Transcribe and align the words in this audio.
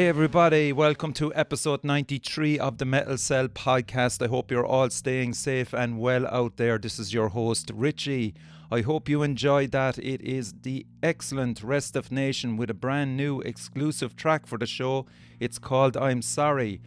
Hey, 0.00 0.08
everybody, 0.08 0.72
welcome 0.72 1.12
to 1.12 1.30
episode 1.34 1.84
93 1.84 2.58
of 2.58 2.78
the 2.78 2.86
Metal 2.86 3.18
Cell 3.18 3.48
podcast. 3.48 4.24
I 4.24 4.28
hope 4.28 4.50
you're 4.50 4.64
all 4.64 4.88
staying 4.88 5.34
safe 5.34 5.74
and 5.74 6.00
well 6.00 6.26
out 6.28 6.56
there. 6.56 6.78
This 6.78 6.98
is 6.98 7.12
your 7.12 7.28
host, 7.28 7.70
Richie. 7.74 8.32
I 8.70 8.80
hope 8.80 9.10
you 9.10 9.22
enjoyed 9.22 9.72
that. 9.72 9.98
It 9.98 10.22
is 10.22 10.54
the 10.62 10.86
excellent 11.02 11.62
Restive 11.62 12.10
Nation 12.10 12.56
with 12.56 12.70
a 12.70 12.74
brand 12.74 13.18
new 13.18 13.42
exclusive 13.42 14.16
track 14.16 14.46
for 14.46 14.56
the 14.56 14.64
show. 14.64 15.04
It's 15.38 15.58
called 15.58 15.98
I'm 15.98 16.22
Sorry. 16.22 16.80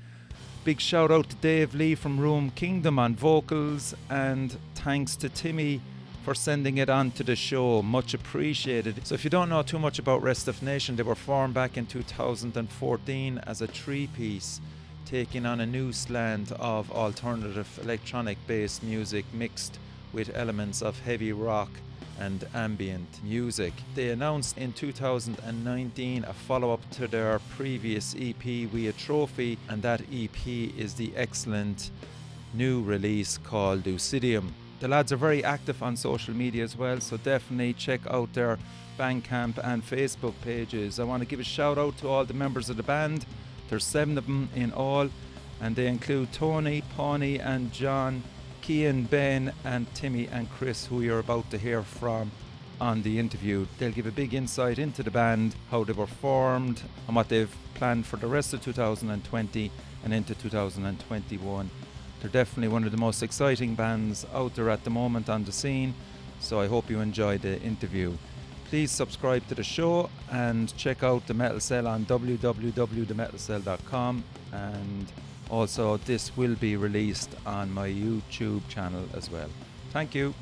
Big 0.64 0.82
shout 0.82 1.12
out 1.12 1.30
to 1.30 1.36
Dave 1.36 1.76
Lee 1.76 1.94
from 1.94 2.20
Room 2.20 2.50
Kingdom 2.50 2.98
on 2.98 3.16
vocals, 3.16 3.94
and 4.10 4.58
thanks 4.74 5.16
to 5.18 5.30
Timmy 5.30 5.82
for 6.24 6.34
sending 6.34 6.78
it 6.78 6.90
on 6.90 7.12
to 7.12 7.24
the 7.24 7.36
show. 7.36 7.82
Much 7.82 8.14
appreciated. 8.14 9.06
So, 9.06 9.14
if 9.14 9.24
you 9.24 9.30
don't 9.30 9.50
know 9.50 9.62
too 9.62 9.78
much 9.78 10.00
about 10.00 10.24
Restive 10.24 10.64
Nation, 10.64 10.96
they 10.96 11.04
were 11.04 11.16
formed 11.16 11.54
back 11.54 11.78
in 11.78 11.86
2014 11.86 13.38
as 13.40 13.62
a 13.62 13.68
three 13.68 14.08
piece, 14.08 14.62
taking 15.06 15.46
on 15.46 15.60
a 15.60 15.66
new 15.66 15.92
slant 15.92 16.52
of 16.54 16.90
alternative 16.92 17.80
electronic 17.84 18.38
based 18.48 18.84
music 18.84 19.26
mixed 19.34 19.80
with 20.14 20.32
elements 20.34 20.82
of 20.82 21.00
heavy 21.02 21.34
rock 21.34 21.70
and 22.20 22.48
ambient 22.54 23.22
music. 23.24 23.74
They 23.96 24.10
announced 24.10 24.58
in 24.58 24.72
2019 24.72 26.24
a 26.24 26.34
follow 26.34 26.72
up 26.72 26.90
to 26.92 27.08
their 27.08 27.40
previous 27.58 28.16
EP, 28.18 28.44
We 28.46 28.88
Atrophy, 28.88 29.58
and 29.68 29.82
that 29.82 30.02
EP 30.12 30.48
is 30.48 30.94
the 30.94 31.12
excellent 31.18 31.92
new 32.54 32.82
release 32.82 33.38
called 33.38 33.84
Lucidium. 33.84 34.54
The 34.84 34.90
lads 34.90 35.14
are 35.14 35.16
very 35.16 35.46
active 35.46 35.82
on 35.82 35.96
social 35.96 36.34
media 36.34 36.62
as 36.62 36.76
well, 36.76 37.00
so 37.00 37.16
definitely 37.16 37.72
check 37.72 38.02
out 38.10 38.34
their 38.34 38.60
Bandcamp 39.00 39.58
and 39.64 39.82
Facebook 39.82 40.34
pages. 40.42 41.00
I 41.00 41.06
want 41.06 41.22
to 41.24 41.26
give 41.26 41.40
a 41.40 41.44
shout 41.46 41.78
out 41.78 41.96
to 42.00 42.10
all 42.10 42.26
the 42.26 42.34
members 42.34 42.70
of 42.70 42.76
the 42.76 42.84
band. 42.84 43.26
There's 43.70 43.86
seven 43.86 44.18
of 44.18 44.26
them 44.26 44.50
in 44.54 44.74
all, 44.74 45.08
and 45.62 45.74
they 45.74 45.88
include 45.88 46.34
Tony, 46.34 46.84
Pawnee, 46.98 47.40
and 47.40 47.72
John, 47.72 48.24
Kian, 48.62 49.10
Ben, 49.10 49.54
and 49.64 49.88
Timmy 49.96 50.28
and 50.28 50.52
Chris, 50.52 50.86
who 50.88 51.00
you're 51.00 51.20
about 51.20 51.50
to 51.52 51.58
hear 51.58 51.82
from 51.82 52.30
on 52.82 53.04
the 53.04 53.20
interview. 53.20 53.66
They'll 53.80 53.94
give 53.94 54.08
a 54.08 54.12
big 54.12 54.34
insight 54.34 54.80
into 54.80 55.02
the 55.02 55.12
band, 55.12 55.56
how 55.72 55.86
they 55.86 55.94
were 55.94 56.08
formed, 56.08 56.82
and 57.08 57.16
what 57.16 57.30
they've 57.30 57.56
planned 57.76 58.06
for 58.06 58.18
the 58.18 58.28
rest 58.28 58.54
of 58.54 58.62
2020 58.62 59.72
and 60.04 60.14
into 60.14 60.36
2021. 60.36 61.70
They're 62.24 62.32
definitely 62.32 62.70
one 62.70 62.86
of 62.86 62.92
the 62.92 62.98
most 62.98 63.22
exciting 63.22 63.76
bands 63.76 64.26
out 64.34 64.56
there 64.56 64.70
at 64.70 64.86
the 64.86 64.90
moment 64.90 65.30
on 65.30 65.44
the 65.44 65.52
scene, 65.52 65.94
so 66.40 66.62
I 66.62 66.68
hope 66.68 66.90
you 66.90 67.02
enjoyed 67.02 67.42
the 67.42 67.62
interview. 67.62 68.14
Please 68.70 68.92
subscribe 68.92 69.46
to 69.50 69.56
the 69.56 69.64
show 69.64 70.10
and 70.32 70.74
check 70.78 71.04
out 71.04 71.28
the 71.28 71.34
Metal 71.34 71.60
Cell 71.60 71.86
on 71.86 72.06
www.themetalcell.com 72.06 74.24
and 74.54 75.12
also 75.50 75.98
this 75.98 76.38
will 76.38 76.56
be 76.56 76.78
released 76.78 77.36
on 77.46 77.70
my 77.74 77.90
YouTube 77.90 78.66
channel 78.70 79.04
as 79.14 79.30
well. 79.30 79.50
Thank 79.92 80.16
you. 80.16 80.34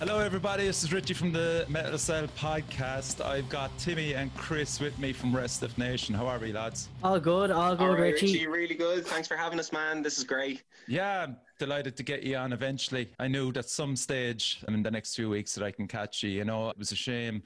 Hello, 0.00 0.18
everybody. 0.18 0.64
This 0.64 0.82
is 0.82 0.94
Richie 0.94 1.12
from 1.12 1.30
the 1.30 1.66
Metal 1.68 1.98
Cell 1.98 2.26
podcast. 2.28 3.22
I've 3.22 3.50
got 3.50 3.70
Timmy 3.76 4.14
and 4.14 4.34
Chris 4.34 4.80
with 4.80 4.98
me 4.98 5.12
from 5.12 5.36
Restive 5.36 5.76
Nation. 5.76 6.14
How 6.14 6.26
are 6.26 6.38
we, 6.38 6.54
lads? 6.54 6.88
All 7.04 7.20
good, 7.20 7.50
all 7.50 7.76
good, 7.76 7.84
All 7.84 7.92
right, 7.92 8.14
Richie. 8.14 8.32
Richie. 8.32 8.46
Really 8.46 8.74
good. 8.74 9.06
Thanks 9.06 9.28
for 9.28 9.36
having 9.36 9.58
us, 9.58 9.72
man. 9.72 10.00
This 10.02 10.16
is 10.16 10.24
great. 10.24 10.62
Yeah, 10.88 11.24
I'm 11.24 11.36
delighted 11.58 11.98
to 11.98 12.02
get 12.02 12.22
you 12.22 12.36
on 12.36 12.54
eventually. 12.54 13.10
I 13.18 13.28
knew 13.28 13.52
that 13.52 13.68
some 13.68 13.94
stage 13.94 14.64
in 14.66 14.82
the 14.82 14.90
next 14.90 15.16
few 15.16 15.28
weeks 15.28 15.54
that 15.54 15.62
I 15.62 15.70
can 15.70 15.86
catch 15.86 16.22
you. 16.22 16.30
You 16.30 16.46
know, 16.46 16.70
it 16.70 16.78
was 16.78 16.92
a 16.92 16.96
shame 16.96 17.42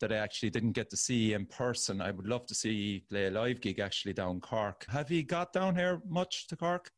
that 0.00 0.10
I 0.10 0.16
actually 0.16 0.50
didn't 0.50 0.72
get 0.72 0.90
to 0.90 0.96
see 0.96 1.28
you 1.30 1.36
in 1.36 1.46
person. 1.46 2.02
I 2.02 2.10
would 2.10 2.26
love 2.26 2.46
to 2.46 2.54
see 2.56 2.72
you 2.72 3.00
play 3.08 3.26
a 3.26 3.30
live 3.30 3.60
gig 3.60 3.78
actually 3.78 4.14
down 4.14 4.40
Cork. 4.40 4.86
Have 4.90 5.12
you 5.12 5.22
got 5.22 5.52
down 5.52 5.76
here 5.76 6.02
much 6.08 6.48
to 6.48 6.56
Cork? 6.56 6.90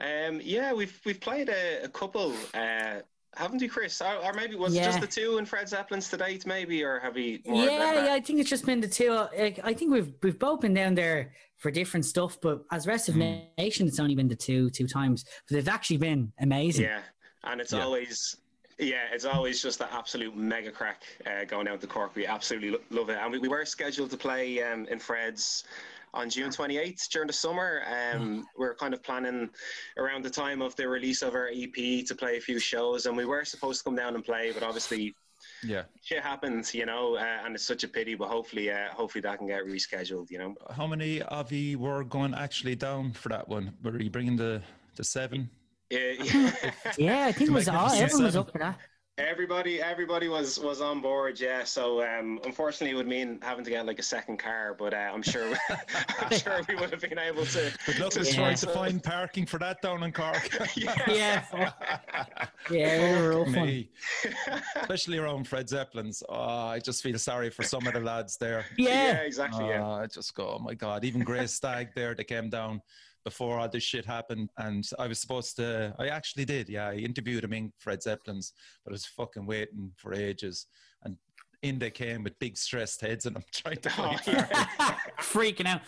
Um, 0.00 0.40
yeah, 0.42 0.72
we've 0.72 1.00
we've 1.06 1.20
played 1.20 1.48
a, 1.48 1.84
a 1.84 1.88
couple, 1.88 2.34
uh, 2.54 3.02
haven't 3.36 3.62
you, 3.62 3.68
Chris? 3.68 4.00
Or, 4.00 4.14
or 4.16 4.32
maybe 4.32 4.56
was 4.56 4.74
it 4.74 4.78
Yeah. 4.78 4.84
just 4.86 5.00
the 5.00 5.06
two 5.06 5.38
in 5.38 5.46
Fred 5.46 5.68
Zeppelin's 5.68 6.08
to 6.10 6.16
date, 6.16 6.46
maybe, 6.46 6.82
or 6.84 7.00
have 7.00 7.14
we? 7.14 7.42
More 7.46 7.64
Yeah, 7.64 8.04
yeah, 8.06 8.14
I 8.14 8.20
think 8.20 8.40
it's 8.40 8.50
just 8.50 8.66
been 8.66 8.80
the 8.80 8.88
two. 8.88 9.10
Like, 9.12 9.60
I 9.64 9.72
think 9.72 9.92
we've 9.92 10.12
we've 10.22 10.38
both 10.38 10.60
been 10.60 10.74
down 10.74 10.94
there 10.94 11.32
for 11.58 11.70
different 11.70 12.04
stuff, 12.04 12.38
but 12.40 12.62
as 12.70 12.86
restive 12.86 13.14
Mm. 13.14 13.44
nation, 13.56 13.86
it's 13.86 14.00
only 14.00 14.14
been 14.14 14.28
the 14.28 14.36
two 14.36 14.70
two 14.70 14.86
times. 14.86 15.24
But 15.48 15.54
they've 15.56 15.68
actually 15.68 15.98
been 15.98 16.32
amazing. 16.40 16.84
Yeah, 16.84 17.00
and 17.44 17.60
it's 17.60 17.72
Yeah. 17.72 17.84
always. 17.84 18.36
Yeah, 18.78 19.04
it's 19.12 19.26
always 19.26 19.62
just 19.62 19.78
the 19.78 19.92
absolute 19.92 20.34
mega 20.34 20.72
crack 20.72 21.02
uh, 21.26 21.44
going 21.44 21.68
out 21.68 21.80
to 21.82 21.86
Cork. 21.86 22.16
We 22.16 22.26
absolutely 22.26 22.70
lo- 22.70 22.80
love 22.90 23.10
it, 23.10 23.18
and 23.20 23.30
we, 23.30 23.38
we 23.38 23.46
were 23.48 23.64
scheduled 23.64 24.10
to 24.10 24.16
play 24.16 24.60
um, 24.62 24.86
in 24.90 24.98
Fred's 24.98 25.64
on 26.14 26.28
June 26.28 26.50
28th 26.50 27.08
during 27.08 27.26
the 27.26 27.32
summer. 27.32 27.82
Um, 27.86 28.44
we're 28.56 28.74
kind 28.74 28.92
of 28.94 29.02
planning 29.02 29.48
around 29.96 30.22
the 30.24 30.30
time 30.30 30.60
of 30.62 30.76
the 30.76 30.86
release 30.88 31.22
of 31.22 31.34
our 31.34 31.48
EP 31.52 32.04
to 32.06 32.14
play 32.14 32.36
a 32.36 32.40
few 32.40 32.58
shows, 32.58 33.06
and 33.06 33.16
we 33.16 33.24
were 33.24 33.44
supposed 33.44 33.78
to 33.80 33.84
come 33.84 33.96
down 33.96 34.14
and 34.14 34.24
play, 34.24 34.52
but 34.52 34.62
obviously 34.62 35.14
Yeah. 35.62 35.84
shit 36.02 36.22
happens, 36.22 36.74
you 36.74 36.86
know, 36.86 37.16
uh, 37.16 37.42
and 37.44 37.54
it's 37.54 37.64
such 37.64 37.82
a 37.84 37.88
pity. 37.88 38.14
But 38.14 38.28
hopefully, 38.28 38.70
uh, 38.70 38.88
hopefully 38.90 39.22
that 39.22 39.38
can 39.38 39.46
get 39.46 39.64
rescheduled, 39.64 40.30
you 40.30 40.38
know. 40.38 40.54
How 40.70 40.86
many 40.86 41.22
of 41.22 41.50
you 41.50 41.78
were 41.78 42.04
going 42.04 42.34
actually 42.34 42.76
down 42.76 43.12
for 43.12 43.28
that 43.30 43.48
one? 43.48 43.72
Were 43.82 44.00
you 44.00 44.10
bringing 44.10 44.36
the, 44.36 44.62
the 44.96 45.04
seven? 45.04 45.50
Yeah, 45.90 46.12
yeah. 46.22 46.52
Yeah, 46.98 47.24
I 47.26 47.32
think 47.32 47.50
it 47.50 47.52
was 47.52 47.68
all 47.68 47.88
Magnificent 47.88 48.02
everyone 48.02 48.24
was 48.24 48.32
Seven. 48.34 48.40
up 48.40 48.52
for 48.52 48.58
that. 48.58 48.78
Everybody, 49.18 49.80
everybody 49.80 50.28
was 50.28 50.58
was 50.58 50.80
on 50.80 51.00
board. 51.00 51.38
Yeah, 51.38 51.64
so 51.64 52.02
um, 52.02 52.40
unfortunately, 52.44 52.90
it 52.90 52.94
would 52.96 53.06
mean 53.06 53.38
having 53.42 53.64
to 53.64 53.70
get 53.70 53.84
like 53.86 53.98
a 53.98 54.02
second 54.02 54.38
car, 54.38 54.74
but 54.78 54.94
uh, 54.94 55.10
I'm 55.12 55.22
sure, 55.22 55.52
I'm 56.20 56.30
sure 56.38 56.60
we 56.68 56.74
would 56.76 56.90
have 56.90 57.00
been 57.00 57.18
able 57.18 57.44
to. 57.46 57.72
But 57.86 57.98
luck 57.98 58.12
to 58.12 58.20
with 58.20 58.28
Yeah. 58.28 58.34
trying 58.34 58.56
to 58.56 58.66
find 58.68 59.02
parking 59.02 59.46
for 59.46 59.58
that 59.58 59.82
down 59.82 60.02
in 60.02 60.12
Cork. 60.12 60.48
Yeah, 60.76 61.44
yeah, 62.70 62.98
they 62.98 63.20
were 63.20 63.38
rough 63.38 63.56
one. 63.56 63.66
Me. 63.66 63.90
Especially 64.76 65.18
around 65.18 65.46
Fred 65.46 65.68
Zeppelin's. 65.68 66.22
Oh, 66.28 66.34
I 66.68 66.78
just 66.78 67.02
feel 67.02 67.18
sorry 67.18 67.50
for 67.50 67.62
some 67.62 67.86
of 67.86 67.92
the 67.92 68.00
lads 68.00 68.36
there. 68.36 68.64
yeah, 68.78 68.88
Yeah, 68.88 69.12
exactly. 69.20 69.66
Yeah. 69.66 69.84
Uh, 69.86 69.96
I 70.02 70.06
just 70.06 70.34
go, 70.34 70.56
oh 70.56 70.58
my 70.58 70.74
God. 70.74 71.04
Even 71.04 71.22
Grace 71.22 71.52
Stag 71.52 71.88
there, 71.94 72.14
they 72.14 72.24
came 72.24 72.48
down 72.48 72.80
before 73.24 73.58
all 73.58 73.68
this 73.68 73.82
shit 73.82 74.04
happened. 74.06 74.50
And 74.58 74.84
I 74.98 75.06
was 75.06 75.20
supposed 75.20 75.56
to, 75.56 75.94
I 75.98 76.08
actually 76.08 76.44
did. 76.44 76.68
Yeah, 76.68 76.88
I 76.88 76.94
interviewed 76.94 77.44
him 77.44 77.52
in 77.52 77.72
Fred 77.78 78.02
Zeppelin's, 78.02 78.52
but 78.84 78.92
I 78.92 78.94
was 78.94 79.06
fucking 79.06 79.46
waiting 79.46 79.92
for 79.96 80.12
ages. 80.14 80.66
And 81.04 81.16
in 81.62 81.78
they 81.78 81.90
came 81.90 82.24
with 82.24 82.38
big 82.38 82.56
stressed 82.56 83.00
heads 83.00 83.26
and 83.26 83.36
I'm 83.36 83.44
trying 83.52 83.76
to 83.78 83.92
Oh, 83.98 84.16
yeah. 84.26 84.96
freaking 85.20 85.66
out. 85.66 85.82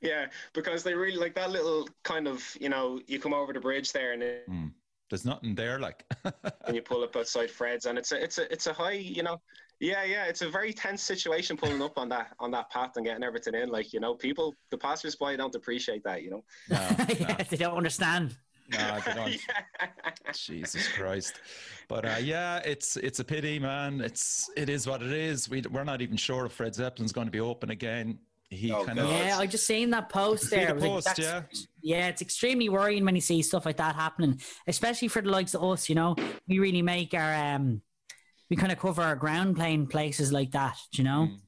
yeah, 0.00 0.26
because 0.54 0.82
they 0.82 0.94
really 0.94 1.18
like 1.18 1.34
that 1.34 1.50
little 1.50 1.88
kind 2.04 2.26
of, 2.26 2.44
you 2.60 2.68
know, 2.68 3.00
you 3.06 3.18
come 3.20 3.34
over 3.34 3.52
the 3.52 3.60
bridge 3.60 3.92
there 3.92 4.12
and, 4.12 4.22
then- 4.22 4.40
Mm. 4.48 4.72
There's 5.08 5.24
nothing 5.24 5.54
there, 5.54 5.78
like. 5.78 6.04
and 6.66 6.74
you 6.74 6.82
pull 6.82 7.02
up 7.02 7.16
outside 7.16 7.50
Fred's, 7.50 7.86
and 7.86 7.98
it's 7.98 8.12
a, 8.12 8.22
it's 8.22 8.38
a, 8.38 8.52
it's 8.52 8.66
a 8.66 8.72
high, 8.72 8.92
you 8.92 9.22
know. 9.22 9.40
Yeah, 9.80 10.02
yeah, 10.04 10.24
it's 10.24 10.42
a 10.42 10.50
very 10.50 10.72
tense 10.72 11.02
situation 11.02 11.56
pulling 11.56 11.80
up 11.82 11.98
on 11.98 12.08
that 12.08 12.34
on 12.40 12.50
that 12.50 12.68
path 12.70 12.92
and 12.96 13.06
getting 13.06 13.22
everything 13.22 13.54
in. 13.54 13.68
Like 13.68 13.92
you 13.92 14.00
know, 14.00 14.14
people, 14.14 14.54
the 14.70 14.78
passersby 14.78 15.36
don't 15.36 15.54
appreciate 15.54 16.02
that. 16.04 16.22
You 16.22 16.30
know. 16.30 16.44
no, 16.70 16.76
yeah, 17.20 17.42
they 17.48 17.56
don't 17.56 17.76
understand. 17.76 18.36
no, 18.72 19.00
they 19.06 19.14
don't. 19.14 19.30
yeah. 19.80 20.32
Jesus 20.34 20.88
Christ. 20.88 21.40
But 21.86 22.04
uh, 22.04 22.16
yeah, 22.20 22.58
it's 22.64 22.96
it's 22.96 23.20
a 23.20 23.24
pity, 23.24 23.60
man. 23.60 24.00
It's 24.00 24.50
it 24.56 24.68
is 24.68 24.86
what 24.86 25.00
it 25.00 25.12
is. 25.12 25.48
We 25.48 25.62
we're 25.70 25.84
not 25.84 26.02
even 26.02 26.16
sure 26.16 26.46
if 26.46 26.52
Fred 26.52 26.74
Zeppelin's 26.74 27.12
going 27.12 27.28
to 27.28 27.32
be 27.32 27.40
open 27.40 27.70
again. 27.70 28.18
He 28.50 28.72
Oh, 28.72 28.84
kind 28.84 28.98
of 28.98 29.10
Yeah, 29.10 29.36
I 29.38 29.46
just 29.46 29.66
seen 29.66 29.90
that 29.90 30.08
post 30.08 30.50
there. 30.50 30.66
the 30.66 30.70
I 30.70 30.72
was 30.74 30.82
like, 30.82 30.90
post, 30.90 31.06
that's- 31.16 31.66
yeah, 31.82 32.08
it's 32.08 32.22
extremely 32.22 32.68
worrying 32.68 33.04
when 33.04 33.14
you 33.14 33.20
see 33.20 33.42
stuff 33.42 33.66
like 33.66 33.76
that 33.76 33.94
happening, 33.94 34.40
especially 34.66 35.08
for 35.08 35.20
the 35.22 35.28
likes 35.30 35.54
of 35.54 35.62
us. 35.64 35.88
You 35.88 35.94
know, 35.96 36.16
we 36.48 36.58
really 36.58 36.82
make 36.82 37.12
our 37.14 37.34
um, 37.34 37.82
we 38.50 38.56
kind 38.56 38.72
of 38.72 38.78
cover 38.78 39.02
our 39.02 39.16
ground 39.16 39.56
playing 39.56 39.86
places 39.88 40.32
like 40.32 40.50
that. 40.52 40.76
do 40.92 41.02
You 41.02 41.08
know, 41.08 41.28
Mm. 41.30 41.38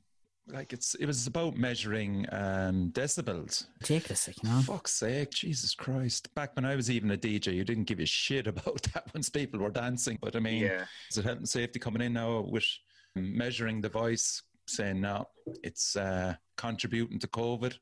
like 0.55 0.73
it's 0.75 0.95
it 0.97 1.07
was 1.07 1.27
about 1.27 1.57
measuring 1.57 2.27
um, 2.33 2.91
decibels. 2.93 3.67
ridiculous. 3.81 4.29
Like, 4.29 4.43
you 4.43 4.49
know, 4.51 4.61
Fuck's 4.61 4.93
sake, 4.93 5.31
Jesus 5.31 5.75
Christ! 5.75 6.33
Back 6.35 6.55
when 6.55 6.67
I 6.67 6.77
was 6.77 6.91
even 6.91 7.11
a 7.13 7.17
DJ, 7.17 7.55
you 7.55 7.65
didn't 7.65 7.85
give 7.85 8.01
a 8.01 8.07
shit 8.07 8.47
about 8.47 8.83
that 8.93 9.05
once 9.15 9.31
people 9.31 9.61
were 9.61 9.71
dancing. 9.71 10.19
But 10.21 10.37
I 10.37 10.41
mean, 10.41 10.63
Yeah. 10.65 10.85
is 11.11 11.17
it 11.17 11.25
health 11.25 11.39
and 11.39 11.49
safety 11.49 11.79
coming 11.79 12.03
in 12.03 12.13
now 12.13 12.41
with 12.43 12.67
measuring 13.17 13.81
the 13.81 13.89
voice, 13.89 14.43
saying 14.67 15.01
no, 15.01 15.27
it's 15.65 15.97
uh, 15.97 16.35
contributing 16.61 17.19
to 17.19 17.27
COVID 17.27 17.75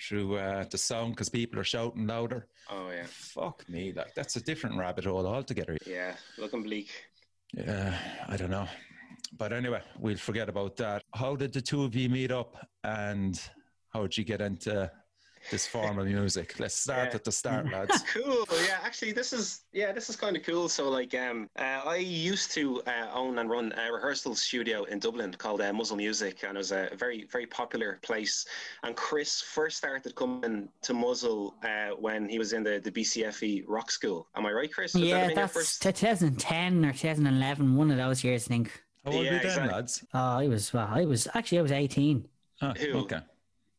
through 0.00 0.36
uh, 0.36 0.64
the 0.70 0.78
sound 0.78 1.14
because 1.14 1.28
people 1.28 1.58
are 1.60 1.64
shouting 1.64 2.06
louder. 2.06 2.46
Oh 2.70 2.90
yeah. 2.90 3.06
Fuck 3.08 3.68
me, 3.68 3.92
like 3.92 4.14
that's 4.14 4.36
a 4.36 4.40
different 4.40 4.78
rabbit 4.78 5.04
hole 5.04 5.26
altogether. 5.26 5.76
Yeah. 5.86 6.16
Looking 6.38 6.62
bleak. 6.62 6.90
Yeah, 7.52 7.94
I 8.28 8.36
don't 8.36 8.50
know. 8.50 8.68
But 9.36 9.52
anyway, 9.52 9.82
we'll 9.98 10.16
forget 10.16 10.48
about 10.48 10.76
that. 10.76 11.02
How 11.14 11.36
did 11.36 11.52
the 11.52 11.60
two 11.60 11.84
of 11.84 11.94
you 11.94 12.08
meet 12.08 12.30
up 12.30 12.56
and 12.84 13.38
how 13.92 14.02
did 14.02 14.16
you 14.16 14.24
get 14.24 14.40
into 14.40 14.90
this 15.50 15.66
form 15.66 15.98
of 15.98 16.06
music. 16.06 16.58
Let's 16.58 16.74
start 16.76 17.08
Yeah. 17.10 17.14
at 17.14 17.24
the 17.24 17.32
start, 17.32 17.68
lads. 17.70 18.06
cool 18.12 18.46
yeah 18.60 18.78
actually 18.82 19.12
this 19.12 19.32
is 19.32 19.62
yeah 19.72 19.92
this 19.92 20.08
is 20.08 20.16
kind 20.16 20.36
of 20.36 20.42
cool 20.42 20.68
so 20.68 20.88
like 20.88 21.14
um 21.14 21.48
uh, 21.58 21.80
i 21.84 21.96
used 21.96 22.50
to 22.52 22.82
uh, 22.86 23.08
own 23.12 23.38
and 23.38 23.50
run 23.50 23.72
a 23.76 23.92
rehearsal 23.92 24.34
studio 24.34 24.84
in 24.84 24.98
dublin 24.98 25.32
called 25.32 25.60
uh, 25.60 25.72
muzzle 25.72 25.96
music 25.96 26.42
and 26.44 26.56
it 26.56 26.58
was 26.58 26.72
a 26.72 26.90
very 26.96 27.24
very 27.30 27.46
popular 27.46 27.98
place 28.02 28.46
and 28.82 28.96
chris 28.96 29.40
first 29.42 29.76
started 29.78 30.14
coming 30.14 30.68
to 30.82 30.94
muzzle 30.94 31.54
uh, 31.62 31.90
when 31.98 32.28
he 32.28 32.38
was 32.38 32.52
in 32.52 32.62
the 32.62 32.80
the 32.80 32.90
bcfe 32.90 33.42
E 33.42 33.64
rock 33.66 33.90
school 33.90 34.28
am 34.36 34.46
i 34.46 34.52
right 34.52 34.72
chris 34.72 34.98
Would 34.98 35.10
that 35.10 35.18
have 35.18 35.26
Yeah, 35.26 35.28
been 35.28 35.38
your 35.38 35.46
that's 35.46 35.52
first 35.52 35.82
2010 35.82 36.84
or 36.84 36.92
2011, 36.92 37.76
one 37.76 37.90
of 37.90 37.96
those 37.98 38.24
years, 38.24 38.46
I 38.46 38.48
think. 38.48 38.82
How 39.04 39.12
old 39.12 39.26
Yeah, 39.26 39.30
are 39.30 39.34
you 39.34 39.40
then, 39.40 39.44
exactly. 39.44 39.66
lads? 39.66 40.04
Oh, 40.14 40.38
I 40.38 40.48
was, 40.48 40.72
well, 40.72 40.88
I 40.90 41.04
was, 41.04 41.28
actually, 41.34 41.58
I 41.58 41.62
was 41.62 41.72
18. 41.72 42.28
Ah, 42.62 42.78
Who? 42.78 42.92
okay. 42.92 43.20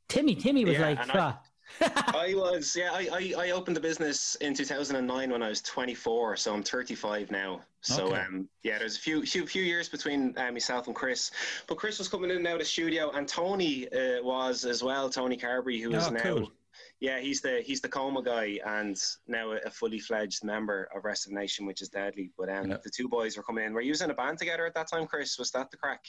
Timmy, 0.09 0.35
Timmy 0.35 0.65
was 0.65 0.79
Yeah, 0.79 0.79
like, 0.79 0.99
and 0.99 1.11
I-. 1.11 1.23
I 1.81 2.33
was, 2.35 2.75
yeah. 2.75 2.91
I, 2.93 3.33
I, 3.37 3.47
I 3.47 3.51
opened 3.51 3.75
the 3.75 3.81
business 3.81 4.35
in 4.35 4.53
2009 4.53 5.29
when 5.31 5.43
I 5.43 5.49
was 5.49 5.61
24, 5.61 6.35
so 6.37 6.53
I'm 6.53 6.63
35 6.63 7.29
now. 7.31 7.61
So 7.81 8.07
Okay. 8.07 8.21
um, 8.21 8.49
yeah, 8.63 8.77
there's 8.79 8.97
a 8.97 8.99
few 8.99 9.25
few 9.25 9.45
few 9.45 9.63
years 9.63 9.87
between 9.87 10.33
uh, 10.37 10.51
myself 10.51 10.87
and 10.87 10.95
Chris. 10.95 11.31
But 11.67 11.77
Chris 11.77 11.99
was 11.99 12.07
coming 12.07 12.31
in 12.31 12.37
and 12.37 12.47
out 12.47 12.53
of 12.53 12.59
the 12.59 12.65
studio, 12.65 13.11
and 13.11 13.27
Tony 13.27 13.87
uh, 13.91 14.21
was 14.23 14.65
as 14.65 14.83
well. 14.83 15.09
Tony 15.09 15.37
Carberry, 15.37 15.79
who 15.79 15.93
is 15.93 16.07
Oh, 16.07 16.11
now. 16.11 16.19
cool. 16.23 16.51
Yeah, 16.99 17.19
he's 17.19 17.41
the 17.41 17.61
he's 17.63 17.81
the 17.81 17.89
coma 17.89 18.21
guy 18.23 18.59
and 18.65 18.97
now 19.27 19.51
a, 19.51 19.57
a 19.65 19.69
fully 19.69 19.99
fledged 19.99 20.43
member 20.43 20.89
of 20.95 21.05
Restive 21.05 21.33
Nation, 21.33 21.65
which 21.65 21.81
is 21.81 21.89
deadly. 21.89 22.31
But 22.37 22.49
um, 22.49 22.69
Yeah. 22.71 22.77
the 22.83 22.89
two 22.89 23.07
boys 23.07 23.37
were 23.37 23.43
coming 23.43 23.65
in. 23.65 23.73
Were 23.73 23.81
you 23.81 23.93
in 24.01 24.09
a 24.11 24.13
band 24.15 24.37
together 24.39 24.65
at 24.65 24.73
that 24.75 24.89
time, 24.89 25.05
Chris? 25.07 25.37
Was 25.37 25.51
that 25.51 25.69
the 25.71 25.77
crack? 25.77 26.03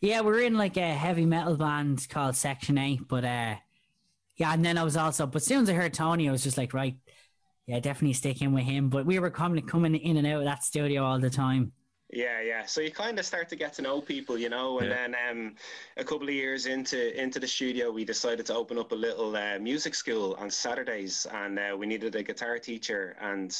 Yeah, 0.00 0.20
we 0.20 0.26
were 0.30 0.40
in 0.40 0.56
like 0.56 0.76
a 0.76 0.94
heavy 0.94 1.26
metal 1.26 1.56
band 1.56 2.06
called 2.08 2.36
Section 2.36 2.78
8, 2.78 3.08
but 3.08 3.24
uh 3.24 3.56
yeah, 4.38 4.52
and 4.54 4.64
then 4.64 4.78
I 4.78 4.84
was 4.84 4.96
also 4.96 5.26
but 5.26 5.36
as 5.42 5.46
soon 5.46 5.62
as 5.62 5.70
I 5.70 5.74
heard 5.74 5.94
Tony, 5.94 6.28
I 6.28 6.32
was 6.32 6.42
just 6.44 6.58
like, 6.58 6.74
right, 6.74 6.96
yeah, 7.66 7.80
definitely 7.80 8.14
stick 8.14 8.42
in 8.42 8.52
with 8.54 8.64
him. 8.64 8.90
But 8.90 9.06
we 9.06 9.18
were 9.18 9.30
coming 9.30 9.64
coming 9.66 9.96
in 9.96 10.16
and 10.18 10.26
out 10.26 10.40
of 10.40 10.44
that 10.46 10.64
studio 10.64 11.04
all 11.04 11.20
the 11.20 11.30
time. 11.30 11.72
Yeah, 12.10 12.40
yeah. 12.40 12.64
So 12.64 12.80
you 12.80 12.90
kind 12.90 13.18
of 13.18 13.26
start 13.26 13.50
to 13.50 13.56
get 13.56 13.74
to 13.74 13.82
know 13.82 14.00
people, 14.00 14.38
you 14.38 14.48
know, 14.48 14.78
and 14.78 14.90
Yeah. 14.90 14.96
then 15.14 15.14
um, 15.30 15.56
a 15.98 16.04
couple 16.04 16.26
of 16.26 16.32
years 16.34 16.64
into 16.64 16.98
into 17.20 17.38
the 17.38 17.46
studio, 17.46 17.90
we 17.92 18.02
decided 18.06 18.46
to 18.46 18.54
open 18.54 18.78
up 18.78 18.92
a 18.92 18.94
little 18.94 19.36
uh, 19.36 19.58
music 19.58 19.94
school 19.94 20.34
on 20.38 20.50
Saturdays, 20.50 21.26
and 21.30 21.58
uh, 21.58 21.76
we 21.76 21.86
needed 21.86 22.14
a 22.14 22.22
guitar 22.22 22.58
teacher, 22.58 23.14
and 23.20 23.54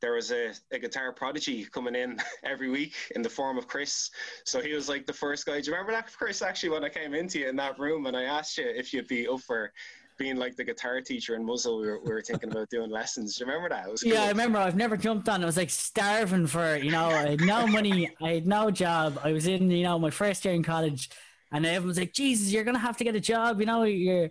there 0.00 0.12
was 0.12 0.30
a, 0.30 0.52
a 0.70 0.78
guitar 0.78 1.12
prodigy 1.12 1.64
coming 1.64 1.96
in 1.96 2.20
every 2.44 2.70
week 2.70 2.94
in 3.16 3.22
the 3.22 3.28
form 3.28 3.58
of 3.58 3.66
Chris. 3.66 4.10
So 4.44 4.60
he 4.60 4.74
was 4.74 4.88
like 4.88 5.04
the 5.04 5.12
first 5.12 5.44
guy. 5.44 5.60
Do 5.60 5.66
you 5.68 5.72
remember 5.72 5.90
that, 5.90 6.06
Chris? 6.16 6.40
Actually, 6.40 6.68
when 6.70 6.84
I 6.84 6.90
came 6.90 7.14
into 7.14 7.40
you 7.40 7.48
in 7.48 7.56
that 7.56 7.80
room 7.80 8.06
and 8.06 8.16
I 8.16 8.22
asked 8.22 8.58
you 8.58 8.64
if 8.68 8.92
you'd 8.94 9.08
be 9.08 9.26
up 9.26 9.40
for 9.40 9.72
being 10.18 10.36
like 10.36 10.56
the 10.56 10.64
guitar 10.64 11.00
teacher 11.00 11.34
in 11.36 11.44
Muzzle, 11.44 11.80
we 11.80 11.86
were, 11.86 12.00
we 12.00 12.10
were 12.10 12.22
thinking 12.22 12.50
about 12.50 12.68
doing 12.68 12.90
lessons. 12.90 13.36
Do 13.36 13.44
you 13.44 13.50
remember 13.50 13.68
that? 13.74 14.02
Yeah, 14.04 14.24
I 14.24 14.28
remember 14.28 14.58
I've 14.58 14.76
never 14.76 14.96
jumped 14.96 15.28
on. 15.28 15.42
I 15.42 15.46
was 15.46 15.56
like 15.56 15.70
starving 15.70 16.46
for, 16.46 16.76
you 16.76 16.90
know, 16.90 17.06
I 17.06 17.30
had 17.30 17.40
no 17.40 17.66
money, 17.66 18.10
I 18.20 18.32
had 18.34 18.46
no 18.46 18.70
job. 18.70 19.18
I 19.22 19.32
was 19.32 19.46
in, 19.46 19.70
you 19.70 19.84
know, 19.84 19.98
my 19.98 20.10
first 20.10 20.44
year 20.44 20.54
in 20.54 20.62
college, 20.62 21.08
and 21.52 21.64
everyone's 21.64 21.98
like, 21.98 22.12
Jesus, 22.12 22.52
you're 22.52 22.64
gonna 22.64 22.78
have 22.78 22.96
to 22.98 23.04
get 23.04 23.14
a 23.14 23.20
job, 23.20 23.60
you 23.60 23.66
know, 23.66 23.84
you're 23.84 24.30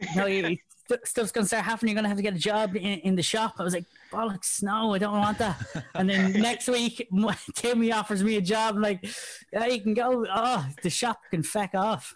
you 0.00 0.16
know, 0.16 0.26
you, 0.26 0.58
st- 0.88 1.06
stuff's 1.06 1.32
gonna 1.32 1.46
start 1.46 1.64
happening, 1.64 1.92
you're 1.92 1.98
gonna 1.98 2.08
have 2.08 2.18
to 2.18 2.22
get 2.22 2.34
a 2.34 2.38
job 2.38 2.76
in, 2.76 2.82
in 2.82 3.14
the 3.14 3.22
shop. 3.22 3.54
I 3.58 3.62
was 3.62 3.74
like, 3.74 3.84
bollocks, 4.12 4.62
no, 4.62 4.94
I 4.94 4.98
don't 4.98 5.18
want 5.18 5.38
that. 5.38 5.56
And 5.94 6.10
then 6.10 6.32
next 6.40 6.68
week 6.68 7.08
Timmy 7.54 7.92
offers 7.92 8.22
me 8.22 8.36
a 8.36 8.42
job, 8.42 8.74
I'm 8.76 8.82
like, 8.82 9.08
yeah, 9.52 9.66
you 9.66 9.80
can 9.80 9.94
go, 9.94 10.26
oh, 10.28 10.66
the 10.82 10.90
shop 10.90 11.20
can 11.30 11.42
feck 11.42 11.74
off. 11.74 12.14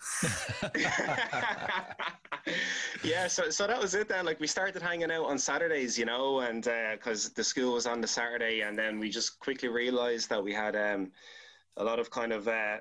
yeah, 3.05 3.27
so 3.27 3.51
so 3.51 3.67
that 3.67 3.81
was 3.81 3.95
it 3.95 4.09
then. 4.09 4.25
Like 4.25 4.41
we 4.41 4.47
started 4.47 4.83
hanging 4.83 5.11
out 5.11 5.27
on 5.27 5.39
Saturdays, 5.39 5.99
you 5.99 6.05
know, 6.05 6.41
and 6.41 6.65
because 6.93 7.31
the 7.31 7.45
school 7.45 7.75
was 7.75 7.87
on 7.87 8.01
the 8.01 8.07
Saturday, 8.07 8.63
and 8.63 8.77
then 8.77 8.99
we 8.99 9.11
just 9.11 9.39
quickly 9.39 9.69
realized 9.69 10.29
that 10.31 10.43
we 10.43 10.53
had 10.53 10.77
um, 10.77 11.13
a 11.77 11.85
lot 11.85 11.99
of 11.99 12.11
kind 12.11 12.33
of 12.33 12.49
uh, 12.49 12.79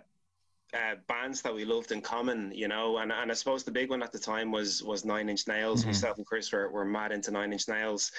uh, 0.73 0.95
bands 1.07 1.41
that 1.41 1.53
we 1.53 1.65
loved 1.65 1.91
in 1.91 2.01
common, 2.01 2.51
you 2.53 2.67
know, 2.67 2.99
and, 2.99 3.11
and 3.11 3.29
I 3.29 3.33
suppose 3.33 3.63
the 3.63 3.71
big 3.71 3.89
one 3.89 4.01
at 4.01 4.11
the 4.11 4.19
time 4.19 4.51
was 4.51 4.81
was 4.83 5.03
Nine 5.03 5.27
Inch 5.27 5.47
Nails. 5.47 5.83
Mhm. 5.83 5.87
Myself 5.87 6.17
and 6.17 6.25
Chris 6.25 6.51
were, 6.51 6.69
were 6.69 6.85
mad 6.85 7.11
into 7.11 7.31
Nine 7.31 7.51
Inch 7.51 7.67
Nails, 7.67 8.11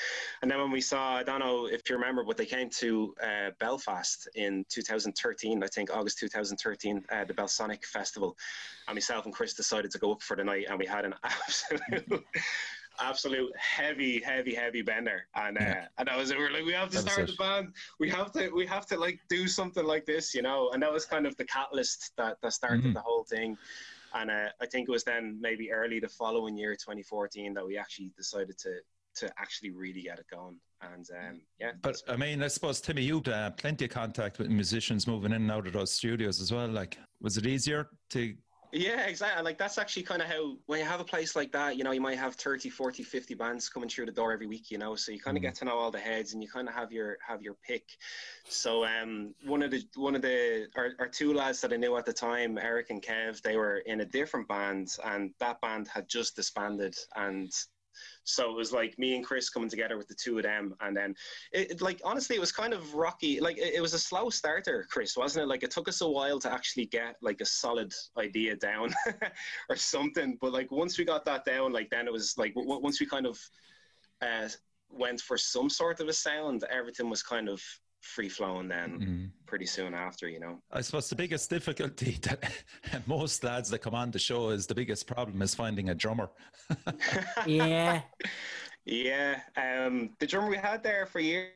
and 0.43 0.51
then 0.51 0.59
when 0.59 0.71
we 0.71 0.81
saw, 0.81 1.17
I 1.17 1.23
don't 1.23 1.41
know 1.41 1.67
if 1.67 1.89
you 1.89 1.97
remember, 1.97 2.25
but 2.25 2.37
they 2.37 2.47
came 2.47 2.69
to 2.71 3.15
uh, 3.23 3.51
Belfast 3.59 4.29
in 4.35 4.65
2013, 4.69 5.63
I 5.63 5.67
think 5.67 5.91
August 5.95 6.19
2013, 6.19 7.05
uh, 7.11 7.25
the 7.25 7.35
Belsonic 7.35 7.85
Festival, 7.85 8.37
and 8.87 8.95
myself 8.97 9.25
and 9.25 9.35
Chris 9.35 9.55
decided 9.55 9.91
to 9.91 9.99
go 9.99 10.13
up 10.13 10.23
for 10.23 10.37
the 10.37 10.45
night, 10.45 10.67
and 10.69 10.79
we 10.79 10.87
had 10.87 11.05
an 11.05 11.15
absolute. 11.25 12.25
Absolute 13.01 13.53
heavy, 13.57 14.21
heavy, 14.21 14.55
heavy 14.55 14.83
bender, 14.83 15.27
and 15.35 15.57
uh, 15.59 15.61
Yeah. 15.61 15.87
and 15.99 16.09
that 16.09 16.17
was 16.17 16.31
it. 16.31 16.37
We 16.39 16.45
were 16.45 16.51
like, 16.51 16.65
we 16.65 16.73
have 16.73 16.91
to 16.91 17.03
That 17.03 17.11
start 17.11 17.27
the 17.29 17.35
band. 17.35 17.73
We 17.99 18.09
have 18.11 18.33
to, 18.33 18.51
we 18.51 18.67
have 18.67 18.87
to 18.87 18.97
like 18.99 19.21
do 19.29 19.49
something 19.49 19.85
like 19.85 20.05
this, 20.07 20.35
you 20.35 20.43
know. 20.43 20.71
And 20.73 20.83
that 20.83 20.93
was 20.93 21.05
kind 21.05 21.27
of 21.27 21.37
the 21.37 21.45
catalyst 21.47 22.13
that 22.17 22.39
that 22.43 22.53
started 22.53 22.85
Mhm. 22.85 22.95
the 22.95 23.01
whole 23.01 23.25
thing. 23.25 23.57
And 24.15 24.31
uh, 24.31 24.49
I 24.61 24.67
think 24.67 24.89
it 24.89 24.93
was 24.93 25.05
then 25.05 25.39
maybe 25.41 25.73
early 25.73 25.99
the 26.01 26.09
following 26.09 26.57
year, 26.57 26.75
2014, 26.75 27.55
that 27.55 27.67
we 27.67 27.79
actually 27.79 28.13
decided 28.17 28.59
to 28.59 28.81
to 29.15 29.31
actually 29.39 29.71
really 29.71 30.03
get 30.03 30.19
it 30.19 30.27
going. 30.31 30.59
And 30.81 31.07
um, 31.11 31.41
yeah, 31.61 31.73
But 31.83 31.97
I 32.09 32.17
mean, 32.17 32.43
I 32.43 32.49
suppose 32.49 32.81
Timmy, 32.81 33.03
you'd 33.03 33.29
uh, 33.29 33.51
plenty 33.51 33.85
of 33.85 33.91
contact 33.91 34.39
with 34.39 34.49
musicians 34.49 35.07
moving 35.07 35.33
in 35.33 35.43
and 35.43 35.51
out 35.51 35.67
of 35.67 35.75
those 35.75 35.93
studios 35.93 36.41
as 36.41 36.51
well. 36.53 36.67
Like, 36.69 36.99
was 37.21 37.37
it 37.37 37.47
easier 37.47 37.89
to? 38.11 38.35
Yeah, 38.75 39.03
exactly. 39.07 39.43
Like 39.43 39.59
that's 39.59 39.77
actually 39.77 40.05
kind 40.05 40.23
of 40.23 40.29
how 40.29 40.57
when 40.65 40.79
you 40.79 40.87
have 40.87 41.01
a 41.01 41.05
place 41.05 41.37
like 41.37 41.53
that, 41.53 41.77
you 41.77 41.85
know, 41.85 41.91
you 41.91 42.01
might 42.01 42.17
have 42.17 42.37
30, 42.37 42.71
40, 42.71 43.03
50 43.03 43.35
bands 43.35 43.69
coming 43.69 43.87
through 43.87 44.07
the 44.07 44.13
door 44.13 44.33
every 44.33 44.47
week, 44.47 44.71
you 44.71 44.79
know, 44.79 44.97
so 44.97 45.13
you 45.13 45.21
kind 45.21 45.37
of 45.37 45.43
Mhm. 45.43 45.43
get 45.43 45.55
to 45.57 45.67
know 45.67 45.77
all 45.77 45.91
the 45.91 46.01
heads 46.01 46.33
and 46.33 46.43
you 46.43 46.49
kind 46.49 46.67
of 46.67 46.75
have 46.75 46.91
your 46.91 47.19
have 47.21 47.43
your 47.43 47.55
pick. 47.55 47.99
So 48.49 48.87
um 48.87 49.35
one 49.43 49.63
of 49.63 49.71
the 49.73 49.87
one 49.97 50.15
of 50.15 50.23
the 50.23 50.71
our, 50.75 50.93
our 51.01 51.09
two 51.09 51.35
lads 51.35 51.61
that 51.61 51.73
I 51.75 51.77
knew 51.77 51.95
at 51.99 52.07
the 52.07 52.15
time, 52.15 52.57
Eric 52.57 52.89
and 52.89 53.03
Kev, 53.03 53.43
they 53.43 53.59
were 53.59 53.77
in 53.81 54.01
a 54.01 54.07
different 54.07 54.49
band 54.49 54.89
and 55.05 55.35
that 55.39 55.61
band 55.61 55.89
had 55.89 56.09
just 56.09 56.37
disbanded 56.37 56.97
and 57.15 57.53
so 58.25 58.51
it 58.51 58.57
was 58.57 58.73
like 58.73 58.99
me 58.99 59.17
and 59.17 59.25
Chris 59.25 59.51
coming 59.51 59.69
together 59.69 59.97
with 59.97 60.09
the 60.09 60.15
two 60.15 60.37
of 60.39 60.45
them, 60.45 60.75
and 60.81 60.97
then 60.97 61.15
it, 61.53 61.73
it 61.73 61.83
like 61.83 62.01
honestly, 62.05 62.37
it 62.37 62.41
was 62.41 62.53
kind 62.53 62.73
of 62.73 62.95
rocky. 62.95 63.41
Like 63.41 63.59
it, 63.59 63.75
it 63.75 63.81
was 63.81 63.95
a 63.95 63.99
slow 63.99 64.31
starter, 64.31 64.87
Chris, 64.91 65.17
wasn't 65.17 65.45
it? 65.45 65.49
Like 65.49 65.63
it 65.63 65.71
took 65.71 65.89
us 65.89 66.01
a 66.01 66.09
while 66.09 66.39
to 66.41 66.53
actually 66.53 66.87
get 66.87 67.17
like 67.21 67.41
a 67.41 67.47
solid 67.47 67.93
idea 68.17 68.57
down 68.57 68.95
or 69.69 69.77
something. 69.77 70.39
But 70.41 70.53
like 70.53 70.71
once 70.71 70.99
we 70.99 71.05
got 71.05 71.25
that 71.25 71.45
down, 71.45 71.73
like 71.73 71.91
then 71.91 72.07
it 72.07 72.13
was 72.13 72.39
like 72.39 72.55
w- 72.55 72.81
once 72.81 73.01
we 73.01 73.07
kind 73.07 73.27
of 73.27 73.41
uh, 74.21 74.49
went 74.89 75.21
for 75.21 75.37
some 75.37 75.69
sort 75.69 76.01
of 76.01 76.09
a 76.09 76.13
sound, 76.13 76.65
everything 76.71 77.11
was 77.11 77.23
kind 77.23 77.49
of 77.49 77.61
free 78.03 78.29
flowing. 78.29 78.69
Then 78.69 78.91
Mm. 79.01 79.31
pretty 79.47 79.67
soon 79.67 79.95
after, 79.95 80.29
you 80.29 80.41
know. 80.41 80.61
I 80.71 80.81
suppose 80.81 81.09
the 81.09 81.17
biggest 81.17 81.49
difficulty 81.51 82.19
that 82.23 83.07
most 83.07 83.43
lads 83.45 83.71
that 83.71 83.79
come 83.81 83.95
on 83.95 84.11
the 84.11 84.19
show 84.19 84.51
is 84.51 84.67
the 84.67 84.75
biggest 84.75 85.07
problem 85.07 85.41
is 85.43 85.55
finding 85.55 85.89
a 85.91 85.95
drummer. 85.95 86.31
Yeah. 87.47 88.03
Yeah, 88.85 89.39
um, 89.57 90.11
the 90.19 90.27
drummer 90.27 90.51
we 90.51 90.57
had 90.57 90.83
there 90.83 91.07
for 91.07 91.21
years, 91.21 91.53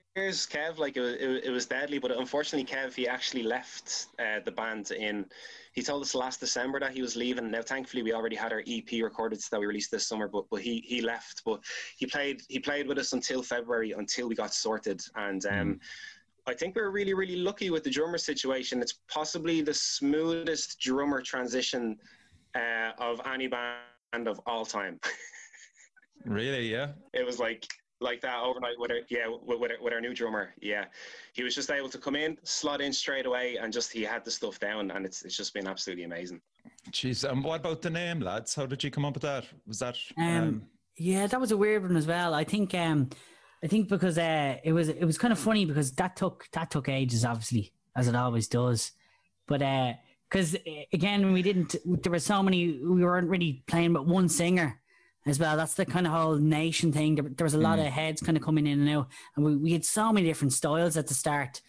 Kev, 0.46 0.78
like 0.78 0.96
it 0.96 1.00
was, 1.00 1.14
it, 1.14 1.44
it 1.46 1.50
was 1.50 1.66
deadly, 1.66 1.98
but 1.98 2.12
unfortunately, 2.12 2.64
Kev, 2.72 2.94
he 2.94 3.08
actually 3.08 3.42
left 3.42 4.06
uh, 4.20 4.38
the 4.44 4.52
band 4.52 4.92
in. 4.92 5.26
He 5.72 5.82
told 5.82 6.02
us 6.02 6.14
last 6.14 6.38
December 6.38 6.78
that 6.78 6.92
he 6.92 7.02
was 7.02 7.16
leaving. 7.16 7.50
Now, 7.50 7.62
thankfully, 7.62 8.04
we 8.04 8.12
already 8.12 8.36
had 8.36 8.52
our 8.52 8.62
EP 8.68 9.02
recorded 9.02 9.40
that 9.50 9.58
we 9.58 9.66
released 9.66 9.90
this 9.90 10.06
summer, 10.06 10.28
but 10.28 10.44
but 10.52 10.60
he 10.62 10.84
he 10.86 11.00
left. 11.00 11.42
But 11.44 11.64
he 11.98 12.06
played 12.06 12.42
he 12.48 12.60
played 12.60 12.86
with 12.86 12.96
us 12.98 13.12
until 13.12 13.42
February 13.42 13.90
until 13.90 14.28
we 14.28 14.36
got 14.36 14.54
sorted, 14.54 15.02
and 15.16 15.44
um, 15.46 15.80
I 16.46 16.54
think 16.54 16.76
we 16.76 16.82
are 16.82 16.90
really 16.90 17.14
really 17.14 17.36
lucky 17.36 17.70
with 17.70 17.84
the 17.84 17.90
drummer 17.90 18.18
situation. 18.18 18.80
It's 18.80 18.98
possibly 19.08 19.60
the 19.62 19.74
smoothest 19.74 20.80
drummer 20.80 21.20
transition 21.20 21.96
uh, 22.54 22.92
of 22.98 23.20
any 23.26 23.48
band 23.48 24.28
of 24.28 24.40
all 24.46 24.64
time. 24.64 25.00
Really? 26.24 26.72
Yeah. 26.72 26.88
it 27.12 27.24
was 27.24 27.38
like 27.38 27.66
like 28.00 28.20
that 28.20 28.42
overnight 28.42 28.74
with 28.78 28.90
our 28.90 28.98
yeah 29.08 29.28
with, 29.28 29.60
with, 29.60 29.70
our, 29.70 29.76
with 29.80 29.92
our 29.92 30.00
new 30.00 30.12
drummer 30.12 30.52
yeah 30.60 30.86
he 31.34 31.42
was 31.42 31.54
just 31.54 31.70
able 31.70 31.88
to 31.88 31.98
come 31.98 32.16
in 32.16 32.36
slot 32.42 32.80
in 32.80 32.92
straight 32.92 33.26
away 33.26 33.56
and 33.56 33.72
just 33.72 33.92
he 33.92 34.02
had 34.02 34.24
the 34.24 34.30
stuff 34.30 34.58
down 34.58 34.90
and 34.90 35.06
it's 35.06 35.22
it's 35.22 35.36
just 35.36 35.54
been 35.54 35.66
absolutely 35.66 36.04
amazing 36.04 36.40
Jeez. 36.90 37.28
And 37.28 37.42
what 37.42 37.60
about 37.60 37.82
the 37.82 37.90
name, 37.90 38.20
lads? 38.20 38.54
How 38.54 38.66
did 38.66 38.82
you 38.82 38.90
come 38.90 39.04
up 39.04 39.14
with 39.14 39.22
that? 39.22 39.44
Was 39.66 39.80
that? 39.80 39.96
Um, 40.18 40.62
yeah, 40.96 41.26
that 41.26 41.40
was 41.40 41.50
a 41.50 41.56
weird 41.56 41.82
one 41.82 41.96
as 41.96 42.06
well. 42.06 42.32
I 42.34 42.44
think 42.44 42.74
um 42.74 43.10
I 43.66 43.68
think 43.68 43.88
because 43.88 44.16
uh 44.16 44.58
it 44.62 44.72
was 44.72 44.88
it 44.88 45.04
was 45.04 45.18
kind 45.18 45.32
of 45.32 45.40
funny 45.40 45.64
because 45.64 45.90
that 45.94 46.14
took 46.14 46.46
that 46.52 46.70
took 46.70 46.88
ages 46.88 47.24
obviously 47.24 47.72
as 47.96 48.06
it 48.06 48.14
always 48.14 48.46
does. 48.46 48.92
But 49.48 49.60
uh 49.60 49.94
because 50.30 50.56
again 50.92 51.32
we 51.32 51.42
didn't 51.42 51.74
there 51.84 52.12
were 52.12 52.20
so 52.20 52.44
many 52.44 52.78
we 52.78 53.02
weren't 53.02 53.28
really 53.28 53.64
playing 53.66 53.92
but 53.92 54.06
one 54.06 54.28
singer 54.28 54.80
as 55.26 55.40
well. 55.40 55.56
That's 55.56 55.74
the 55.74 55.84
kind 55.84 56.06
of 56.06 56.12
whole 56.12 56.36
nation 56.36 56.92
thing. 56.92 57.16
There, 57.16 57.28
there 57.28 57.44
was 57.44 57.54
a 57.54 57.58
lot 57.58 57.80
of 57.80 57.86
heads 57.86 58.22
kind 58.22 58.36
of 58.36 58.44
coming 58.44 58.68
in 58.68 58.78
and 58.82 58.88
out 58.88 59.08
and 59.34 59.44
we, 59.44 59.56
we 59.56 59.72
had 59.72 59.84
so 59.84 60.12
many 60.12 60.28
different 60.28 60.52
styles 60.52 60.96
at 60.96 61.08
the 61.08 61.14
start. 61.14 61.60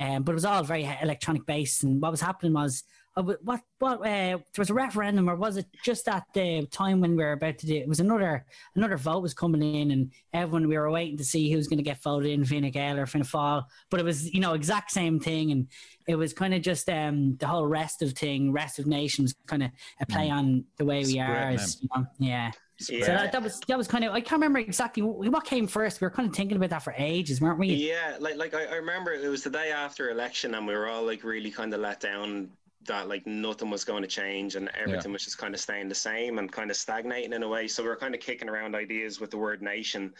Um, 0.00 0.22
but 0.22 0.32
it 0.32 0.40
was 0.40 0.46
all 0.46 0.62
very 0.62 0.90
electronic 1.02 1.44
based 1.44 1.82
and 1.82 2.00
what 2.00 2.10
was 2.10 2.22
happening 2.22 2.54
was 2.54 2.84
uh, 2.84 2.84
what 3.14 3.60
what 3.78 3.98
uh, 4.00 4.02
there 4.02 4.42
was 4.56 4.70
a 4.70 4.74
referendum 4.74 5.28
or 5.28 5.36
was 5.36 5.56
it 5.58 5.66
just 5.84 6.06
that 6.06 6.24
the 6.32 6.66
time 6.70 7.00
when 7.00 7.14
we 7.14 7.22
were 7.22 7.32
about 7.32 7.58
to 7.58 7.66
do 7.66 7.76
it 7.76 7.88
was 7.88 8.00
another 8.00 8.44
another 8.74 8.96
vote 8.96 9.22
was 9.22 9.34
coming 9.34 9.62
in 9.74 9.90
and 9.90 10.12
everyone 10.32 10.66
we 10.66 10.78
were 10.78 10.90
waiting 10.90 11.18
to 11.18 11.24
see 11.24 11.50
who 11.50 11.56
was 11.56 11.68
going 11.68 11.78
to 11.78 11.82
get 11.82 12.02
voted 12.02 12.30
in 12.30 12.44
Fine 12.44 12.70
Gael 12.70 12.98
or 12.98 13.06
Fianna 13.06 13.24
Fáil 13.24 13.64
but 13.90 14.00
it 14.00 14.04
was 14.04 14.32
you 14.32 14.40
know 14.40 14.54
exact 14.54 14.90
same 14.90 15.20
thing 15.20 15.52
and 15.52 15.68
it 16.08 16.16
was 16.16 16.32
kind 16.32 16.54
of 16.54 16.62
just 16.62 16.88
um 16.88 17.36
the 17.36 17.46
whole 17.46 17.66
restive 17.66 18.12
thing 18.12 18.50
restive 18.50 18.86
nations 18.86 19.34
kind 19.46 19.62
of 19.62 19.70
a 20.00 20.06
play 20.06 20.28
mm. 20.28 20.32
on 20.32 20.64
the 20.78 20.84
way 20.84 21.04
we 21.04 21.18
are 21.20 21.34
as, 21.34 21.82
you 21.82 21.88
know, 21.94 22.06
yeah 22.18 22.50
yeah. 22.90 23.06
So 23.06 23.12
that, 23.12 23.32
that, 23.32 23.42
was 23.42 23.60
that 23.68 23.78
was 23.78 23.86
kind 23.86 24.04
of 24.04 24.12
I 24.12 24.20
can't 24.20 24.40
remember 24.40 24.58
exactly 24.58 25.02
what 25.02 25.44
came 25.44 25.68
first. 25.68 26.00
We 26.00 26.06
were 26.06 26.10
kind 26.10 26.28
of 26.28 26.34
thinking 26.34 26.56
about 26.56 26.70
that 26.70 26.82
for 26.82 26.94
ages, 26.96 27.40
weren't 27.40 27.58
we? 27.58 27.68
Yeah, 27.68 28.16
like 28.18 28.36
like 28.36 28.54
I, 28.54 28.64
I 28.64 28.74
remember 28.76 29.12
it 29.12 29.28
was 29.28 29.44
the 29.44 29.50
day 29.50 29.70
after 29.70 30.10
election, 30.10 30.54
and 30.54 30.66
we 30.66 30.74
were 30.74 30.88
all 30.88 31.04
like 31.04 31.22
really 31.22 31.50
kind 31.50 31.72
of 31.74 31.80
let 31.80 32.00
down 32.00 32.50
that 32.86 33.08
like 33.08 33.26
nothing 33.26 33.70
was 33.70 33.84
going 33.84 34.02
to 34.02 34.08
change 34.08 34.56
and 34.56 34.70
everything 34.78 35.10
yeah. 35.10 35.14
was 35.14 35.24
just 35.24 35.38
kind 35.38 35.54
of 35.54 35.60
staying 35.60 35.88
the 35.88 35.94
same 35.94 36.38
and 36.38 36.50
kind 36.50 36.70
of 36.70 36.76
stagnating 36.76 37.32
in 37.32 37.42
a 37.42 37.48
way. 37.48 37.68
So 37.68 37.82
we 37.82 37.88
were 37.88 37.96
kind 37.96 38.14
of 38.14 38.20
kicking 38.20 38.48
around 38.48 38.74
ideas 38.74 39.20
with 39.20 39.30
the 39.30 39.38
word 39.38 39.62
nation. 39.62 40.12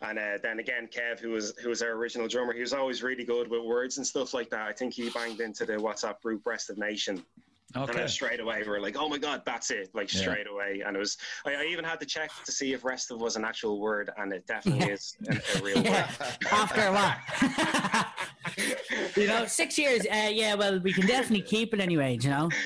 And 0.00 0.18
uh, 0.18 0.38
then 0.42 0.58
again, 0.58 0.88
Kev, 0.88 1.20
who 1.20 1.30
was 1.30 1.56
who 1.62 1.68
was 1.68 1.80
our 1.80 1.92
original 1.92 2.26
drummer, 2.26 2.52
he 2.52 2.60
was 2.60 2.72
always 2.72 3.02
really 3.02 3.24
good 3.24 3.48
with 3.48 3.62
words 3.62 3.98
and 3.98 4.06
stuff 4.06 4.34
like 4.34 4.50
that. 4.50 4.68
I 4.68 4.72
think 4.72 4.94
he 4.94 5.10
banged 5.10 5.40
into 5.40 5.64
the 5.64 5.74
WhatsApp 5.74 6.20
group 6.20 6.44
Restive 6.44 6.76
Nation 6.76 7.22
Okay. 7.74 7.90
And 7.90 8.00
then 8.00 8.08
straight 8.08 8.40
away 8.40 8.62
we 8.66 8.68
are 8.68 8.80
like, 8.80 8.96
oh 8.98 9.08
my 9.08 9.16
god, 9.16 9.42
that's 9.46 9.70
it! 9.70 9.88
Like 9.94 10.10
straight 10.10 10.46
yeah. 10.46 10.52
away, 10.52 10.82
and 10.86 10.94
it 10.94 10.98
was. 10.98 11.16
I, 11.46 11.54
I, 11.54 11.64
even 11.64 11.84
had 11.84 12.00
to 12.00 12.06
check 12.06 12.30
to 12.44 12.52
see 12.52 12.74
if 12.74 12.84
restive 12.84 13.18
was 13.18 13.36
an 13.36 13.44
actual 13.44 13.80
word, 13.80 14.10
and 14.18 14.30
it 14.32 14.46
definitely 14.46 14.88
yeah. 14.88 14.92
is 14.92 15.16
a, 15.30 15.58
a 15.58 15.62
real 15.62 15.78
yeah. 15.82 16.10
word. 16.20 16.36
After 16.50 16.92
what? 16.92 18.06
you 19.16 19.26
know, 19.26 19.46
six 19.46 19.78
years. 19.78 20.06
Uh, 20.06 20.30
yeah, 20.32 20.54
well, 20.54 20.80
we 20.80 20.92
can 20.92 21.06
definitely 21.06 21.42
keep 21.42 21.74
it 21.74 21.80
anyway. 21.80 22.18
You 22.20 22.30
know. 22.30 22.50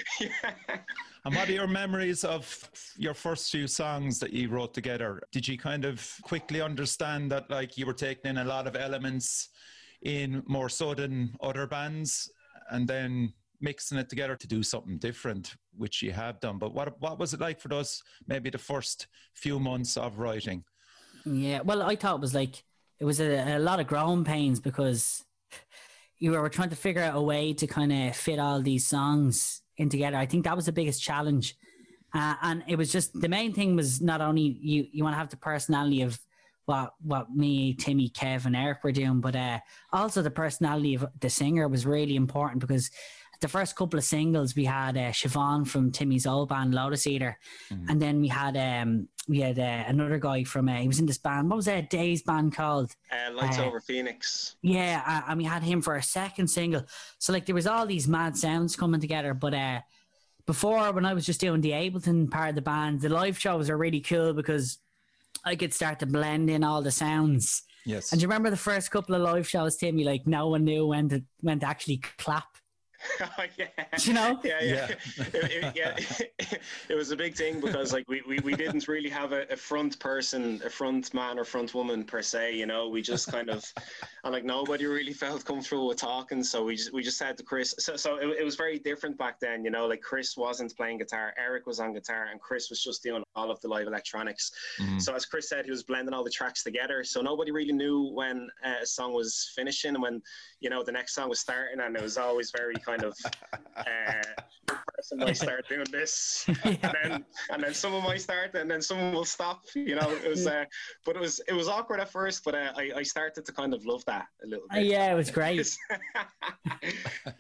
And 1.27 1.35
what 1.35 1.49
are 1.49 1.53
your 1.53 1.67
memories 1.67 2.23
of 2.23 2.71
your 2.97 3.13
first 3.13 3.51
few 3.51 3.67
songs 3.67 4.21
that 4.21 4.33
you 4.33 4.49
wrote 4.49 4.73
together? 4.73 5.21
Did 5.33 5.49
you 5.49 5.59
kind 5.59 5.85
of 5.85 6.09
quickly 6.23 6.61
understand 6.61 7.33
that 7.33 7.51
like 7.51 7.77
you 7.77 7.85
were 7.85 7.95
taking 7.95 8.31
in 8.31 8.39
a 8.39 8.45
lot 8.45 8.69
of 8.69 8.77
elements 8.77 9.49
in 10.03 10.45
more 10.47 10.69
so 10.69 10.95
than 10.95 11.35
other 11.41 11.67
bands, 11.67 12.31
and 12.71 12.87
then 12.87 13.33
mixing 13.61 13.99
it 13.99 14.09
together 14.09 14.37
to 14.37 14.47
do 14.47 14.63
something 14.63 14.99
different, 14.99 15.57
which 15.77 16.01
you 16.01 16.13
have 16.13 16.39
done. 16.39 16.59
But 16.59 16.73
what 16.73 17.01
what 17.01 17.19
was 17.19 17.35
it 17.35 17.41
like 17.41 17.61
for 17.61 17.67
those 17.67 18.01
maybe 18.29 18.49
the 18.49 18.59
first 18.59 19.09
few 19.35 19.59
months 19.59 19.97
of 19.97 20.19
writing? 20.19 20.63
Yeah, 21.25 21.63
well, 21.63 21.83
I 21.83 21.97
thought 21.97 22.19
it 22.19 22.21
was 22.21 22.35
like 22.35 22.63
it 23.01 23.05
was 23.05 23.19
a, 23.21 23.57
a 23.57 23.59
lot 23.59 23.81
of 23.81 23.89
growing 23.89 24.23
pains 24.23 24.61
because 24.61 25.25
you 26.19 26.33
were 26.33 26.49
trying 26.49 26.71
to 26.71 26.77
figure 26.77 27.03
out 27.03 27.17
a 27.17 27.21
way 27.21 27.53
to 27.55 27.67
kind 27.67 27.93
of 27.93 28.17
fit 28.17 28.39
all 28.39 28.61
these 28.63 28.87
songs 28.87 29.63
in 29.77 29.89
together. 29.89 30.17
I 30.17 30.27
think 30.27 30.45
that 30.45 30.57
was 30.57 30.67
the 30.67 30.73
biggest 30.73 31.03
challenge. 31.03 31.57
Uh, 32.15 32.35
and 32.43 32.65
it 32.67 32.77
was 32.77 32.91
just 32.91 33.19
the 33.21 33.29
main 33.29 33.53
thing 33.53 33.77
was 33.77 34.01
not 34.01 34.21
only 34.21 34.59
you 34.61 34.87
you 34.93 35.05
want 35.05 35.15
to 35.15 35.19
have 35.19 35.29
the 35.29 35.37
personality 35.37 36.03
of 36.03 36.19
what 36.65 36.95
what 37.03 37.31
me, 37.35 37.75
Timmy, 37.75 38.09
Kev, 38.09 38.47
and 38.47 38.57
Eric 38.57 38.83
were 38.83 38.93
doing, 38.93 39.21
but 39.21 39.37
uh, 39.37 39.61
also 39.93 40.23
the 40.23 40.31
personality 40.31 40.95
of 40.95 41.07
the 41.21 41.31
singer 41.31 41.69
was 41.69 41.85
really 41.85 42.17
important 42.17 42.61
because 42.61 42.91
the 43.41 43.49
first 43.49 43.77
couple 43.77 43.99
of 43.99 44.05
singles 44.05 44.55
we 44.55 44.65
had 44.65 44.97
uh, 44.97 45.11
Siobhan 45.13 45.67
from 45.67 45.91
Timmy's 45.91 46.27
old 46.27 46.49
band 46.49 46.75
Lotus 46.75 47.07
Eater, 47.07 47.39
mm-hmm. 47.71 47.89
and 47.89 48.01
then 48.01 48.21
we 48.21 48.29
had 48.29 48.57
um 48.57 49.09
we 49.29 49.41
had 49.41 49.59
uh, 49.59 49.85
another 49.89 50.19
guy 50.19 50.45
from 50.45 50.69
uh, 50.69 50.77
he 50.77 50.89
was 50.89 50.99
in 50.99 51.07
this 51.07 51.19
band. 51.19 51.51
What 51.51 51.57
was 51.57 51.65
that 51.67 51.91
Days 51.91 52.23
band 52.23 52.55
called? 52.55 52.93
Uh, 53.11 53.33
Lights 53.33 53.59
uh, 53.59 53.65
Over 53.65 53.81
Phoenix. 53.81 54.57
Yeah, 54.63 55.25
and 55.29 55.39
we 55.39 55.45
had 55.45 55.63
him 55.63 55.83
for 55.83 55.97
a 55.97 56.03
second 56.03 56.49
single. 56.49 56.85
So 57.19 57.33
like 57.33 57.47
there 57.47 57.55
was 57.55 57.67
all 57.67 57.87
these 57.87 58.09
mad 58.09 58.37
sounds 58.37 58.77
coming 58.77 59.01
together, 59.01 59.35
but 59.35 59.55
uh. 59.55 59.81
Before, 60.47 60.93
when 60.93 61.05
I 61.05 61.13
was 61.13 61.27
just 61.27 61.41
doing 61.41 61.61
the 61.61 61.73
Ableton 61.73 62.31
part 62.31 62.51
of 62.51 62.55
the 62.55 62.63
band, 62.63 63.01
the 63.01 63.09
live 63.09 63.37
shows 63.37 63.69
are 63.69 63.77
really 63.77 64.01
cool 64.01 64.33
because 64.33 64.79
I 65.45 65.57
could 65.57 65.75
start 65.75 65.99
to 65.99 66.07
blend 66.07 66.51
in 66.51 66.63
all 66.63 66.83
the 66.83 66.93
sounds. 66.93 67.65
Yes. 67.85 68.13
And 68.13 68.21
do 68.21 68.23
you 68.23 68.29
remember 68.29 68.51
the 68.51 68.57
first 68.57 68.91
couple 68.91 69.15
of 69.15 69.23
live 69.23 69.49
shows, 69.49 69.77
Timmy? 69.77 70.05
Like 70.05 70.27
no 70.27 70.49
one 70.49 70.65
knew 70.65 70.87
when 70.87 71.09
to 71.09 71.25
when 71.41 71.61
to 71.61 71.67
actually 71.67 71.99
clap 72.19 72.47
oh, 73.21 73.45
yeah. 73.57 73.67
You 74.01 74.13
know? 74.13 74.41
Yeah, 74.43 74.63
yeah. 74.63 74.89
yeah. 74.89 75.25
it, 75.35 75.53
it, 75.53 75.77
yeah. 75.77 76.57
it 76.89 76.95
was 76.95 77.11
a 77.11 77.17
big 77.17 77.35
thing 77.35 77.61
because 77.61 77.93
like 77.93 78.09
we, 78.09 78.23
we, 78.27 78.39
we 78.41 78.55
didn't 78.55 78.89
really 78.89 79.09
have 79.09 79.33
a, 79.33 79.47
a, 79.51 79.57
front 79.57 79.99
person, 79.99 80.61
a 80.65 80.71
front 80.71 81.13
man 81.15 81.39
or 81.39 81.45
front 81.45 81.75
woman 81.75 82.05
per 82.05 82.23
se, 82.23 82.57
you 82.57 82.67
know. 82.67 82.89
We 82.89 83.03
just 83.03 83.31
kind 83.31 83.51
of 83.51 83.65
and 84.25 84.33
like 84.33 84.45
nobody 84.45 84.87
really 84.87 85.13
felt 85.13 85.45
comfortable 85.45 85.89
with 85.89 85.99
talking. 85.99 86.43
So 86.43 86.65
we 86.65 86.77
just 86.77 86.93
we 86.93 87.03
just 87.03 87.19
said 87.19 87.37
to 87.39 87.43
Chris 87.43 87.75
so 87.79 87.97
so 87.97 88.17
it, 88.17 88.41
it 88.41 88.45
was 88.45 88.57
very 88.57 88.79
different 88.79 89.19
back 89.19 89.41
then, 89.41 89.65
you 89.65 89.71
know, 89.71 89.87
like 89.87 90.01
Chris 90.01 90.37
wasn't 90.37 90.77
playing 90.77 90.99
guitar, 90.99 91.35
Eric 91.39 91.67
was 91.67 91.81
on 91.81 91.93
guitar 91.93 92.27
and 92.31 92.41
Chris 92.41 92.71
was 92.71 92.83
just 92.83 93.03
doing 93.03 93.23
all 93.35 93.51
of 93.51 93.61
the 93.61 93.69
live 93.69 93.87
electronics. 93.87 94.53
Mm-hmm. 94.81 94.99
So 94.99 95.15
as 95.15 95.27
Chris 95.27 95.49
said, 95.49 95.65
he 95.65 95.71
was 95.71 95.83
blending 95.83 96.15
all 96.15 96.25
the 96.25 96.31
tracks 96.31 96.63
together. 96.63 97.05
So 97.05 97.21
nobody 97.21 97.51
really 97.51 97.73
knew 97.73 98.11
when 98.13 98.49
uh, 98.65 98.83
a 98.83 98.87
song 98.87 99.13
was 99.13 99.53
finishing 99.55 99.95
and 99.95 100.03
when 100.03 100.23
you 100.61 100.71
know 100.71 100.83
the 100.83 100.93
next 100.93 101.15
song 101.15 101.29
was 101.29 101.41
starting 101.41 101.81
and 101.81 101.97
it 101.97 102.03
was 102.03 102.17
always 102.17 102.51
very 102.51 102.75
kind 102.87 103.03
of 103.05 103.15
uh, 103.77 104.73
person 104.95 105.19
might 105.19 105.37
start 105.37 105.69
doing 105.69 105.87
this. 105.93 106.47
Yeah. 106.65 106.77
and 106.83 106.95
then 107.03 107.25
and 107.53 107.63
then 107.63 107.75
someone 107.75 108.03
might 108.03 108.21
start 108.21 108.55
and 108.55 108.71
then 108.71 108.83
someone 108.83 109.13
will 109.13 109.25
stop 109.25 109.63
you 109.75 109.95
know? 109.95 110.09
It 110.25 110.29
was 110.31 110.47
uh, 110.47 110.65
but 111.05 111.17
it 111.17 111.21
was 111.21 111.41
it 111.49 111.53
was 111.53 111.69
awkward 111.69 112.01
at 112.01 112.11
first 112.11 112.45
but 112.45 112.55
uh, 112.55 112.73
I, 112.77 112.85
I 112.97 113.03
started 113.03 113.45
to 113.45 113.53
kind 113.53 113.73
of 113.75 113.85
love 113.87 114.05
that 114.07 114.27
a 114.45 114.47
little 114.47 114.67
bit. 114.73 114.85
yeah 114.87 115.13
it 115.13 115.17
was 115.23 115.31
great. 115.31 115.67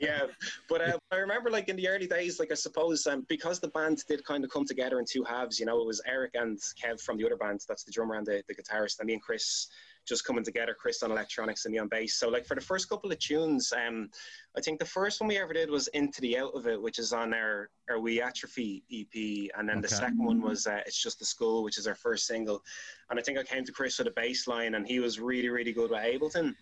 Yeah 0.01 0.23
but 0.69 0.81
uh, 0.81 0.99
I 1.13 1.17
remember 1.17 1.51
like 1.51 1.69
in 1.69 1.77
the 1.77 1.89
early 1.89 2.07
days 2.07 2.39
like 2.41 2.51
I 2.53 2.55
suppose 2.55 3.07
um, 3.07 3.25
because 3.29 3.61
the 3.61 3.69
band 3.69 4.03
did 4.09 4.25
kind 4.25 4.45
of 4.45 4.51
come 4.51 4.65
together 4.67 4.99
in 4.99 5.05
two 5.05 5.25
halves 5.25 5.59
you 5.61 5.67
know 5.67 5.81
it 5.81 5.87
was 5.87 6.01
Eric 6.07 6.33
and 6.35 6.59
Kev 6.81 7.01
from 7.01 7.17
the 7.17 7.25
other 7.27 7.37
band 7.37 7.61
that's 7.69 7.85
the 7.85 7.93
drummer 7.93 8.15
and 8.15 8.27
the, 8.27 8.43
the 8.49 8.55
guitarist 8.55 8.99
and 9.01 9.07
me 9.07 9.15
and 9.15 9.23
Chris 9.23 9.69
just 10.07 10.25
coming 10.25 10.45
together, 10.45 10.75
Chris 10.79 11.03
on 11.03 11.11
electronics 11.11 11.64
and 11.64 11.73
me 11.73 11.79
on 11.79 11.88
bass. 11.88 12.16
So 12.16 12.29
like 12.29 12.47
for 12.47 12.55
the 12.55 12.61
first 12.61 12.88
couple 12.88 13.11
of 13.11 13.19
tunes, 13.19 13.73
um, 13.73 14.09
I 14.57 14.61
think 14.61 14.79
the 14.79 14.85
first 14.85 15.21
one 15.21 15.29
we 15.29 15.38
ever 15.38 15.53
did 15.53 15.71
was 15.71 15.88
Into 15.88 16.21
the 16.21 16.38
Out 16.38 16.53
of 16.55 16.66
It, 16.66 16.81
which 16.81 16.99
is 16.99 17.12
on 17.12 17.35
our, 17.35 17.71
our 17.90 18.01
We 18.01 18.23
Atrophy 18.23 18.85
EP. 18.92 19.51
And 19.59 19.69
then 19.69 19.79
okay. 19.79 19.88
the 19.88 19.95
second 19.95 20.25
one 20.25 20.40
was 20.40 20.66
uh, 20.66 20.81
It's 20.87 21.03
Just 21.03 21.19
the 21.19 21.25
School, 21.25 21.62
which 21.62 21.79
is 21.79 21.87
our 21.87 21.95
first 21.95 22.27
single. 22.27 22.62
And 23.11 23.19
I 23.19 23.23
think 23.23 23.38
I 23.38 23.42
came 23.42 23.64
to 23.64 23.73
Chris 23.73 23.99
with 23.99 24.09
a 24.09 24.12
bass 24.12 24.47
line 24.47 24.75
and 24.75 24.87
he 24.87 25.01
was 25.01 25.21
really, 25.21 25.49
really 25.49 25.73
good 25.73 25.90
with 25.90 26.01
Ableton 26.01 26.55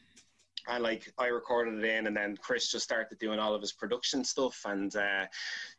and 0.68 0.82
like 0.82 1.12
I 1.18 1.26
recorded 1.26 1.82
it 1.82 1.84
in, 1.84 2.06
and 2.06 2.16
then 2.16 2.36
Chris 2.36 2.70
just 2.70 2.84
started 2.84 3.18
doing 3.18 3.38
all 3.38 3.54
of 3.54 3.60
his 3.60 3.72
production 3.72 4.24
stuff, 4.24 4.60
and 4.64 4.94
uh, 4.96 5.26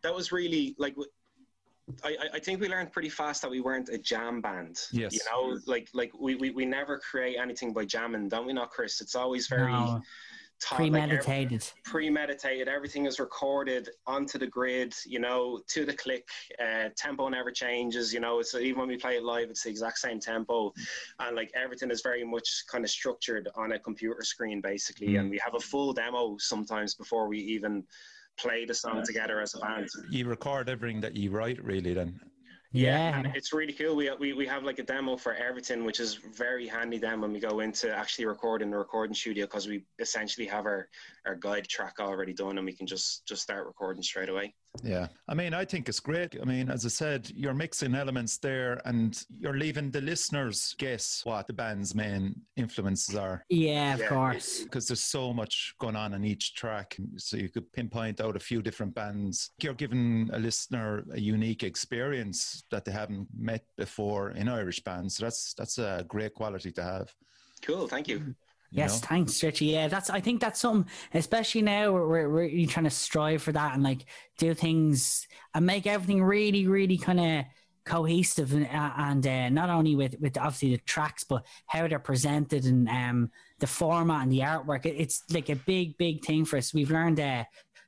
that 0.04 0.14
was 0.14 0.32
really 0.32 0.76
like 0.78 0.96
I, 2.04 2.18
I 2.34 2.40
think 2.40 2.60
we 2.60 2.68
learned 2.68 2.92
pretty 2.92 3.10
fast 3.10 3.42
that 3.44 3.52
we 3.52 3.62
weren't 3.62 3.90
a 3.90 3.98
jam 3.98 4.42
band. 4.42 4.80
Yes. 4.92 5.14
You 5.14 5.20
know, 5.30 5.60
like 5.68 5.90
like 5.94 6.12
we, 6.20 6.36
we, 6.36 6.50
we 6.50 6.66
never 6.66 6.98
create 6.98 7.38
anything 7.38 7.74
by 7.74 7.86
jamming, 7.86 8.28
don't 8.30 8.48
we 8.48 8.54
not, 8.54 8.72
Chris? 8.72 9.02
It's 9.02 9.16
always 9.16 9.48
very 9.48 9.72
no. 9.72 10.02
premeditated. 10.60 11.28
Like 11.28 11.42
every, 11.52 11.60
premeditated. 11.86 12.68
Everything 12.68 13.06
is 13.06 13.20
recorded 13.20 13.90
onto 14.08 14.40
the 14.40 14.48
grid, 14.48 14.96
you 15.06 15.20
know, 15.20 15.62
to 15.68 15.86
the 15.86 15.94
click. 15.94 16.28
Uh, 16.60 16.90
tempo 16.98 17.30
never 17.30 17.52
changes, 17.52 18.12
you 18.12 18.20
know. 18.20 18.42
So 18.42 18.58
even 18.58 18.80
when 18.80 18.88
we 18.88 18.98
play 18.98 19.18
it 19.18 19.24
live, 19.24 19.52
it's 19.52 19.64
the 19.64 19.70
exact 19.70 20.00
same 20.00 20.20
tempo. 20.20 20.74
And 21.20 21.36
like 21.36 21.52
everything 21.54 21.92
is 21.92 22.02
very 22.02 22.24
much 22.24 22.64
kind 22.68 22.84
of 22.84 22.90
structured 22.90 23.48
on 23.56 23.74
a 23.74 23.80
computer 23.80 24.24
screen, 24.24 24.60
basically. 24.60 25.10
Mm. 25.10 25.20
And 25.20 25.30
we 25.30 25.38
have 25.38 25.54
a 25.54 25.60
full 25.60 25.94
demo 25.94 26.38
sometimes 26.40 26.96
before 26.96 27.28
we 27.28 27.38
even 27.38 27.84
play 28.38 28.66
the 28.66 28.74
song 28.74 29.04
together 29.06 29.40
as 29.42 29.56
a 29.56 29.60
band. 29.60 29.90
You 30.10 30.28
record 30.28 30.70
everything 30.70 31.02
that 31.02 31.16
you 31.16 31.32
write, 31.32 31.64
really, 31.64 31.94
then. 31.94 32.20
Yeah, 32.72 33.22
yeah. 33.22 33.32
it's 33.34 33.54
really 33.54 33.72
cool. 33.72 33.96
We, 33.96 34.12
we 34.20 34.34
we 34.34 34.46
have 34.48 34.64
like 34.64 34.80
a 34.80 34.84
demo 34.84 35.16
for 35.16 35.34
everything, 35.34 35.86
which 35.86 36.02
is 36.02 36.16
very 36.16 36.68
handy 36.68 36.98
then 36.98 37.22
when 37.22 37.32
we 37.32 37.40
go 37.40 37.62
into 37.62 37.96
actually 37.96 38.26
recording 38.26 38.70
the 38.70 38.78
recording 38.78 39.16
studio 39.16 39.46
because 39.46 39.66
we 39.66 39.86
essentially 40.00 40.46
have 40.48 40.66
our 40.66 40.90
our 41.26 41.36
guide 41.36 41.68
track 41.68 41.96
already 42.00 42.34
done 42.34 42.58
and 42.58 42.66
we 42.66 42.74
can 42.74 42.88
just 42.88 43.26
just 43.26 43.42
start 43.42 43.66
recording 43.66 44.04
straight 44.04 44.30
away. 44.30 44.54
Yeah. 44.84 45.08
I 45.28 45.34
mean, 45.34 45.54
I 45.54 45.66
think 45.66 45.90
it's 45.90 46.00
great. 46.00 46.36
I 46.42 46.46
mean, 46.46 46.70
as 46.70 46.86
I 46.86 46.90
said, 46.90 47.32
you're 47.34 47.54
mixing 47.54 47.96
elements 47.96 48.38
there 48.38 48.82
and 48.86 49.18
you're 49.30 49.58
leaving 49.58 49.92
the 49.92 50.02
listeners 50.02 50.76
guess 50.78 51.22
what 51.24 51.48
the 51.48 51.54
band's 51.54 51.96
main 51.96 52.36
influences 52.58 53.16
are. 53.16 53.44
Yeah, 53.50 53.94
of 53.94 54.02
yeah. 54.02 54.08
course. 54.08 54.64
Because 54.64 54.88
there's 54.88 55.04
so 55.04 55.34
much 55.34 55.76
going 55.80 55.96
on 55.96 56.14
in 56.14 56.26
each 56.26 56.56
track. 56.56 56.98
So 57.18 57.38
you 57.38 57.50
could 57.50 57.72
pinpoint 57.72 58.22
out 58.22 58.36
a 58.36 58.40
few 58.40 58.62
different 58.62 58.94
bands. 58.94 59.52
You're 59.62 59.74
giving 59.74 60.30
a 60.34 60.40
listener 60.40 61.04
a 61.14 61.20
unique 61.20 61.64
experience 61.64 62.64
that 62.72 62.86
they 62.86 62.92
haven't 62.92 63.28
met 63.38 63.64
before 63.78 64.32
in 64.32 64.50
Irish 64.50 64.84
bands. 64.84 65.18
So 65.18 65.26
that's 65.26 65.54
that's 65.54 65.78
a 65.78 66.06
great 66.08 66.34
quality 66.34 66.72
to 66.74 66.84
have. 66.84 67.14
Cool, 67.62 67.88
thank 67.88 68.08
you 68.08 68.36
yes, 68.72 69.02
know? 69.02 69.08
thanks, 69.08 69.44
Richie. 69.44 69.66
Yeah, 69.68 69.88
that's. 69.88 70.10
I 70.10 70.20
think 70.20 70.42
that's 70.42 70.60
something, 70.60 70.92
especially 71.14 71.62
now 71.62 71.92
we're, 71.92 72.08
we're 72.08 72.28
really 72.28 72.66
trying 72.66 72.86
to 72.86 72.90
strive 72.90 73.42
for 73.42 73.52
that 73.52 73.74
and 73.74 73.84
like 73.84 74.06
do 74.38 74.54
things 74.54 75.28
and 75.54 75.66
make 75.66 75.88
everything 75.88 76.24
really, 76.24 76.68
really 76.68 76.98
kind 76.98 77.20
of 77.20 77.46
cohesive 77.86 78.52
and, 78.54 78.66
uh, 78.66 78.92
and 78.98 79.28
uh, 79.28 79.50
not 79.50 79.70
only 79.70 79.96
with 79.96 80.16
with 80.20 80.38
obviously 80.38 80.72
the 80.72 80.82
tracks, 80.86 81.24
but 81.24 81.46
how 81.68 81.88
they're 81.88 82.00
presented 82.00 82.66
and 82.66 82.90
um, 82.90 83.30
the 83.60 83.68
format 83.68 84.24
and 84.24 84.32
the 84.32 84.40
artwork. 84.40 84.86
It, 84.86 84.96
it's 84.98 85.24
like 85.32 85.50
a 85.50 85.56
big, 85.56 85.98
big 85.98 86.26
thing 86.26 86.46
for 86.46 86.58
us. 86.58 86.74
We've 86.74 86.92
learned 86.92 87.20
uh, 87.20 87.44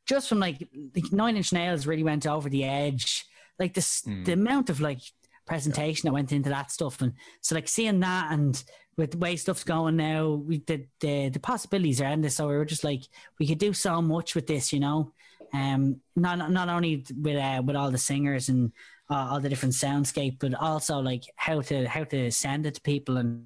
just 0.06 0.30
from 0.30 0.40
like, 0.40 0.68
like 0.96 1.12
Nine 1.12 1.36
Inch 1.36 1.52
Nails 1.52 1.88
really 1.88 2.04
went 2.04 2.28
over 2.28 2.50
the 2.50 2.64
edge. 2.64 3.26
Like 3.60 3.74
this, 3.74 4.04
Mm. 4.04 4.24
the 4.24 4.34
amount 4.34 4.70
of 4.70 4.80
like 4.80 5.02
presentation 5.48 6.08
that 6.08 6.14
went 6.14 6.32
into 6.32 6.50
that 6.50 6.70
stuff, 6.70 7.02
and 7.02 7.14
so 7.42 7.56
like 7.56 7.68
seeing 7.68 8.00
that 8.02 8.32
and 8.32 8.64
with 8.98 9.12
the 9.12 9.18
way 9.18 9.36
stuff's 9.36 9.64
going 9.64 9.96
now, 9.96 10.30
we 10.32 10.60
the 10.60 10.88
the, 11.00 11.30
the 11.30 11.40
possibilities 11.40 12.02
are 12.02 12.06
endless. 12.06 12.36
So 12.36 12.48
we 12.48 12.58
were 12.58 12.66
just 12.66 12.84
like, 12.84 13.04
we 13.40 13.48
could 13.48 13.60
do 13.60 13.74
so 13.74 14.02
much 14.02 14.36
with 14.36 14.48
this, 14.48 14.74
you 14.74 14.80
know. 14.80 15.14
Um, 15.54 16.02
not 16.16 16.52
not 16.52 16.68
only 16.70 17.06
with 17.22 17.38
uh, 17.38 17.62
with 17.66 17.76
all 17.76 17.92
the 17.92 17.98
singers 17.98 18.50
and 18.50 18.72
uh, 19.10 19.30
all 19.32 19.40
the 19.40 19.50
different 19.50 19.76
soundscape, 19.76 20.40
but 20.40 20.54
also 20.56 21.00
like 21.00 21.24
how 21.36 21.62
to 21.62 21.88
how 21.88 22.04
to 22.06 22.32
send 22.32 22.66
it 22.66 22.76
to 22.76 22.82
people 22.82 23.18
and 23.18 23.46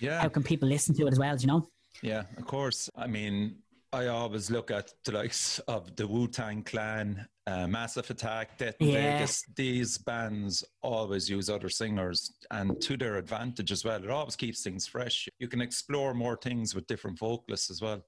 Yeah. 0.00 0.20
how 0.20 0.28
can 0.28 0.42
people 0.42 0.68
listen 0.68 0.94
to 0.94 1.06
it 1.06 1.12
as 1.12 1.18
well, 1.18 1.36
you 1.36 1.46
know? 1.48 1.68
Yeah, 2.02 2.24
of 2.36 2.46
course. 2.46 2.90
I 2.94 3.06
mean, 3.08 3.56
I 3.94 4.08
always 4.08 4.50
look 4.50 4.72
at 4.72 4.92
the 5.04 5.12
likes 5.12 5.60
of 5.60 5.94
the 5.94 6.04
Wu 6.04 6.26
Tang 6.26 6.64
Clan, 6.64 7.28
uh, 7.46 7.68
Massive 7.68 8.10
Attack, 8.10 8.58
Death 8.58 8.74
in 8.80 8.88
Yeah. 8.88 9.18
Vegas. 9.18 9.44
These 9.54 9.98
bands 9.98 10.64
always 10.82 11.30
use 11.30 11.48
other 11.48 11.68
singers, 11.68 12.32
and 12.50 12.80
to 12.82 12.96
their 12.96 13.18
advantage 13.18 13.70
as 13.70 13.84
well. 13.84 14.02
It 14.02 14.10
always 14.10 14.34
keeps 14.34 14.64
things 14.64 14.88
fresh. 14.88 15.28
You 15.38 15.46
can 15.46 15.60
explore 15.60 16.12
more 16.12 16.36
things 16.36 16.74
with 16.74 16.88
different 16.88 17.20
vocalists 17.20 17.70
as 17.70 17.80
well. 17.80 18.04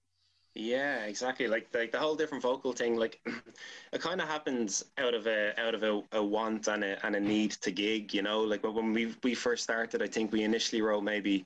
Yeah, 0.57 1.05
exactly. 1.05 1.47
Like 1.47 1.69
like 1.73 1.93
the 1.93 2.01
whole 2.01 2.17
different 2.17 2.43
vocal 2.43 2.73
thing, 2.73 2.97
like 2.97 3.21
it 3.93 4.01
kind 4.01 4.21
of 4.21 4.27
happens 4.27 4.85
out 4.99 5.15
of 5.15 5.29
a 5.29 5.59
out 5.61 5.75
of 5.77 5.85
a, 5.85 6.03
a 6.13 6.25
want 6.25 6.67
and 6.67 6.83
a 6.83 7.07
and 7.07 7.15
a 7.15 7.21
need 7.21 7.53
to 7.61 7.71
gig. 7.71 8.13
You 8.13 8.23
know, 8.23 8.41
like 8.41 8.65
when 8.65 8.93
we 8.93 9.15
we 9.23 9.35
first 9.37 9.63
started, 9.63 10.03
I 10.03 10.09
think 10.09 10.33
we 10.33 10.43
initially 10.43 10.83
wrote 10.83 11.05
maybe 11.05 11.45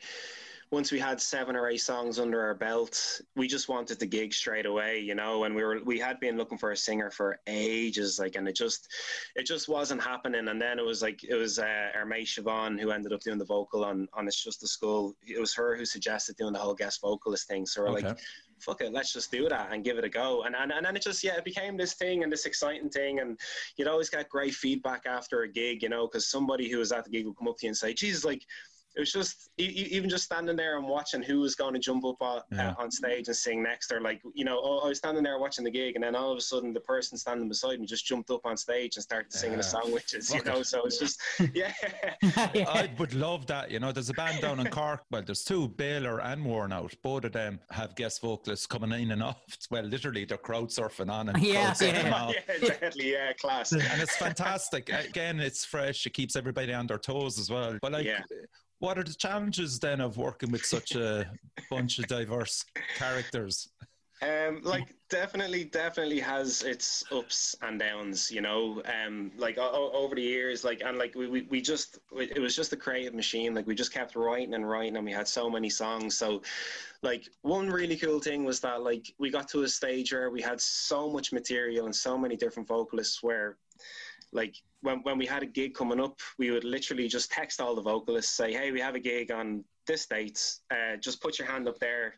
once 0.73 0.93
we 0.93 1.01
had 1.01 1.21
seven 1.21 1.57
or 1.57 1.69
eight 1.69 1.81
songs 1.81 2.21
under 2.21 2.41
our 2.41 2.55
belt, 2.55 3.21
we 3.35 3.49
just 3.49 3.69
wanted 3.69 3.99
to 3.99 4.07
gig 4.07 4.33
straight 4.33 4.67
away, 4.67 5.01
you 5.01 5.17
know, 5.17 5.43
and 5.45 5.55
we 5.55 5.65
were 5.65 5.81
we 5.85 5.99
had 5.99 6.21
been 6.21 6.37
looking 6.37 6.59
for 6.59 6.71
a 6.71 6.77
singer 6.77 7.11
for 7.11 7.41
ages, 7.49 8.21
like, 8.21 8.37
and 8.37 8.47
it 8.49 8.55
just 8.55 8.89
it 9.35 9.47
just 9.47 9.69
wasn't 9.69 10.01
happening. 10.01 10.47
And 10.49 10.63
then 10.63 10.79
it 10.79 10.85
was 10.85 11.03
like 11.03 11.25
it 11.25 11.35
was 11.35 11.59
uh, 11.59 11.89
our 11.97 12.07
mate 12.07 12.29
Siobhan 12.29 12.81
who 12.81 12.93
ended 12.93 13.13
up 13.13 13.21
doing 13.21 13.39
the 13.39 13.45
vocal 13.45 13.85
on 13.85 14.07
on 14.13 14.29
It's 14.29 14.43
Just 14.43 14.63
a 14.63 14.69
School. 14.69 15.17
It 15.27 15.41
was 15.41 15.53
her 15.55 15.77
who 15.77 15.85
suggested 15.85 16.37
doing 16.37 16.53
the 16.53 16.61
whole 16.61 16.75
guest 16.75 17.01
vocalist 17.01 17.49
thing. 17.49 17.67
So 17.67 17.83
we're 17.83 17.91
like, 17.91 18.19
fuck 18.61 18.81
it, 18.81 18.93
let's 18.93 19.13
just 19.13 19.33
do 19.33 19.49
that 19.49 19.73
and 19.73 19.83
give 19.83 19.99
it 19.99 20.05
a 20.05 20.09
go. 20.09 20.45
And 20.45 20.55
and 20.55 20.71
and 20.71 20.87
then 20.87 20.95
it 20.95 21.03
just 21.03 21.25
yeah, 21.25 21.37
it 21.37 21.45
became 21.45 21.77
this 21.77 21.95
thing 21.95 22.23
and 22.23 22.33
this 22.33 22.47
exciting 22.47 22.91
thing, 22.91 23.19
and 23.19 23.41
you'd 23.77 23.89
always 23.89 24.09
get 24.09 24.29
great 24.29 24.55
feedback 24.55 25.05
after 25.07 25.43
a 25.43 25.49
gig, 25.49 25.83
you 25.83 25.89
know, 25.89 26.07
because 26.07 26.29
somebody 26.29 26.71
who 26.71 26.79
was 26.79 26.93
at 26.93 27.05
the 27.05 27.11
gig 27.11 27.27
would 27.27 27.37
come 27.37 27.49
up 27.49 27.59
to 27.59 27.67
you 27.67 27.71
and 27.71 27.77
say, 27.77 27.93
Jesus, 27.93 28.25
like 28.25 28.47
it 28.97 29.01
was 29.01 29.13
just 29.13 29.51
even 29.59 30.09
just 30.11 30.25
standing 30.25 30.57
there 30.57 30.77
and 30.79 30.87
watching 30.87 31.23
who 31.23 31.41
was 31.41 31.55
going 31.55 31.73
to 31.75 31.79
jump 31.79 32.05
up 32.05 32.17
on, 32.21 32.43
Yeah. 32.51 32.71
uh, 32.71 32.83
on 32.83 32.91
stage 32.91 33.29
and 33.29 33.37
sing 33.37 33.63
next 33.63 33.93
or 33.93 34.01
like 34.01 34.21
you 34.35 34.45
know 34.45 34.61
oh, 34.63 34.79
I 34.85 34.89
was 34.89 34.99
standing 34.99 35.23
there 35.23 35.39
watching 35.39 35.65
the 35.65 35.71
gig 35.71 35.95
and 35.95 36.03
then 36.05 36.17
all 36.17 36.33
of 36.33 36.39
a 36.39 36.41
sudden 36.41 36.73
the 36.73 36.81
person 36.81 37.17
standing 37.17 37.49
beside 37.49 37.79
me 37.81 37.87
just 37.87 38.05
jumped 38.05 38.31
up 38.31 38.41
on 38.45 38.57
stage 38.57 38.97
and 38.97 39.03
started 39.03 39.33
singing 39.33 39.55
Yeah. 39.59 39.61
a 39.61 39.63
song 39.63 39.93
which 39.93 40.15
is 40.15 40.35
you 40.35 40.43
know 40.45 40.59
it. 40.59 40.67
so 40.67 40.83
it's 40.85 40.99
just 40.99 41.21
yeah 41.55 41.73
I 42.23 42.91
would 42.99 43.15
love 43.15 43.47
that. 43.47 43.71
You 43.71 43.81
know, 43.81 43.93
there's 43.93 44.11
a 44.11 44.15
band 44.15 44.41
down 44.43 44.61
in 44.61 44.67
Cork. 44.69 45.03
Well, 45.11 45.23
there's 45.25 45.45
two, 45.45 45.69
Baylor 45.69 46.21
and 46.21 46.45
Worn 46.45 46.73
Out. 46.73 46.95
Both 47.03 47.25
of 47.25 47.33
them 47.33 47.61
have 47.71 47.95
guest 47.95 48.21
vocalists 48.21 48.67
coming 48.67 48.93
in 49.01 49.11
and 49.13 49.23
off. 49.31 49.41
Well, 49.71 49.85
literally, 49.85 50.25
they're 50.25 50.39
crowd 50.39 50.69
surfing 50.71 51.11
on 51.11 51.29
and 51.29 51.43
Yeah, 51.43 51.75
yeah. 51.81 52.15
off. 52.15 52.35
yeah 52.35 52.59
definitely 52.69 53.13
yeah 53.13 53.33
class 53.35 53.73
and 53.73 53.83
it's 54.01 54.17
fantastic. 54.17 54.91
Again, 54.91 55.41
it's 55.41 55.65
fresh. 55.65 56.07
It 56.07 56.11
keeps 56.15 56.37
everybody 56.37 56.73
on 56.73 56.87
their 56.87 56.99
toes 56.99 57.39
as 57.39 57.51
well. 57.51 57.79
But 57.81 57.93
like, 57.93 58.07
Yeah. 58.07 58.23
What 58.81 58.99
are 58.99 59.05
the 59.05 59.15
challenges 59.15 59.79
then 59.79 60.01
of 60.01 60.17
working 60.17 60.51
with 60.51 60.65
such 60.65 60.95
a 60.97 61.31
bunch 61.71 61.99
of 61.99 62.07
diverse 62.07 62.65
characters? 62.97 63.69
Um, 64.23 64.61
like 64.63 64.95
definitely, 65.09 65.65
definitely 65.65 66.21
has 66.21 66.63
its 66.63 67.05
ups 67.11 67.57
and 67.63 67.79
downs. 67.79 68.31
You 68.31 68.43
know, 68.43 68.83
um, 68.85 69.33
like 69.37 69.57
o- 69.57 69.91
over 69.95 70.15
the 70.15 70.23
years, 70.23 70.63
like 70.63 70.83
and 70.85 70.99
like 70.99 71.15
we, 71.15 71.27
we, 71.27 71.43
we 71.43 71.63
just 71.63 71.99
it 72.15 72.39
was 72.39 72.55
just 72.55 72.73
a 72.75 72.77
creative 72.77 73.15
machine. 73.15 73.55
Like 73.55 73.67
we 73.67 73.75
just 73.75 73.95
kept 73.95 74.17
writing 74.17 74.53
and 74.53 74.69
writing, 74.69 74.97
and 74.97 75.07
we 75.07 75.13
had 75.13 75.27
so 75.27 75.49
many 75.49 75.71
songs. 75.71 76.19
So, 76.19 76.43
like 77.03 77.31
one 77.43 77.71
really 77.71 77.97
cool 77.97 78.21
thing 78.21 78.45
was 78.45 78.61
that 78.61 78.83
like 78.83 79.15
we 79.19 79.31
got 79.31 79.49
to 79.51 79.63
a 79.63 79.69
stage 79.69 80.13
where 80.13 80.31
we 80.31 80.43
had 80.43 80.61
so 80.61 81.11
much 81.11 81.33
material 81.33 81.87
and 81.87 81.97
so 81.97 82.19
many 82.19 82.37
different 82.37 82.69
vocalists 82.69 83.23
where 83.23 83.57
like 84.33 84.55
when, 84.83 85.01
when 85.03 85.19
we 85.19 85.27
had 85.27 85.43
a 85.43 85.47
gig 85.47 85.75
coming 85.75 86.01
up, 86.01 86.19
we 86.39 86.51
would 86.51 86.65
literally 86.65 87.09
just 87.09 87.31
text 87.31 87.61
all 87.61 87.75
the 87.75 87.83
vocalists, 87.83 88.33
say, 88.33 88.53
"Hey, 88.53 88.71
we 88.73 88.81
have 88.81 88.95
a 88.95 89.01
gig 89.01 89.31
on 89.31 89.65
this 89.87 90.07
date. 90.07 90.41
Uh, 90.71 90.97
just 90.97 91.21
put 91.21 91.39
your 91.39 91.49
hand 91.49 91.69
up 91.69 91.79
there 91.79 92.15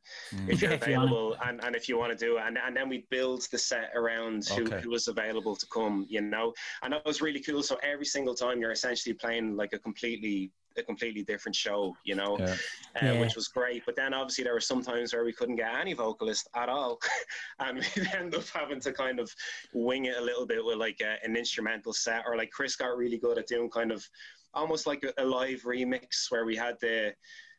if 0.46 0.60
you're 0.62 0.72
If 0.72 0.86
you 0.86 0.94
available, 0.94 1.36
and, 1.44 1.62
and 1.64 1.74
if 1.74 1.88
you 1.88 1.98
want 1.98 2.16
to 2.16 2.24
do 2.26 2.36
it." 2.36 2.42
And, 2.46 2.58
and 2.58 2.76
then 2.76 2.88
we 2.88 3.06
build 3.10 3.46
the 3.50 3.58
set 3.58 3.90
around 3.94 4.46
who, 4.46 4.64
Okay. 4.64 4.80
who 4.82 4.90
was 4.90 5.08
available 5.08 5.56
to 5.56 5.66
come, 5.66 6.06
you 6.08 6.20
know. 6.20 6.52
And 6.82 6.92
that 6.92 7.04
was 7.04 7.20
really 7.20 7.40
cool. 7.40 7.62
So 7.62 7.76
every 7.82 8.06
single 8.06 8.34
time 8.34 8.60
you're 8.60 8.72
essentially 8.72 9.14
playing 9.14 9.56
like 9.56 9.72
a 9.72 9.78
completely 9.78 10.50
a 10.76 10.82
completely 10.82 11.22
different 11.22 11.54
show, 11.54 11.96
you 12.04 12.14
know, 12.14 12.38
Yeah. 12.38 12.56
uh, 12.96 13.12
Yeah. 13.14 13.20
which 13.20 13.34
was 13.36 13.48
great. 13.48 13.84
But 13.86 13.96
then 13.96 14.14
obviously 14.14 14.44
there 14.44 14.54
were 14.54 14.60
some 14.60 14.82
times 14.82 15.12
where 15.12 15.24
we 15.24 15.32
couldn't 15.32 15.56
get 15.56 15.74
any 15.74 15.92
vocalist 15.94 16.48
at 16.54 16.68
all, 16.68 17.00
and 17.60 17.78
we'd 17.78 17.84
end 18.14 18.34
up 18.34 18.46
having 18.48 18.80
to 18.80 18.92
kind 18.92 19.18
of 19.20 19.34
wing 19.72 20.06
it 20.06 20.16
a 20.16 20.20
little 20.20 20.46
bit 20.46 20.64
with 20.64 20.76
like 20.78 21.00
a, 21.00 21.18
an 21.24 21.36
instrumental 21.36 21.92
set, 21.92 22.24
or 22.26 22.36
like 22.36 22.50
Chris 22.50 22.76
got 22.76 22.96
really 22.96 23.18
good 23.18 23.38
at 23.38 23.46
doing 23.46 23.70
kind 23.70 23.92
of 23.92 24.08
almost 24.54 24.86
like 24.86 25.02
a, 25.04 25.12
a 25.22 25.24
live 25.24 25.62
remix 25.62 26.30
where 26.30 26.44
we 26.44 26.54
had 26.56 26.76
the 26.80 27.14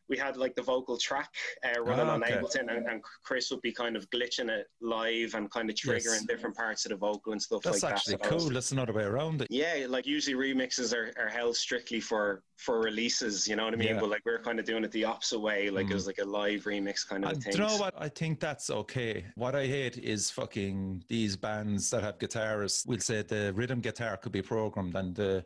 we 0.09 0.17
had 0.17 0.37
like 0.37 0.53
the 0.55 0.61
vocal 0.61 0.97
track 0.97 1.29
uh, 1.65 1.81
running 1.81 2.07
Ah, 2.07 2.13
on. 2.13 2.21
Ableton, 2.23 2.75
and, 2.75 2.87
and 2.87 3.01
Chris 3.23 3.49
would 3.51 3.61
be 3.61 3.71
kind 3.71 3.95
of 3.95 4.09
glitching 4.09 4.49
it 4.49 4.67
live 4.81 5.33
and 5.35 5.49
kind 5.51 5.69
of 5.69 5.75
triggering 5.75 6.03
Yes. 6.21 6.25
different 6.25 6.55
parts 6.55 6.85
of 6.85 6.89
the 6.89 6.95
vocal 6.97 7.31
and 7.31 7.41
stuff 7.41 7.61
That's 7.63 7.83
like 7.83 7.93
that. 7.95 8.01
So 8.03 8.11
that 8.11 8.31
was- 8.33 8.43
cool. 8.43 8.53
That's 8.53 8.71
another 8.71 8.93
way 8.93 9.03
around 9.03 9.41
it. 9.41 9.47
yeah, 9.49 9.85
like 9.87 10.05
usually 10.05 10.35
remixes 10.35 10.93
are, 10.93 11.13
are 11.21 11.29
held 11.29 11.55
strictly 11.55 11.99
for 11.99 12.43
for 12.57 12.79
releases, 12.79 13.45
you 13.47 13.55
know 13.57 13.65
what 13.65 13.73
I 13.73 13.77
mean? 13.77 13.89
Yeah. 13.89 13.99
But 13.99 14.09
like 14.09 14.21
we're 14.25 14.39
kind 14.41 14.57
of 14.59 14.65
doing 14.65 14.83
it 14.85 14.91
the 14.91 15.03
opposite 15.05 15.39
way, 15.39 15.69
like 15.69 15.89
it 15.89 15.93
was 15.93 16.07
like 16.07 16.19
a 16.19 16.25
live 16.25 16.63
remix 16.63 17.05
kind 17.07 17.25
of 17.25 17.31
And 17.31 17.43
thing. 17.43 17.53
you 17.53 17.59
know 17.59 17.75
what? 17.77 17.93
I 17.97 18.07
think 18.07 18.39
that's 18.39 18.69
okay. 18.69 19.25
What 19.35 19.53
I 19.55 19.65
hate 19.65 19.97
is 19.97 20.29
fucking 20.29 21.03
these 21.09 21.35
bands 21.35 21.89
that 21.89 22.03
have 22.03 22.19
guitarists. 22.19 22.87
We'll 22.87 22.99
say 22.99 23.21
the 23.23 23.51
rhythm 23.53 23.81
guitar 23.81 24.15
could 24.17 24.31
be 24.31 24.41
programmed 24.41 24.95
and 24.95 25.13
the 25.15 25.43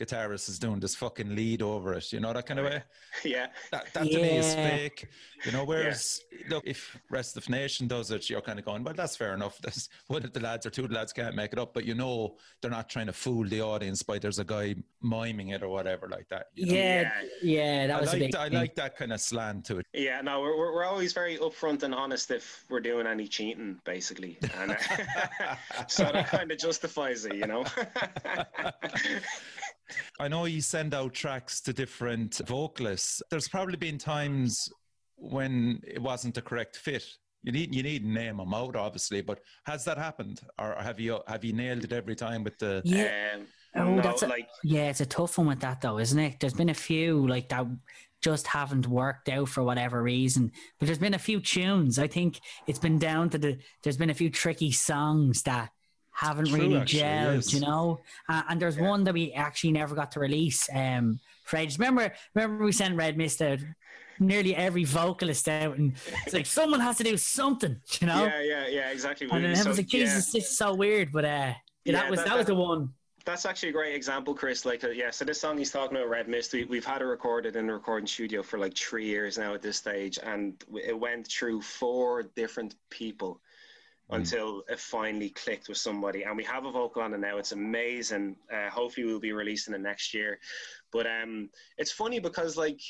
guitarist 0.00 0.48
is 0.48 0.58
doing 0.58 0.80
this 0.80 0.94
fucking 0.94 1.34
lead 1.36 1.60
over 1.62 1.94
it. 1.94 2.12
You 2.12 2.20
know 2.20 2.32
that 2.32 2.46
kind 2.46 2.60
of 2.60 2.66
way. 2.66 2.82
Yeah, 3.24 3.48
That, 3.72 3.92
that 3.92 4.04
to 4.04 4.16
me 4.22 4.36
is 4.38 4.54
fake. 4.54 5.08
You 5.44 5.52
know, 5.52 5.64
whereas 5.64 6.20
look, 6.48 6.62
if 6.66 6.96
Restive 7.10 7.48
Nation 7.48 7.86
does 7.88 8.10
it, 8.10 8.30
you're 8.30 8.40
kind 8.40 8.58
of 8.58 8.64
going, 8.64 8.84
well, 8.84 8.94
that's 8.94 9.16
fair 9.16 9.34
enough. 9.34 9.58
That's 9.62 9.88
one 10.06 10.22
of 10.24 10.32
the 10.32 10.40
lads 10.40 10.64
or 10.64 10.70
two 10.70 10.84
of 10.84 10.90
the 10.90 10.94
lads 10.94 11.12
can't 11.12 11.34
make 11.34 11.52
it 11.52 11.58
up, 11.58 11.74
but 11.74 11.84
you 11.84 11.94
know 11.94 12.36
they're 12.60 12.70
not 12.70 12.88
trying 12.88 13.06
to 13.06 13.12
fool 13.12 13.44
the 13.46 13.60
audience 13.60 14.02
by 14.02 14.18
there's 14.18 14.38
a 14.38 14.44
guy 14.44 14.74
miming 15.02 15.48
it 15.48 15.62
or 15.62 15.68
whatever 15.68 16.08
like 16.08 16.28
that. 16.28 16.46
You 16.54 16.66
know? 16.66 16.74
Yeah, 16.74 17.12
yeah, 17.42 17.86
that 17.88 17.96
I 17.96 18.00
was 18.00 18.10
a 18.10 18.12
like 18.12 18.20
big 18.20 18.32
that, 18.32 18.40
I 18.40 18.48
thing. 18.48 18.58
like 18.58 18.74
that 18.76 18.96
kind 18.96 19.12
of 19.12 19.20
slant 19.20 19.64
to 19.66 19.78
it. 19.78 19.86
yeah. 19.92 20.20
No, 20.20 20.40
we're, 20.40 20.56
we're 20.56 20.74
we're 20.74 20.84
always 20.84 21.12
very 21.12 21.36
upfront 21.38 21.82
and 21.82 21.94
honest 21.94 22.30
if 22.30 22.64
we're 22.70 22.80
doing 22.80 23.06
any 23.06 23.26
cheating, 23.26 23.80
basically, 23.84 24.38
and 24.58 24.72
uh, 24.72 25.54
so 25.88 26.04
that 26.04 26.28
kind 26.28 26.50
of 26.52 26.58
justifies 26.58 27.24
it, 27.24 27.34
you 27.34 27.46
know. 27.46 27.64
I 30.18 30.28
know 30.28 30.44
you 30.44 30.60
send 30.60 30.94
out 30.94 31.14
tracks 31.14 31.60
to 31.62 31.72
different 31.72 32.40
vocalists. 32.46 33.22
There's 33.30 33.48
probably 33.48 33.76
been 33.76 33.98
times 33.98 34.68
when 35.16 35.80
it 35.86 36.00
wasn't 36.00 36.34
the 36.34 36.42
correct 36.42 36.76
fit. 36.76 37.04
You 37.42 37.52
need 37.52 37.74
you 37.74 37.82
need 37.82 38.02
to 38.02 38.08
name 38.08 38.36
them 38.36 38.52
out, 38.52 38.76
obviously, 38.76 39.22
but 39.22 39.40
has 39.64 39.84
that 39.86 39.96
happened, 39.96 40.40
or 40.58 40.76
have 40.78 41.00
you 41.00 41.20
have 41.26 41.42
you 41.44 41.52
nailed 41.54 41.84
it 41.84 41.92
every 41.92 42.14
time 42.14 42.44
with 42.44 42.58
the? 42.58 42.82
Yeah, 42.84 43.36
um, 43.36 43.46
Oh, 43.88 43.94
no, 43.94 44.02
that's 44.02 44.22
a- 44.22 44.28
like 44.28 44.48
yeah, 44.62 44.90
it's 44.90 45.00
a 45.00 45.06
tough 45.06 45.38
one 45.38 45.46
with 45.46 45.60
that 45.60 45.80
though, 45.80 45.98
isn't 45.98 46.18
it? 46.18 46.38
There's 46.40 46.52
been 46.54 46.68
a 46.68 46.74
few 46.74 47.26
like 47.26 47.48
that 47.48 47.66
just 48.20 48.46
haven't 48.48 48.86
worked 48.86 49.30
out 49.30 49.48
for 49.48 49.62
whatever 49.62 50.02
reason. 50.02 50.52
But 50.78 50.84
there's 50.86 50.98
been 50.98 51.14
a 51.14 51.18
few 51.18 51.40
tunes. 51.40 51.98
I 51.98 52.06
think 52.06 52.40
it's 52.66 52.78
been 52.78 52.98
down 52.98 53.30
to 53.30 53.38
the. 53.38 53.58
There's 53.82 53.96
been 53.96 54.10
a 54.10 54.14
few 54.14 54.28
tricky 54.28 54.72
songs 54.72 55.42
that 55.44 55.70
haven't 56.20 56.48
True, 56.48 56.60
really 56.60 56.76
actually, 56.76 57.00
gelled, 57.00 57.34
yes. 57.36 57.54
you 57.54 57.60
know. 57.60 58.00
Uh, 58.28 58.42
and 58.48 58.60
there's 58.60 58.76
one 58.76 59.04
that 59.04 59.14
we 59.14 59.32
actually 59.32 59.72
never 59.72 59.94
got 59.94 60.12
to 60.12 60.20
release. 60.20 60.68
Um, 60.74 61.18
ages. 61.54 61.78
Remember, 61.78 62.12
remember 62.34 62.64
we 62.64 62.72
sent 62.72 62.94
Red 62.96 63.16
Mist 63.16 63.40
out. 63.42 63.58
Nearly 64.22 64.54
every 64.54 64.84
vocalist 64.84 65.48
out, 65.48 65.78
and 65.78 65.94
it's 66.26 66.34
like 66.34 66.44
someone 66.44 66.78
has 66.80 66.98
to 66.98 67.04
do 67.04 67.16
something, 67.16 67.80
you 68.02 68.06
know. 68.06 68.26
yeah, 68.26 68.42
yeah, 68.42 68.66
yeah, 68.68 68.90
exactly. 68.90 69.26
And 69.30 69.42
then 69.42 69.56
So, 69.56 69.60
everyone's 69.60 69.78
like, 69.78 69.92
yeah. 69.94 70.00
Jesus, 70.00 70.30
this 70.30 70.44
is 70.44 70.58
so 70.58 70.74
weird. 70.74 71.10
But 71.10 71.24
uh, 71.24 71.28
yeah, 71.28 71.54
Yeah, 71.86 71.92
that 71.94 72.10
was 72.10 72.20
that- 72.20 72.28
that, 72.28 72.36
was 72.36 72.46
the 72.46 72.54
one. 72.54 72.92
That's 73.24 73.46
actually 73.46 73.70
a 73.70 73.72
great 73.72 73.94
example, 73.94 74.34
Chris. 74.34 74.66
Like, 74.66 74.84
uh, 74.84 74.88
yeah, 74.90 75.10
so 75.10 75.24
this 75.24 75.40
song 75.40 75.56
he's 75.56 75.70
talking 75.70 75.96
about, 75.96 76.10
Red 76.10 76.28
Mist, 76.28 76.52
we, 76.52 76.64
we've 76.64 76.84
had 76.84 77.00
it 77.00 77.06
recorded 77.06 77.56
in 77.56 77.66
the 77.66 77.72
recording 77.72 78.06
studio 78.06 78.42
for 78.42 78.58
like 78.58 78.76
three 78.76 79.06
years 79.06 79.38
now 79.38 79.54
at 79.54 79.62
this 79.62 79.78
stage, 79.78 80.18
and 80.22 80.62
it 80.84 80.98
went 80.98 81.26
through 81.28 81.62
four 81.62 82.24
different 82.34 82.74
people 82.90 83.40
until 84.12 84.62
it 84.68 84.78
finally 84.78 85.30
clicked 85.30 85.68
with 85.68 85.78
somebody. 85.78 86.24
And 86.24 86.36
we 86.36 86.44
have 86.44 86.64
a 86.64 86.70
vocal 86.70 87.02
on 87.02 87.14
it 87.14 87.20
now. 87.20 87.38
It's 87.38 87.52
amazing. 87.52 88.36
Uh, 88.52 88.68
hopefully, 88.70 89.06
we'll 89.06 89.20
be 89.20 89.32
releasing 89.32 89.74
it 89.74 89.80
next 89.80 90.14
year. 90.14 90.38
But 90.92 91.06
um, 91.06 91.50
it's 91.78 91.92
funny 91.92 92.18
because, 92.18 92.56
like, 92.56 92.80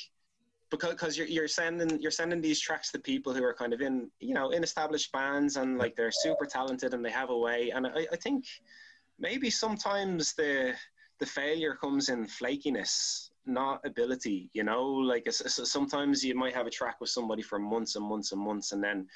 because 0.71 0.91
because 0.91 1.19
you're 1.19 1.27
you're 1.27 1.49
sending 1.49 2.01
you're 2.01 2.11
sending 2.11 2.41
these 2.41 2.61
tracks 2.61 2.91
to 2.93 2.99
people 2.99 3.35
who 3.35 3.45
are 3.45 3.55
kind 3.55 3.73
of 3.73 3.81
in 3.81 4.11
you 4.21 4.35
know 4.35 4.51
in 4.51 4.63
established 4.63 5.11
bands 5.13 5.57
and 5.57 5.79
like 5.79 5.97
they're 5.97 6.13
super 6.13 6.47
talented 6.47 6.95
and 6.95 7.05
they 7.05 7.11
have 7.11 7.31
a 7.31 7.37
way 7.37 7.71
and 7.71 7.87
I, 7.87 8.07
I 8.13 8.17
think 8.17 8.45
maybe 9.19 9.51
sometimes 9.51 10.33
the 10.35 10.75
the 11.19 11.27
failure 11.27 11.75
comes 11.75 12.09
in 12.09 12.25
flakiness 12.25 13.31
not 13.47 13.81
ability 13.85 14.49
you 14.53 14.63
know 14.63 14.85
like 14.85 15.27
sometimes 15.33 16.25
you 16.25 16.35
might 16.35 16.55
have 16.55 16.67
a 16.67 16.71
track 16.71 17.01
with 17.01 17.11
somebody 17.11 17.43
for 17.43 17.59
months 17.59 17.97
and 17.97 18.05
months 18.05 18.33
and 18.33 18.41
months 18.41 18.73
and 18.73 18.83
then 18.83 19.09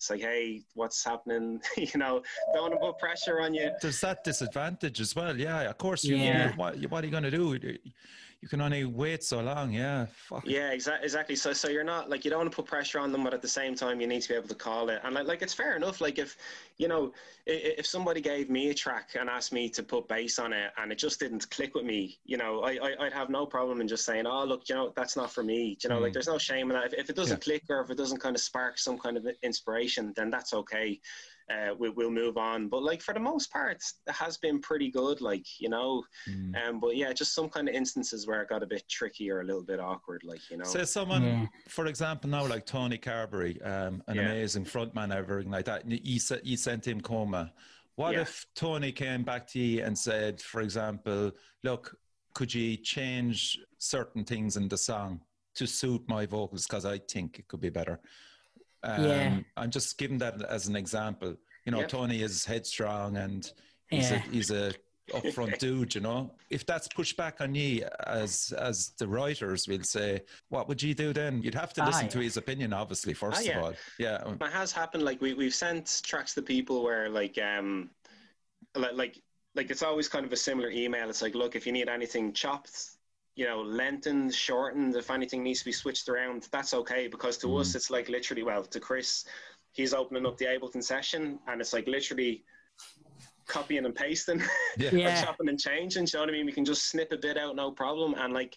it's 0.00 0.08
like, 0.08 0.22
hey, 0.22 0.62
what's 0.72 1.04
happening? 1.04 1.60
you 1.76 1.98
know, 1.98 2.22
don't 2.54 2.62
want 2.62 2.72
to 2.72 2.80
put 2.80 2.98
pressure 2.98 3.42
on 3.42 3.52
you. 3.52 3.70
There's 3.82 4.00
that 4.00 4.24
disadvantage 4.24 4.98
as 4.98 5.14
well. 5.14 5.38
Yeah, 5.38 5.60
of 5.68 5.76
course. 5.76 6.04
You, 6.04 6.16
yeah. 6.16 6.52
You, 6.52 6.56
what, 6.56 6.76
what, 6.88 7.04
are 7.04 7.06
you 7.06 7.10
going 7.10 7.24
to 7.24 7.30
do? 7.30 7.76
You 8.40 8.48
can 8.48 8.62
only 8.62 8.86
wait 8.86 9.22
so 9.22 9.40
long. 9.40 9.70
Yeah. 9.70 10.06
Fuck. 10.14 10.46
Yeah, 10.46 10.70
exactly. 10.70 11.04
Exactly. 11.04 11.36
So, 11.36 11.52
so 11.52 11.68
you're 11.68 11.84
not 11.84 12.08
like 12.08 12.24
you 12.24 12.30
don't 12.30 12.40
want 12.40 12.50
to 12.50 12.56
put 12.56 12.64
pressure 12.64 12.98
on 12.98 13.12
them, 13.12 13.22
but 13.22 13.34
at 13.34 13.42
the 13.42 13.48
same 13.48 13.74
time, 13.74 14.00
you 14.00 14.06
need 14.06 14.22
to 14.22 14.28
be 14.30 14.34
able 14.34 14.48
to 14.48 14.54
call 14.54 14.88
it. 14.88 15.00
And 15.04 15.14
like, 15.14 15.26
like 15.26 15.42
it's 15.42 15.52
fair 15.52 15.76
enough. 15.76 16.00
Like 16.00 16.18
if 16.18 16.38
you 16.78 16.88
know, 16.88 17.12
if, 17.44 17.80
if 17.80 17.86
somebody 17.86 18.22
gave 18.22 18.48
me 18.48 18.70
a 18.70 18.74
track 18.74 19.10
and 19.18 19.28
asked 19.28 19.52
me 19.52 19.68
to 19.68 19.82
put 19.82 20.08
bass 20.08 20.38
on 20.38 20.54
it, 20.54 20.72
and 20.78 20.90
it 20.90 20.96
just 20.96 21.20
didn't 21.20 21.50
click 21.50 21.74
with 21.74 21.84
me, 21.84 22.18
you 22.24 22.38
know, 22.38 22.62
I, 22.62 22.78
I 22.82 23.04
would 23.04 23.12
have 23.12 23.28
no 23.28 23.44
problem 23.44 23.82
in 23.82 23.88
just 23.88 24.06
saying, 24.06 24.26
oh, 24.26 24.44
look, 24.44 24.70
you 24.70 24.74
know, 24.74 24.90
that's 24.96 25.16
not 25.16 25.30
for 25.30 25.42
me. 25.42 25.76
You 25.82 25.90
know, 25.90 25.98
mm. 25.98 26.02
like 26.02 26.14
there's 26.14 26.28
no 26.28 26.38
shame 26.38 26.70
in 26.70 26.76
that. 26.76 26.86
If, 26.86 26.94
if 26.94 27.10
it 27.10 27.16
doesn't 27.16 27.46
yeah. 27.46 27.58
click 27.58 27.64
or 27.68 27.80
if 27.82 27.90
it 27.90 27.98
doesn't 27.98 28.20
kind 28.20 28.34
of 28.34 28.40
spark 28.40 28.78
some 28.78 28.96
kind 28.96 29.18
of 29.18 29.26
inspiration, 29.42 30.14
then 30.16 30.30
that's 30.30 30.54
okay 30.54 30.98
uh, 31.50 31.74
we, 31.78 31.90
will 31.90 32.10
move 32.10 32.36
on. 32.36 32.68
But 32.68 32.82
like 32.82 33.02
for 33.02 33.14
the 33.14 33.20
most 33.20 33.52
part, 33.52 33.82
it 34.06 34.12
has 34.12 34.36
been 34.38 34.60
pretty 34.60 34.90
good. 34.90 35.20
Like 35.20 35.46
you 35.58 35.68
know, 35.68 36.02
mm. 36.28 36.54
um, 36.56 36.80
but 36.80 36.96
yeah, 36.96 37.12
just 37.12 37.34
some 37.34 37.48
kind 37.48 37.68
of 37.68 37.74
instances 37.74 38.26
where 38.26 38.42
it 38.42 38.48
got 38.48 38.62
a 38.62 38.66
bit 38.66 38.88
tricky 38.88 39.30
or 39.30 39.40
a 39.40 39.44
little 39.44 39.62
bit 39.62 39.80
awkward. 39.80 40.22
Like 40.24 40.40
you 40.50 40.56
know, 40.56 40.64
say 40.64 40.84
someone, 40.84 41.22
yeah. 41.22 41.46
for 41.68 41.86
example, 41.86 42.30
now 42.30 42.46
like 42.46 42.66
Tony 42.66 42.98
Carberry, 42.98 43.60
um, 43.62 44.02
an 44.06 44.16
yeah. 44.16 44.22
amazing 44.22 44.64
frontman, 44.64 45.14
everything 45.14 45.52
like 45.52 45.64
that. 45.66 45.88
You, 45.90 46.18
you 46.42 46.56
sent 46.56 46.86
him 46.86 47.00
coma. 47.00 47.52
What 47.96 48.14
yeah. 48.14 48.22
if 48.22 48.46
Tony 48.54 48.92
came 48.92 49.24
back 49.24 49.46
to 49.48 49.58
you 49.58 49.82
and 49.82 49.98
said, 49.98 50.40
for 50.40 50.62
example, 50.62 51.32
look, 51.62 51.94
could 52.34 52.54
you 52.54 52.76
change 52.76 53.58
certain 53.78 54.24
things 54.24 54.56
in 54.56 54.68
the 54.68 54.78
song 54.78 55.20
to 55.56 55.66
suit 55.66 56.02
my 56.08 56.24
vocals 56.24 56.66
because 56.66 56.86
I 56.86 56.98
think 56.98 57.38
it 57.38 57.48
could 57.48 57.60
be 57.60 57.70
better? 57.70 58.00
Um, 58.82 59.04
yeah. 59.04 59.38
I'm 59.56 59.70
just 59.70 59.98
giving 59.98 60.18
that 60.18 60.42
as 60.42 60.68
an 60.68 60.76
example. 60.76 61.36
You 61.64 61.72
know, 61.72 61.80
yep. 61.80 61.88
Tony 61.88 62.22
is 62.22 62.44
headstrong 62.44 63.16
and 63.16 63.50
he's 63.88 64.10
yeah. 64.10 64.16
a, 64.16 64.30
he's 64.30 64.50
a 64.50 64.72
upfront 65.12 65.58
dude. 65.58 65.94
You 65.94 66.00
know, 66.00 66.32
if 66.48 66.64
that's 66.64 66.88
pushed 66.88 67.16
back 67.16 67.40
on 67.40 67.54
you 67.54 67.86
as 68.06 68.52
as 68.58 68.92
the 68.98 69.06
writers 69.06 69.68
will 69.68 69.82
say, 69.82 70.22
what 70.48 70.68
would 70.68 70.82
you 70.82 70.94
do 70.94 71.12
then? 71.12 71.42
You'd 71.42 71.54
have 71.54 71.72
to 71.74 71.84
listen 71.84 72.06
Aye. 72.06 72.10
to 72.10 72.18
his 72.20 72.36
opinion, 72.36 72.72
obviously. 72.72 73.12
First 73.12 73.44
yeah. 73.44 73.58
of 73.58 73.64
all, 73.64 73.72
yeah. 73.98 74.22
It 74.26 74.52
has 74.52 74.72
happened. 74.72 75.02
Like 75.02 75.20
we 75.20 75.34
we've 75.34 75.54
sent 75.54 76.00
tracks 76.04 76.34
to 76.34 76.42
people 76.42 76.82
where 76.82 77.08
like 77.08 77.38
um 77.38 77.90
like 78.74 78.94
like 78.94 79.22
like 79.54 79.70
it's 79.70 79.82
always 79.82 80.08
kind 80.08 80.24
of 80.24 80.32
a 80.32 80.36
similar 80.36 80.70
email. 80.70 81.08
It's 81.08 81.22
like, 81.22 81.34
look, 81.34 81.56
if 81.56 81.66
you 81.66 81.72
need 81.72 81.88
anything 81.88 82.32
chopped, 82.32 82.90
you 83.36 83.46
know, 83.46 83.60
lengthened, 83.60 84.34
shortened, 84.34 84.96
if 84.96 85.10
anything 85.10 85.42
needs 85.42 85.60
to 85.60 85.64
be 85.64 85.72
switched 85.72 86.08
around, 86.08 86.48
that's 86.52 86.74
okay 86.74 87.08
because 87.08 87.38
to 87.38 87.46
mm. 87.46 87.60
us 87.60 87.74
it's 87.74 87.90
like 87.90 88.08
literally 88.08 88.42
well, 88.42 88.64
to 88.64 88.80
Chris, 88.80 89.24
he's 89.72 89.94
opening 89.94 90.26
up 90.26 90.36
the 90.36 90.46
Ableton 90.46 90.82
session 90.82 91.38
and 91.46 91.60
it's 91.60 91.72
like 91.72 91.86
literally 91.86 92.44
copying 93.46 93.84
and 93.84 93.94
pasting 93.94 94.42
yeah. 94.78 95.20
or 95.20 95.24
chopping 95.24 95.48
and 95.48 95.58
changing. 95.58 96.06
You 96.06 96.10
know 96.14 96.20
what 96.20 96.28
I 96.28 96.32
mean? 96.32 96.46
We 96.46 96.52
can 96.52 96.64
just 96.64 96.88
snip 96.88 97.12
a 97.12 97.16
bit 97.16 97.36
out, 97.36 97.56
no 97.56 97.70
problem. 97.70 98.14
And 98.16 98.32
like 98.32 98.56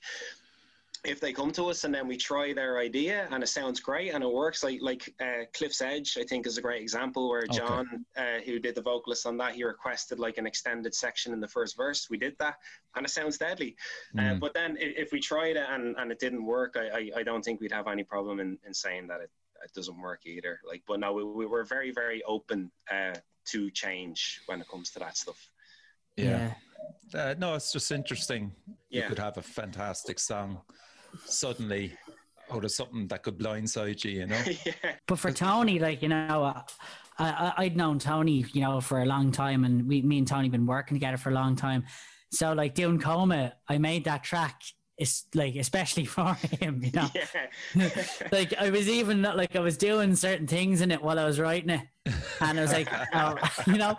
if 1.03 1.19
they 1.19 1.33
come 1.33 1.51
to 1.51 1.65
us 1.65 1.83
and 1.83 1.93
then 1.93 2.07
we 2.07 2.15
try 2.15 2.53
their 2.53 2.77
idea 2.77 3.27
and 3.31 3.43
it 3.43 3.47
sounds 3.47 3.79
great 3.79 4.13
and 4.13 4.23
it 4.23 4.31
works 4.31 4.63
like 4.63 4.79
like 4.81 5.13
uh, 5.19 5.43
cliff's 5.53 5.81
edge 5.81 6.17
i 6.19 6.23
think 6.23 6.47
is 6.47 6.57
a 6.57 6.61
great 6.61 6.81
example 6.81 7.29
where 7.29 7.45
john 7.47 8.05
okay. 8.17 8.37
uh, 8.37 8.41
who 8.41 8.57
did 8.59 8.73
the 8.73 8.81
vocalist 8.81 9.25
on 9.25 9.35
that 9.37 9.53
he 9.53 9.63
requested 9.63 10.17
like 10.19 10.37
an 10.37 10.47
extended 10.47 10.95
section 10.95 11.33
in 11.33 11.41
the 11.41 11.47
first 11.47 11.75
verse 11.75 12.09
we 12.09 12.17
did 12.17 12.35
that 12.39 12.55
and 12.95 13.05
it 13.05 13.09
sounds 13.09 13.37
deadly 13.37 13.75
mm. 14.15 14.31
uh, 14.31 14.35
but 14.35 14.53
then 14.53 14.77
if, 14.79 15.07
if, 15.07 15.11
we 15.11 15.19
tried 15.19 15.57
it 15.57 15.65
and, 15.69 15.95
and 15.97 16.11
it 16.11 16.19
didn't 16.19 16.45
work 16.45 16.75
I, 16.77 16.87
I, 16.97 17.11
I 17.19 17.23
don't 17.23 17.43
think 17.43 17.59
we'd 17.59 17.71
have 17.71 17.87
any 17.87 18.03
problem 18.03 18.39
in, 18.39 18.57
in 18.65 18.73
saying 18.73 19.07
that 19.07 19.19
it, 19.19 19.29
it 19.63 19.73
doesn't 19.73 19.99
work 19.99 20.21
either 20.25 20.59
like 20.67 20.83
but 20.87 20.99
no 20.99 21.11
we, 21.11 21.23
we 21.23 21.45
were 21.45 21.65
very 21.65 21.91
very 21.91 22.23
open 22.23 22.71
uh, 22.89 23.13
to 23.45 23.69
change 23.71 24.41
when 24.45 24.61
it 24.61 24.67
comes 24.69 24.89
to 24.91 24.99
that 24.99 25.17
stuff 25.17 25.49
yeah, 26.15 26.53
yeah. 27.13 27.21
Uh, 27.21 27.35
no 27.37 27.55
it's 27.55 27.73
just 27.73 27.91
interesting 27.91 28.53
you 28.89 29.01
yeah. 29.01 29.07
could 29.07 29.19
have 29.19 29.37
a 29.37 29.41
fantastic 29.41 30.17
song 30.17 30.61
suddenly 31.25 31.93
out 32.51 32.65
of 32.65 32.71
something 32.71 33.07
that 33.07 33.23
could 33.23 33.37
blindside 33.37 34.03
you, 34.03 34.11
you 34.11 34.27
know? 34.27 34.41
yeah. 34.65 34.95
But 35.07 35.19
for 35.19 35.31
Tony, 35.31 35.79
like, 35.79 36.01
you 36.01 36.09
know, 36.09 36.43
uh, 36.43 36.61
I, 37.17 37.53
I, 37.57 37.63
would 37.63 37.77
known 37.77 37.99
Tony, 37.99 38.45
you 38.53 38.61
know, 38.61 38.81
for 38.81 39.01
a 39.01 39.05
long 39.05 39.31
time 39.31 39.65
and 39.65 39.87
we, 39.87 40.01
me 40.01 40.17
and 40.19 40.27
Tony 40.27 40.49
been 40.49 40.65
working 40.65 40.95
together 40.95 41.17
for 41.17 41.29
a 41.29 41.33
long 41.33 41.55
time. 41.55 41.85
So 42.31 42.53
like 42.53 42.73
doing 42.73 42.99
coma, 42.99 43.53
I 43.67 43.77
made 43.77 44.05
that 44.05 44.23
track 44.23 44.61
it's 44.97 45.25
like 45.33 45.55
especially 45.55 46.05
for 46.15 46.33
him, 46.59 46.81
you 46.83 46.91
know. 46.91 47.07
Yeah. 47.75 47.89
like 48.31 48.53
I 48.53 48.69
was 48.69 48.87
even 48.87 49.21
like 49.21 49.55
I 49.55 49.59
was 49.59 49.77
doing 49.77 50.15
certain 50.15 50.47
things 50.47 50.81
in 50.81 50.91
it 50.91 51.01
while 51.01 51.19
I 51.19 51.25
was 51.25 51.39
writing 51.39 51.69
it, 51.69 51.81
and 52.39 52.59
I 52.59 52.61
was 52.61 52.71
like, 52.71 52.89
oh, 53.13 53.35
you 53.67 53.77
know, 53.77 53.97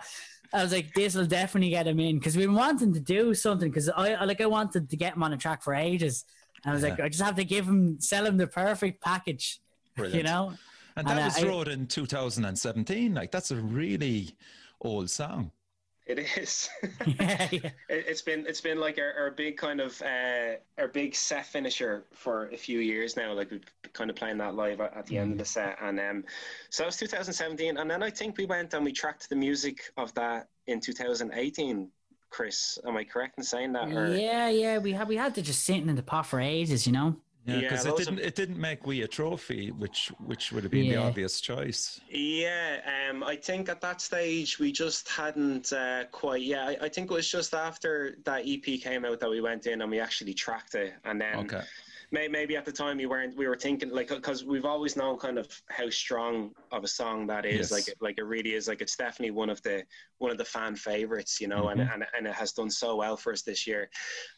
I 0.53 0.63
was 0.63 0.71
like, 0.71 0.93
this 0.93 1.15
will 1.15 1.25
definitely 1.25 1.69
get 1.69 1.87
him 1.87 1.99
in 1.99 2.17
because 2.17 2.37
we 2.37 2.45
been 2.45 2.55
wanting 2.55 2.93
to 2.93 2.99
do 2.99 3.33
something 3.33 3.69
because 3.69 3.89
I 3.89 4.23
like 4.25 4.41
I 4.41 4.45
wanted 4.45 4.89
to 4.89 4.97
get 4.97 5.15
him 5.15 5.23
on 5.23 5.33
a 5.33 5.37
track 5.37 5.63
for 5.63 5.73
ages, 5.73 6.25
and 6.65 6.71
I 6.71 6.73
was 6.73 6.83
yeah. 6.83 6.89
like, 6.89 6.99
I 6.99 7.09
just 7.09 7.21
have 7.21 7.35
to 7.35 7.45
give 7.45 7.67
him, 7.67 7.99
sell 8.01 8.25
him 8.25 8.37
the 8.37 8.47
perfect 8.47 9.01
package, 9.01 9.59
Brilliant. 9.95 10.17
you 10.17 10.23
know. 10.23 10.53
And 10.97 11.07
that 11.07 11.17
and, 11.17 11.25
was 11.25 11.43
uh, 11.43 11.47
wrote 11.47 11.67
in 11.67 11.87
2017. 11.87 13.13
Like 13.13 13.31
that's 13.31 13.51
a 13.51 13.57
really 13.57 14.35
old 14.81 15.09
song. 15.09 15.51
It 16.05 16.19
is. 16.37 16.69
yeah, 17.05 17.47
yeah. 17.51 17.69
It, 17.89 18.07
has 18.07 18.21
been 18.21 18.45
it's 18.47 18.61
been 18.61 18.79
like 18.79 18.97
our, 18.97 19.13
our 19.13 19.31
big 19.31 19.57
kind 19.57 19.81
of 19.81 20.01
uh, 20.01 20.55
our 20.77 20.87
big 20.87 21.15
set 21.15 21.45
finisher 21.45 22.05
for 22.13 22.49
a 22.49 22.57
few 22.57 22.79
years 22.79 23.15
now. 23.15 23.33
Like 23.33 23.51
we've 23.51 23.65
kind 23.93 24.09
of 24.09 24.15
playing 24.15 24.37
that 24.37 24.55
live 24.55 24.81
at, 24.81 24.95
at 24.95 25.05
the 25.05 25.15
mm. 25.15 25.21
end 25.21 25.31
of 25.33 25.37
the 25.39 25.43
mm. 25.43 25.47
set, 25.47 25.77
and 25.81 25.99
um, 25.99 26.23
so 26.69 26.83
it 26.83 26.87
was 26.87 26.97
2017, 26.97 27.77
and 27.77 27.89
then 27.89 28.03
I 28.03 28.09
think 28.09 28.37
we 28.37 28.45
went 28.45 28.73
and 28.73 28.85
we 28.85 28.91
tracked 28.91 29.29
the 29.29 29.35
music 29.35 29.91
of 29.97 30.13
that 30.13 30.47
in 30.67 30.79
2018 30.79 31.89
Chris. 32.29 32.77
Am 32.85 32.97
I 32.97 33.03
correct 33.03 33.37
in 33.37 33.43
saying 33.43 33.73
that? 33.73 33.91
Or? 33.91 34.15
Yeah, 34.15 34.49
yeah. 34.49 34.77
We 34.77 34.93
had 34.93 35.07
we 35.07 35.15
had 35.15 35.35
to 35.35 35.41
just 35.41 35.63
sitting 35.63 35.89
in 35.89 35.95
the 35.95 36.03
pot 36.03 36.25
for 36.25 36.39
ages, 36.39 36.85
you 36.85 36.93
know. 36.93 37.15
Yeah, 37.47 37.59
because 37.59 37.85
yeah, 37.85 37.91
it 37.91 37.97
didn't 37.97 38.19
it 38.19 38.35
didn't 38.35 38.59
make 38.59 38.87
We 38.87 39.03
Atrophy, 39.03 39.69
which 39.69 40.11
which 40.25 40.51
would 40.51 40.63
have 40.63 40.71
been 40.71 40.85
yeah. 40.85 40.95
the 40.95 41.03
obvious 41.03 41.39
choice. 41.39 41.99
Yeah, 42.09 42.79
um, 43.09 43.23
I 43.23 43.35
think 43.35 43.69
at 43.69 43.81
that 43.81 44.01
stage 44.01 44.57
we 44.57 44.71
just 44.71 45.07
hadn't 45.09 45.71
uh, 45.71 46.05
quite. 46.11 46.41
Yeah, 46.41 46.65
I, 46.65 46.77
I, 46.85 46.89
think 46.89 47.11
it 47.11 47.13
was 47.13 47.29
just 47.29 47.53
after 47.53 48.17
that 48.25 48.47
EP 48.47 48.63
came 48.81 49.05
out 49.05 49.19
that 49.19 49.29
we 49.29 49.41
went 49.41 49.67
in 49.67 49.83
and 49.83 49.91
we 49.91 49.99
actually 49.99 50.33
tracked 50.33 50.75
it, 50.75 50.95
and 51.03 51.21
then. 51.21 51.37
Okay 51.39 51.63
maybe 52.15 52.55
at 52.55 52.65
the 52.65 52.71
time 52.71 52.97
we 52.97 53.05
weren't 53.05 53.35
we 53.35 53.47
were 53.47 53.57
thinking 53.57 53.89
like 53.89 54.07
because 54.07 54.43
we've 54.43 54.65
always 54.65 54.95
known 54.95 55.17
kind 55.17 55.37
of 55.37 55.47
how 55.69 55.89
strong 55.89 56.51
of 56.71 56.83
a 56.83 56.87
song 56.87 57.27
that 57.27 57.45
is 57.45 57.57
yes. 57.57 57.71
like 57.71 57.87
it, 57.87 57.97
like 58.01 58.17
it 58.17 58.23
really 58.23 58.53
is 58.53 58.67
like 58.67 58.81
it's 58.81 58.95
definitely 58.95 59.31
one 59.31 59.49
of 59.49 59.61
the 59.63 59.83
one 60.19 60.31
of 60.31 60.37
the 60.37 60.45
fan 60.45 60.75
favorites 60.75 61.39
you 61.41 61.47
know 61.47 61.63
mm-hmm. 61.63 61.79
and, 61.79 61.91
and 61.91 62.05
and 62.17 62.27
it 62.27 62.33
has 62.33 62.51
done 62.53 62.69
so 62.69 62.95
well 62.95 63.17
for 63.17 63.33
us 63.33 63.41
this 63.41 63.67
year 63.67 63.89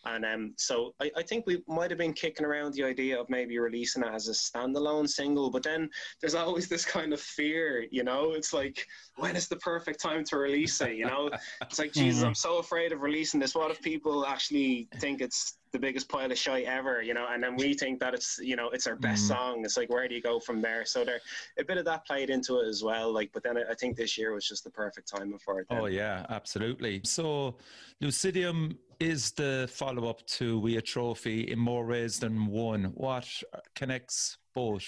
and 0.06 0.26
um 0.26 0.54
so 0.58 0.94
I, 1.00 1.12
I 1.18 1.24
think 1.24 1.46
we 1.46 1.62
might 1.68 1.92
have 1.92 1.98
been 1.98 2.14
kicking 2.14 2.46
around 2.46 2.74
the 2.74 2.84
idea 2.84 3.20
of 3.20 3.30
maybe 3.30 3.58
releasing 3.60 4.04
it 4.04 4.14
as 4.14 4.28
a 4.28 4.32
standalone 4.32 5.08
single 5.08 5.50
but 5.50 5.64
then 5.64 5.90
there's 6.22 6.36
always 6.36 6.68
this 6.68 6.86
kind 6.86 7.14
of 7.14 7.22
fear 7.22 7.86
you 7.92 8.04
know 8.04 8.34
it's 8.34 8.54
like 8.54 8.86
when 9.18 9.36
is 9.36 9.48
the 9.48 9.58
perfect 9.58 10.00
time 10.02 10.24
to 10.26 10.38
release 10.38 10.82
it 10.82 10.96
you 10.96 11.06
know 11.06 11.30
it's 11.62 11.80
like 11.80 11.94
jesus 11.94 12.20
mm-hmm. 12.20 12.30
i'm 12.30 12.36
so 12.36 12.58
afraid 12.58 12.92
of 12.92 13.02
releasing 13.02 13.40
this 13.40 13.56
what 13.56 13.72
if 13.72 13.82
people 13.82 14.26
actually 14.26 14.88
think 15.00 15.22
it's 15.22 15.58
the 15.72 15.80
biggest 15.80 16.10
pile 16.10 16.32
of 16.32 16.38
shite 16.38 16.66
ever, 16.66 17.02
you 17.02 17.14
know, 17.14 17.28
and 17.30 17.44
then 17.44 17.56
we 17.56 17.74
think 17.74 18.00
that 18.00 18.14
it's, 18.14 18.40
you 18.40 18.56
know, 18.56 18.70
it's 18.70 18.88
our 18.88 18.96
best 18.96 19.26
mm. 19.26 19.28
song. 19.30 19.66
It's 19.66 19.78
like, 19.78 19.90
where 19.90 20.08
do 20.08 20.16
you 20.16 20.22
go 20.22 20.40
from 20.40 20.62
there? 20.62 20.86
So 20.86 21.04
there, 21.04 21.20
a 21.60 21.64
bit 21.64 21.78
of 21.78 21.86
that 21.86 22.06
played 22.06 22.30
into 22.30 22.60
it 22.60 22.68
as 22.68 22.84
well. 22.84 23.12
Like, 23.12 23.32
but 23.34 23.44
then 23.44 23.58
I, 23.58 23.74
think 23.74 23.98
this 23.98 24.18
year 24.18 24.34
was 24.34 24.48
just 24.48 24.64
the 24.64 24.70
perfect 24.70 25.08
timing 25.08 25.40
for 25.40 25.60
it. 25.60 25.68
Then. 25.70 25.80
Oh 25.80 25.86
yeah, 25.86 26.26
absolutely. 26.30 27.02
So 27.04 27.58
Lucidium 28.02 28.78
is 29.00 29.32
the 29.32 29.70
follow 29.72 30.10
up 30.10 30.26
to 30.28 30.60
We 30.60 30.78
Atrophy 30.78 31.52
in 31.52 31.60
more 31.60 31.86
ways 31.86 32.20
than 32.20 32.48
one. 32.48 32.86
What 32.96 33.28
connects 33.76 34.38
both? 34.56 34.86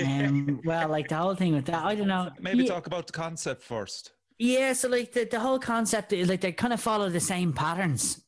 Um, 0.00 0.60
well, 0.64 0.88
like 0.88 1.08
the 1.08 1.16
whole 1.16 1.34
thing 1.34 1.54
with 1.54 1.66
that, 1.66 1.84
I 1.84 1.94
don't 1.94 2.08
know. 2.08 2.30
Maybe 2.40 2.64
yeah. 2.64 2.70
talk 2.70 2.86
about 2.86 3.06
the 3.06 3.12
concept 3.12 3.62
first. 3.62 4.12
Yeah, 4.38 4.72
so 4.72 4.88
like 4.88 5.12
the, 5.12 5.24
the 5.24 5.38
whole 5.38 5.60
concept 5.60 6.12
is 6.12 6.28
like 6.28 6.40
they 6.40 6.50
kind 6.50 6.72
of 6.72 6.80
follow 6.80 7.08
the 7.08 7.20
same 7.20 7.52
patterns. 7.52 8.22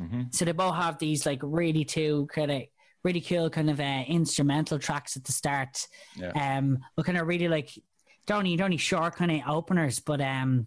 Mm-hmm. 0.00 0.22
So 0.30 0.44
they 0.44 0.52
both 0.52 0.74
have 0.74 0.98
these 0.98 1.26
like 1.26 1.40
really 1.42 1.84
two 1.84 2.28
kind 2.32 2.50
of 2.50 2.62
really 3.02 3.20
cool 3.20 3.50
kind 3.50 3.70
of 3.70 3.80
uh, 3.80 4.04
instrumental 4.08 4.78
tracks 4.78 5.16
at 5.16 5.24
the 5.24 5.32
start. 5.32 5.86
Yeah. 6.16 6.30
Um, 6.30 6.78
but 6.96 7.06
kind 7.06 7.18
of 7.18 7.26
really 7.26 7.48
like 7.48 7.70
don't 8.26 8.44
don't 8.56 8.60
only 8.66 8.76
short 8.76 9.16
kind 9.16 9.30
of 9.30 9.40
openers, 9.48 10.00
but 10.00 10.20
um, 10.20 10.66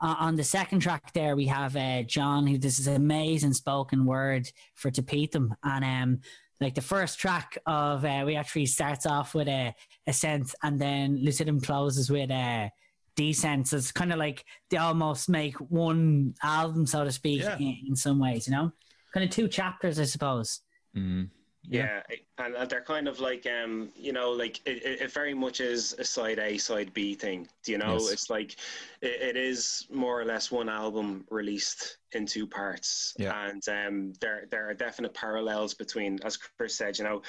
uh, 0.00 0.16
on 0.18 0.36
the 0.36 0.44
second 0.44 0.80
track 0.80 1.12
there 1.12 1.36
we 1.36 1.46
have 1.46 1.76
uh, 1.76 2.02
John 2.02 2.46
who 2.46 2.58
does 2.58 2.78
this 2.78 2.86
amazing 2.86 3.52
spoken 3.52 4.04
word 4.04 4.50
for 4.74 4.90
to 4.90 5.02
them 5.32 5.54
and 5.62 5.84
um 5.84 6.20
like 6.60 6.74
the 6.74 6.80
first 6.80 7.18
track 7.18 7.58
of 7.66 8.04
uh, 8.04 8.22
We 8.24 8.36
Atrophy 8.36 8.66
starts 8.66 9.04
off 9.04 9.34
with 9.34 9.48
a 9.48 9.74
ascent 10.06 10.54
and 10.62 10.80
then 10.80 11.18
lucidum 11.18 11.62
closes 11.62 12.08
with 12.08 12.30
a 12.30 12.70
descent 13.16 13.68
so 13.68 13.76
it's 13.76 13.92
kind 13.92 14.12
of 14.12 14.18
like 14.18 14.44
they 14.70 14.76
almost 14.76 15.28
make 15.28 15.54
one 15.70 16.34
album 16.42 16.86
so 16.86 17.04
to 17.04 17.12
speak 17.12 17.42
Yeah. 17.42 17.58
in, 17.58 17.76
in 17.88 17.96
some 17.96 18.18
ways 18.18 18.46
you 18.46 18.52
know 18.52 18.72
kind 19.12 19.24
of 19.24 19.30
two 19.30 19.48
chapters 19.48 19.98
i 20.00 20.04
suppose 20.04 20.60
Mm. 20.96 21.30
Yeah, 21.64 22.02
and, 22.38 22.56
and 22.56 22.68
they're 22.68 22.82
kind 22.82 23.06
of 23.06 23.20
like 23.20 23.46
um, 23.46 23.88
you 23.96 24.12
know, 24.12 24.30
like 24.32 24.60
it, 24.66 24.84
it 24.84 25.00
it 25.02 25.12
very 25.12 25.32
much 25.32 25.60
is 25.60 25.94
a 25.96 26.04
side 26.04 26.40
A, 26.40 26.58
side 26.58 26.92
B 26.92 27.14
thing. 27.14 27.46
Do 27.62 27.70
you 27.70 27.78
know? 27.78 27.92
Yes. 28.00 28.10
It's 28.10 28.30
like 28.30 28.56
it, 29.00 29.22
it 29.22 29.36
is 29.36 29.86
more 29.88 30.20
or 30.20 30.24
less 30.24 30.50
one 30.50 30.68
album 30.68 31.24
released 31.30 31.98
in 32.12 32.26
two 32.26 32.48
parts. 32.48 33.14
Yeah. 33.16 33.48
And 33.48 33.62
um 33.68 34.12
there 34.20 34.48
there 34.50 34.68
are 34.68 34.74
definite 34.74 35.14
parallels 35.14 35.72
between 35.72 36.18
as 36.24 36.36
Chris 36.36 36.74
said, 36.74 36.98
you 36.98 37.04
know, 37.04 37.22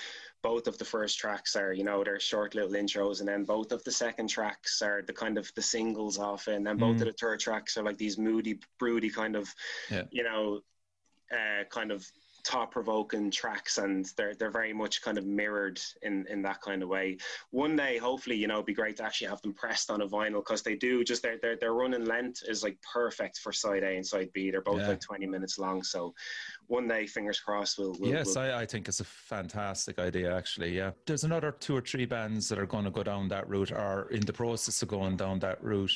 both 0.43 0.67
of 0.67 0.77
the 0.77 0.86
first 0.86 1.17
tracks 1.17 1.56
are, 1.56 1.71
you 1.73 1.86
know, 1.86 2.03
they're 2.03 2.19
short 2.19 2.53
little 2.53 2.71
intros 2.71 3.19
and 3.21 3.27
then 3.27 3.45
both 3.45 3.71
of 3.71 3.84
the 3.86 3.91
second 3.91 4.27
tracks 4.27 4.82
are 4.82 5.01
the 5.01 5.13
kind 5.13 5.38
of 5.38 5.49
the 5.56 5.62
singles 5.62 6.19
off 6.19 6.47
and 6.47 6.67
then 6.67 6.77
both 6.77 6.97
Mm. 6.97 7.01
of 7.01 7.08
the 7.08 7.13
third 7.13 7.39
tracks 7.39 7.77
are 7.77 7.84
like 7.84 7.97
these 7.97 8.17
moody, 8.17 8.60
broody 8.77 9.10
kind 9.10 9.36
of 9.38 9.51
Yeah. 9.89 10.03
you 10.12 10.23
know, 10.23 10.62
uh, 11.32 11.63
kind 11.69 11.91
of 11.91 12.06
thought 12.45 12.71
provoking 12.71 13.32
tracks 13.32 13.77
and 13.77 14.12
they're 14.17 14.36
they're 14.36 14.51
very 14.51 14.73
much 14.73 15.01
kind 15.01 15.17
of 15.17 15.25
mirrored 15.25 15.79
in 16.01 16.25
in 16.29 16.41
that 16.41 16.62
kind 16.62 16.84
of 16.84 16.89
way. 16.89 17.17
One 17.51 17.75
day, 17.75 17.97
hopefully, 17.97 18.36
you 18.36 18.47
know, 18.47 18.56
it'd 18.56 18.65
be 18.65 18.73
great 18.73 18.97
to 18.97 19.03
actually 19.03 19.27
have 19.27 19.41
them 19.41 19.53
pressed 19.53 19.89
on 19.89 20.01
a 20.01 20.08
vinyl 20.08 20.36
because 20.43 20.62
they 20.62 20.75
do 20.75 21.03
just 21.03 21.21
their 21.23 21.38
their 21.38 21.56
their 21.56 21.73
running 21.73 22.06
length 22.06 22.41
is 22.47 22.63
like 22.63 22.77
perfect 22.82 23.39
for 23.39 23.51
side 23.51 23.84
A 23.84 23.95
and 23.95 24.06
side 24.06 24.29
B. 24.34 24.51
They're 24.51 24.62
both 24.62 24.79
Yeah. 24.82 24.89
like 24.89 24.99
twenty 25.01 25.25
minutes 25.25 25.58
long. 25.58 25.84
So 25.84 26.13
one 26.67 26.88
day, 26.88 27.06
fingers 27.06 27.39
crossed, 27.39 27.77
we'll, 27.77 27.95
we'll 27.99 28.10
yes, 28.12 28.36
we'll- 28.36 28.39
I, 28.45 28.62
I 28.62 28.65
think 28.65 28.88
it's 28.88 28.99
a 29.01 29.03
fantastic 29.06 29.99
idea, 29.99 30.36
actually. 30.36 30.75
Yeah. 30.75 30.91
There's 31.06 31.23
another 31.25 31.51
two 31.51 31.75
or 31.77 31.82
three 31.82 32.06
bands 32.06 32.47
that 32.49 32.58
are 32.58 32.65
going 32.65 32.86
to 32.86 32.89
go 32.91 33.03
down 33.03 33.27
that 33.29 33.47
route 33.49 33.71
or 33.71 34.08
in 34.12 34.21
the 34.21 34.34
process 34.34 34.82
of 34.82 34.88
going 34.88 35.17
down 35.17 35.39
that 35.39 35.62
route. 35.63 35.91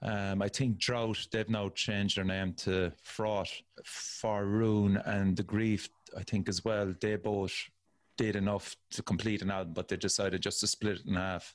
Um, 0.00 0.42
I 0.42 0.48
think 0.48 0.78
Drought, 0.78 1.26
they've 1.32 1.48
now 1.48 1.70
changed 1.70 2.16
their 2.16 2.24
name 2.24 2.52
to 2.58 2.92
Fraught, 3.02 3.50
Faroon, 3.84 4.96
and 4.98 5.36
The 5.36 5.42
Grief, 5.42 5.88
I 6.16 6.22
think 6.22 6.48
as 6.48 6.64
well. 6.64 6.94
They 7.00 7.16
both 7.16 7.54
did 8.16 8.36
enough 8.36 8.76
to 8.92 9.02
complete 9.02 9.42
an 9.42 9.50
album, 9.50 9.72
but 9.74 9.88
they 9.88 9.96
decided 9.96 10.40
just 10.42 10.60
to 10.60 10.66
split 10.66 10.98
it 11.00 11.06
in 11.06 11.14
half 11.14 11.54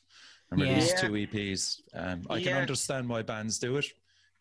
and 0.52 0.60
Yeah. 0.60 0.68
release 0.68 0.94
two 0.94 1.12
EPs. 1.12 1.82
Um, 1.94 2.26
I 2.30 2.40
can 2.40 2.54
understand 2.54 3.08
why 3.08 3.22
bands 3.22 3.60
do 3.60 3.78
it. 3.78 3.86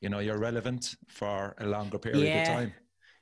You 0.00 0.08
know, 0.08 0.18
you're 0.18 0.38
relevant 0.38 0.96
for 1.08 1.54
a 1.58 1.66
longer 1.66 1.98
period 1.98 2.34
Yeah. 2.34 2.38
of 2.38 2.46
time. 2.46 2.74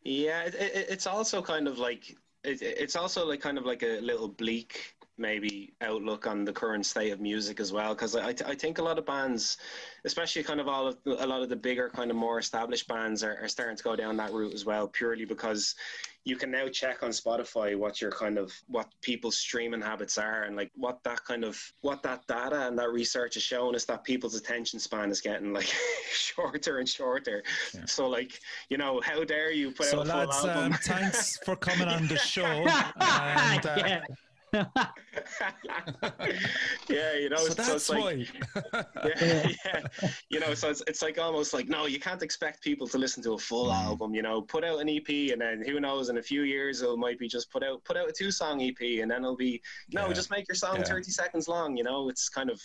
Yeah, 0.02 0.42
it, 0.44 0.54
it, 0.54 0.86
it's 0.88 1.06
also 1.06 1.42
kind 1.42 1.68
of 1.68 1.78
like 1.78 2.16
it, 2.42 2.62
it's 2.62 2.96
also 2.96 3.26
like 3.26 3.40
kind 3.40 3.58
of 3.58 3.66
like 3.66 3.82
a 3.82 4.00
little 4.00 4.28
bleak 4.28 4.96
maybe 5.20 5.72
outlook 5.82 6.26
on 6.26 6.44
the 6.44 6.52
current 6.52 6.84
state 6.86 7.12
of 7.12 7.20
music 7.20 7.60
as 7.60 7.72
well 7.72 7.94
because 7.94 8.16
I, 8.16 8.30
I 8.46 8.54
think 8.54 8.78
a 8.78 8.82
lot 8.82 8.98
of 8.98 9.04
bands 9.06 9.58
especially 10.04 10.42
kind 10.42 10.60
of 10.60 10.66
all 10.66 10.88
of 10.88 10.96
the, 11.04 11.22
a 11.22 11.26
lot 11.26 11.42
of 11.42 11.50
the 11.50 11.56
bigger 11.56 11.90
kind 11.90 12.10
of 12.10 12.16
more 12.16 12.38
established 12.38 12.88
bands 12.88 13.22
are, 13.22 13.36
are 13.42 13.48
starting 13.48 13.76
to 13.76 13.82
go 13.84 13.94
down 13.94 14.16
that 14.16 14.32
route 14.32 14.54
as 14.54 14.64
well 14.64 14.88
purely 14.88 15.26
because 15.26 15.74
you 16.24 16.36
can 16.36 16.50
now 16.50 16.68
check 16.68 17.02
on 17.02 17.10
spotify 17.10 17.76
what 17.76 18.00
your 18.00 18.10
kind 18.10 18.38
of 18.38 18.52
what 18.68 18.88
people's 19.02 19.36
streaming 19.36 19.80
habits 19.80 20.16
are 20.16 20.44
and 20.44 20.56
like 20.56 20.70
what 20.74 20.98
that 21.04 21.22
kind 21.24 21.44
of 21.44 21.60
what 21.82 22.02
that 22.02 22.26
data 22.26 22.66
and 22.66 22.78
that 22.78 22.90
research 22.90 23.36
is 23.36 23.42
showing 23.42 23.74
us 23.74 23.84
that 23.84 24.02
people's 24.04 24.34
attention 24.34 24.78
span 24.80 25.10
is 25.10 25.20
getting 25.20 25.52
like 25.52 25.70
shorter 26.12 26.78
and 26.78 26.88
shorter 26.88 27.42
Yeah. 27.74 27.84
so 27.84 28.08
like 28.08 28.40
you 28.70 28.78
know 28.78 29.00
how 29.04 29.22
dare 29.24 29.52
you 29.52 29.70
put 29.70 29.86
So, 29.86 30.00
out 30.00 30.06
a 30.06 30.10
full 30.10 30.18
lads, 30.18 30.44
album 30.46 30.72
um, 30.72 30.78
thanks 30.82 31.38
for 31.44 31.56
coming 31.56 31.88
on 31.88 32.06
the 32.06 32.16
show. 32.34 32.66
And, 33.00 33.66
uh, 33.66 33.74
yeah. 33.76 34.02
yeah, 36.88 37.14
you 37.14 37.28
know, 37.28 37.36
so 37.36 37.48
so, 37.48 37.54
that's 37.54 37.68
it's 37.70 37.88
like, 37.90 38.00
why. 38.02 38.26
yeah, 39.04 39.46
yeah, 39.64 39.80
you 40.28 40.40
know, 40.40 40.54
so 40.54 40.70
it's, 40.70 40.82
it's 40.86 41.02
like 41.02 41.18
almost 41.18 41.52
like, 41.54 41.68
no, 41.68 41.86
you 41.86 42.00
can't 42.00 42.22
expect 42.22 42.62
people 42.62 42.88
to 42.88 42.98
listen 42.98 43.22
to 43.22 43.32
a 43.34 43.38
full 43.38 43.70
Mm. 43.70 43.84
album, 43.84 44.14
you 44.14 44.22
know, 44.22 44.40
put 44.42 44.64
out 44.64 44.80
an 44.80 44.88
EP 44.88 45.08
and 45.32 45.40
then 45.40 45.62
who 45.64 45.78
knows, 45.80 46.08
in 46.08 46.18
a 46.18 46.22
few 46.22 46.42
years, 46.42 46.82
it 46.82 46.96
might 46.98 47.18
be 47.18 47.28
just 47.28 47.50
put 47.50 47.62
out, 47.62 47.84
put 47.84 47.96
out 47.96 48.08
a 48.08 48.12
two 48.12 48.30
song 48.30 48.60
EP 48.62 48.80
and 49.02 49.10
then 49.10 49.22
it'll 49.22 49.36
be, 49.36 49.62
no, 49.92 50.08
Yeah. 50.08 50.12
just 50.14 50.30
make 50.30 50.48
your 50.48 50.54
song 50.56 50.78
Yeah. 50.78 50.84
30 50.84 51.10
seconds 51.10 51.46
long, 51.48 51.76
you 51.76 51.84
know, 51.84 52.08
it's 52.08 52.28
kind 52.28 52.50
of, 52.50 52.60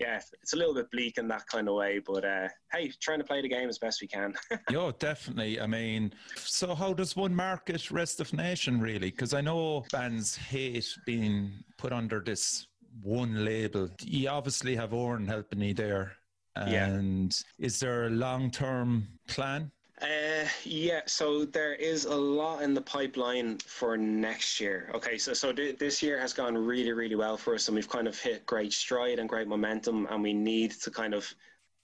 yeah, 0.00 0.18
it's 0.42 0.54
a 0.54 0.56
little 0.56 0.72
bit 0.74 0.90
bleak 0.90 1.18
in 1.18 1.28
that 1.28 1.46
kind 1.46 1.68
of 1.68 1.74
way, 1.74 2.00
but 2.04 2.24
uh, 2.24 2.48
hey, 2.72 2.90
trying 3.00 3.18
to 3.18 3.24
play 3.24 3.42
the 3.42 3.48
game 3.48 3.68
as 3.68 3.78
best 3.78 4.00
we 4.00 4.08
can. 4.08 4.34
yeah, 4.70 4.90
definitely. 4.98 5.60
I 5.60 5.66
mean, 5.66 6.12
so 6.36 6.74
how 6.74 6.94
does 6.94 7.14
one 7.14 7.34
market 7.34 7.90
Restive 7.90 8.32
Nation 8.32 8.80
really? 8.80 9.10
Because 9.10 9.34
I 9.34 9.42
know 9.42 9.84
bands 9.92 10.34
hate 10.34 10.88
being 11.04 11.52
put 11.76 11.92
under 11.92 12.20
this 12.20 12.66
one 13.02 13.44
label. 13.44 13.90
You 14.02 14.30
obviously 14.30 14.74
have 14.74 14.94
Oren 14.94 15.26
helping 15.26 15.60
you 15.60 15.74
there. 15.74 16.12
Yeah. 16.56 16.86
And 16.86 17.38
is 17.58 17.78
there 17.78 18.06
a 18.06 18.10
long 18.10 18.50
term 18.50 19.06
plan? 19.28 19.70
Uh, 20.00 20.46
yeah, 20.64 21.02
so 21.06 21.44
there 21.44 21.74
is 21.74 22.06
a 22.06 22.14
lot 22.14 22.62
in 22.62 22.72
the 22.72 22.80
pipeline 22.80 23.58
for 23.58 23.96
next 23.98 24.58
year. 24.58 24.90
Okay, 24.94 25.18
so 25.18 25.34
so 25.34 25.52
th- 25.52 25.78
this 25.78 26.02
year 26.02 26.18
has 26.18 26.32
gone 26.32 26.56
really, 26.56 26.92
really 26.92 27.16
well 27.16 27.36
for 27.36 27.54
us, 27.54 27.68
and 27.68 27.74
we've 27.74 27.88
kind 27.88 28.08
of 28.08 28.18
hit 28.18 28.46
great 28.46 28.72
stride 28.72 29.18
and 29.18 29.28
great 29.28 29.46
momentum, 29.46 30.06
and 30.10 30.22
we 30.22 30.32
need 30.32 30.70
to 30.72 30.90
kind 30.90 31.12
of 31.12 31.32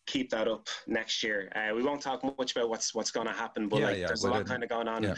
keep 0.06 0.30
that 0.30 0.46
up 0.48 0.68
next 0.86 1.22
year. 1.22 1.50
Uh, 1.56 1.74
we 1.74 1.82
won't 1.82 2.00
talk 2.00 2.22
much 2.38 2.52
about 2.56 2.70
what's 2.70 2.94
what's 2.94 3.10
going 3.10 3.26
to 3.26 3.32
happen, 3.32 3.68
but 3.68 3.80
Yeah, 3.80 3.86
like 3.86 3.98
yeah, 3.98 4.06
there's 4.06 4.24
a 4.24 4.30
lot 4.30 4.46
kind 4.46 4.62
of 4.62 4.68
going 4.70 4.88
on, 4.88 5.02
yeah. 5.02 5.14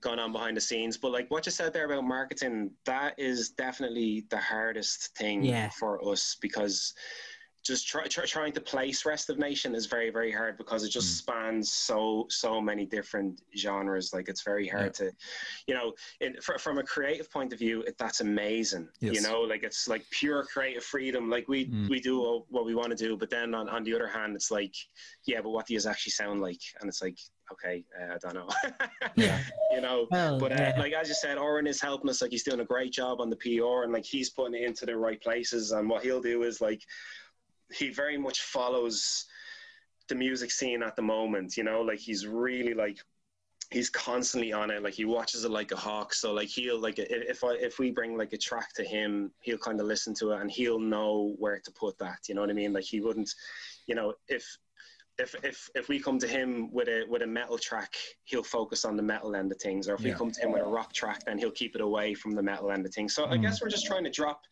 going 0.00 0.18
on 0.18 0.32
behind 0.32 0.56
the 0.56 0.60
scenes. 0.60 0.98
But 0.98 1.12
like 1.12 1.30
what 1.30 1.46
you 1.46 1.52
said 1.52 1.72
there 1.72 1.86
about 1.86 2.04
marketing, 2.04 2.72
that 2.84 3.14
is 3.18 3.50
definitely 3.50 4.26
the 4.30 4.38
hardest 4.38 5.16
thing 5.16 5.44
Yeah. 5.44 5.70
for 5.70 6.06
us 6.06 6.36
because 6.40 6.92
just 7.64 7.86
try, 7.86 8.04
try, 8.06 8.24
trying 8.24 8.52
to 8.52 8.60
place 8.60 9.06
Restive 9.06 9.38
Nation 9.38 9.74
is 9.74 9.86
very 9.86 10.10
very 10.10 10.32
hard 10.32 10.56
because 10.58 10.82
it 10.84 10.88
just 10.90 11.08
Mm. 11.08 11.18
spans 11.18 11.72
so 11.72 12.26
so 12.28 12.60
many 12.60 12.84
different 12.86 13.40
genres. 13.56 14.12
Like 14.12 14.28
it's 14.28 14.42
very 14.42 14.66
hard 14.68 14.94
to, 14.94 15.12
you 15.68 15.74
know, 15.74 15.92
in, 16.20 16.40
fr- 16.40 16.58
from 16.58 16.78
a 16.78 16.82
creative 16.82 17.30
point 17.30 17.52
of 17.52 17.58
view, 17.58 17.82
it, 17.82 17.96
that's 17.98 18.20
amazing. 18.20 18.88
You 19.00 19.20
know, 19.22 19.40
like 19.42 19.62
it's 19.62 19.86
like 19.88 20.04
pure 20.10 20.44
creative 20.44 20.84
freedom. 20.84 21.30
Like 21.30 21.46
we 21.48 21.66
Mm. 21.66 21.88
we 21.88 22.00
do 22.00 22.44
what 22.48 22.64
we 22.64 22.74
want 22.74 22.90
to 22.90 22.96
do, 22.96 23.16
but 23.16 23.30
then 23.30 23.54
on, 23.54 23.68
on 23.68 23.84
the 23.84 23.94
other 23.94 24.08
hand, 24.08 24.34
it's 24.34 24.50
like, 24.50 24.74
yeah, 25.24 25.40
but 25.40 25.50
what 25.50 25.66
do 25.66 25.74
you 25.74 25.80
actually 25.88 26.10
sound 26.12 26.40
like? 26.40 26.60
And 26.80 26.88
it's 26.88 27.00
like, 27.00 27.18
okay, 27.52 27.84
uh, 28.00 28.14
I 28.14 28.18
don't 28.18 28.34
know. 28.34 28.48
Yeah. 29.16 29.38
you 29.70 29.80
know. 29.80 30.06
Well, 30.10 30.38
But 30.38 30.52
uh, 30.52 30.56
yeah. 30.74 30.80
like 30.80 30.92
as 30.94 31.08
you 31.08 31.14
said, 31.14 31.38
Oren 31.38 31.66
is 31.66 31.80
helping 31.80 32.08
us. 32.10 32.22
Like 32.22 32.30
he's 32.32 32.42
doing 32.44 32.60
a 32.60 32.64
great 32.64 32.92
job 32.92 33.20
on 33.20 33.30
the 33.30 33.36
PR, 33.36 33.84
and 33.84 33.92
like 33.92 34.04
he's 34.04 34.30
putting 34.30 34.54
it 34.54 34.64
into 34.66 34.86
the 34.86 34.96
right 34.96 35.20
places. 35.22 35.70
And 35.72 35.88
what 35.88 36.02
he'll 36.02 36.20
do 36.22 36.42
is 36.42 36.60
like 36.60 36.82
he 37.74 37.90
very 37.90 38.16
much 38.18 38.42
follows 38.42 39.26
the 40.08 40.14
music 40.14 40.50
scene 40.50 40.82
at 40.82 40.96
the 40.96 41.02
moment. 41.02 41.56
You 41.56 41.64
know, 41.64 41.80
like 41.82 41.98
he's 41.98 42.26
really 42.26 42.74
like 42.74 42.98
he's 43.70 43.88
constantly 43.88 44.52
on 44.52 44.70
it. 44.70 44.82
Like 44.82 44.94
he 44.94 45.04
watches 45.04 45.44
it 45.44 45.50
like 45.50 45.72
a 45.72 45.76
hawk. 45.76 46.12
So 46.12 46.32
like 46.32 46.48
he'll 46.48 46.78
like 46.78 46.98
if 46.98 47.42
I 47.44 47.52
if 47.54 47.78
we 47.78 47.90
bring 47.90 48.16
like 48.16 48.32
a 48.32 48.38
track 48.38 48.72
to 48.74 48.84
him, 48.84 49.32
he'll 49.40 49.58
kind 49.58 49.80
of 49.80 49.86
listen 49.86 50.14
to 50.16 50.32
it 50.32 50.40
and 50.40 50.50
he'll 50.50 50.80
know 50.80 51.34
where 51.38 51.58
to 51.58 51.72
put 51.72 51.98
that. 51.98 52.18
You 52.28 52.34
know 52.34 52.42
what 52.42 52.50
I 52.50 52.54
mean? 52.54 52.72
Like 52.72 52.84
he 52.84 53.00
wouldn't, 53.00 53.30
you 53.86 53.94
know, 53.94 54.14
if 54.28 54.44
if 55.18 55.34
if 55.44 55.68
if 55.74 55.88
we 55.88 56.00
come 56.00 56.18
to 56.18 56.26
him 56.28 56.70
with 56.72 56.88
a 56.88 57.04
with 57.08 57.22
a 57.22 57.26
metal 57.26 57.58
track, 57.58 57.94
he'll 58.24 58.42
focus 58.42 58.84
on 58.84 58.96
the 58.96 59.02
metal 59.02 59.34
end 59.36 59.52
of 59.52 59.58
things. 59.58 59.88
Or 59.88 59.94
if 59.94 60.02
we 60.04 60.12
come 60.12 60.30
to 60.30 60.40
him 60.40 60.52
with 60.52 60.62
a 60.62 60.66
rock 60.66 60.92
track, 60.92 61.24
then 61.26 61.38
he'll 61.38 61.50
keep 61.50 61.74
it 61.74 61.80
away 61.80 62.14
from 62.14 62.32
the 62.32 62.42
metal 62.42 62.70
end 62.70 62.84
of 62.86 62.92
things. 62.94 63.14
So 63.14 63.26
I 63.26 63.36
Mm. 63.36 63.42
guess 63.42 63.62
we're 63.62 63.68
just 63.68 63.86
trying 63.86 64.04
to 64.04 64.10
drop 64.10 64.42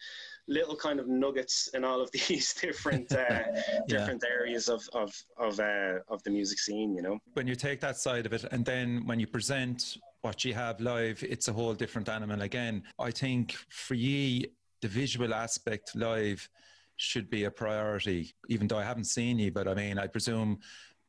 little 0.49 0.77
kind 0.77 0.99
of 1.01 1.09
nuggets 1.09 1.69
in 1.75 1.85
all 1.85 2.01
of 2.01 2.11
these 2.29 2.55
different 2.55 3.13
uh, 3.13 3.43
different 3.89 4.25
areas 4.25 4.69
of 4.69 4.83
of 4.93 5.13
of 5.37 5.59
uh, 5.61 5.99
of 6.09 6.23
the 6.25 6.31
music 6.31 6.59
scene. 6.59 6.95
You 6.95 7.03
know. 7.03 7.19
When 7.35 7.47
you 7.47 7.55
take 7.55 7.81
that 7.81 7.97
side 7.97 8.27
of 8.27 8.33
it, 8.33 8.45
and 8.51 8.65
then 8.65 9.07
when 9.07 9.21
you 9.21 9.27
present 9.27 9.97
what 10.23 10.45
you 10.45 10.53
have 10.55 10.81
live, 10.81 11.23
it's 11.23 11.49
a 11.49 11.53
whole 11.53 11.75
different 11.75 12.09
animal 12.09 12.43
again. 12.43 12.83
I 12.99 13.11
think 13.11 13.53
for 13.71 13.95
ye, 13.95 14.47
the 14.83 14.89
visual 14.89 15.33
aspect 15.33 15.97
live 15.97 16.49
should 16.97 17.31
be 17.31 17.45
a 17.45 17.51
priority, 17.51 18.35
even 18.49 18.69
though 18.69 18.77
I 18.77 18.85
haven't 18.85 19.05
seen 19.05 19.39
you, 19.39 19.51
but 19.51 19.67
I 19.67 19.75
mean, 19.75 19.99
I 19.99 20.07
presume 20.07 20.59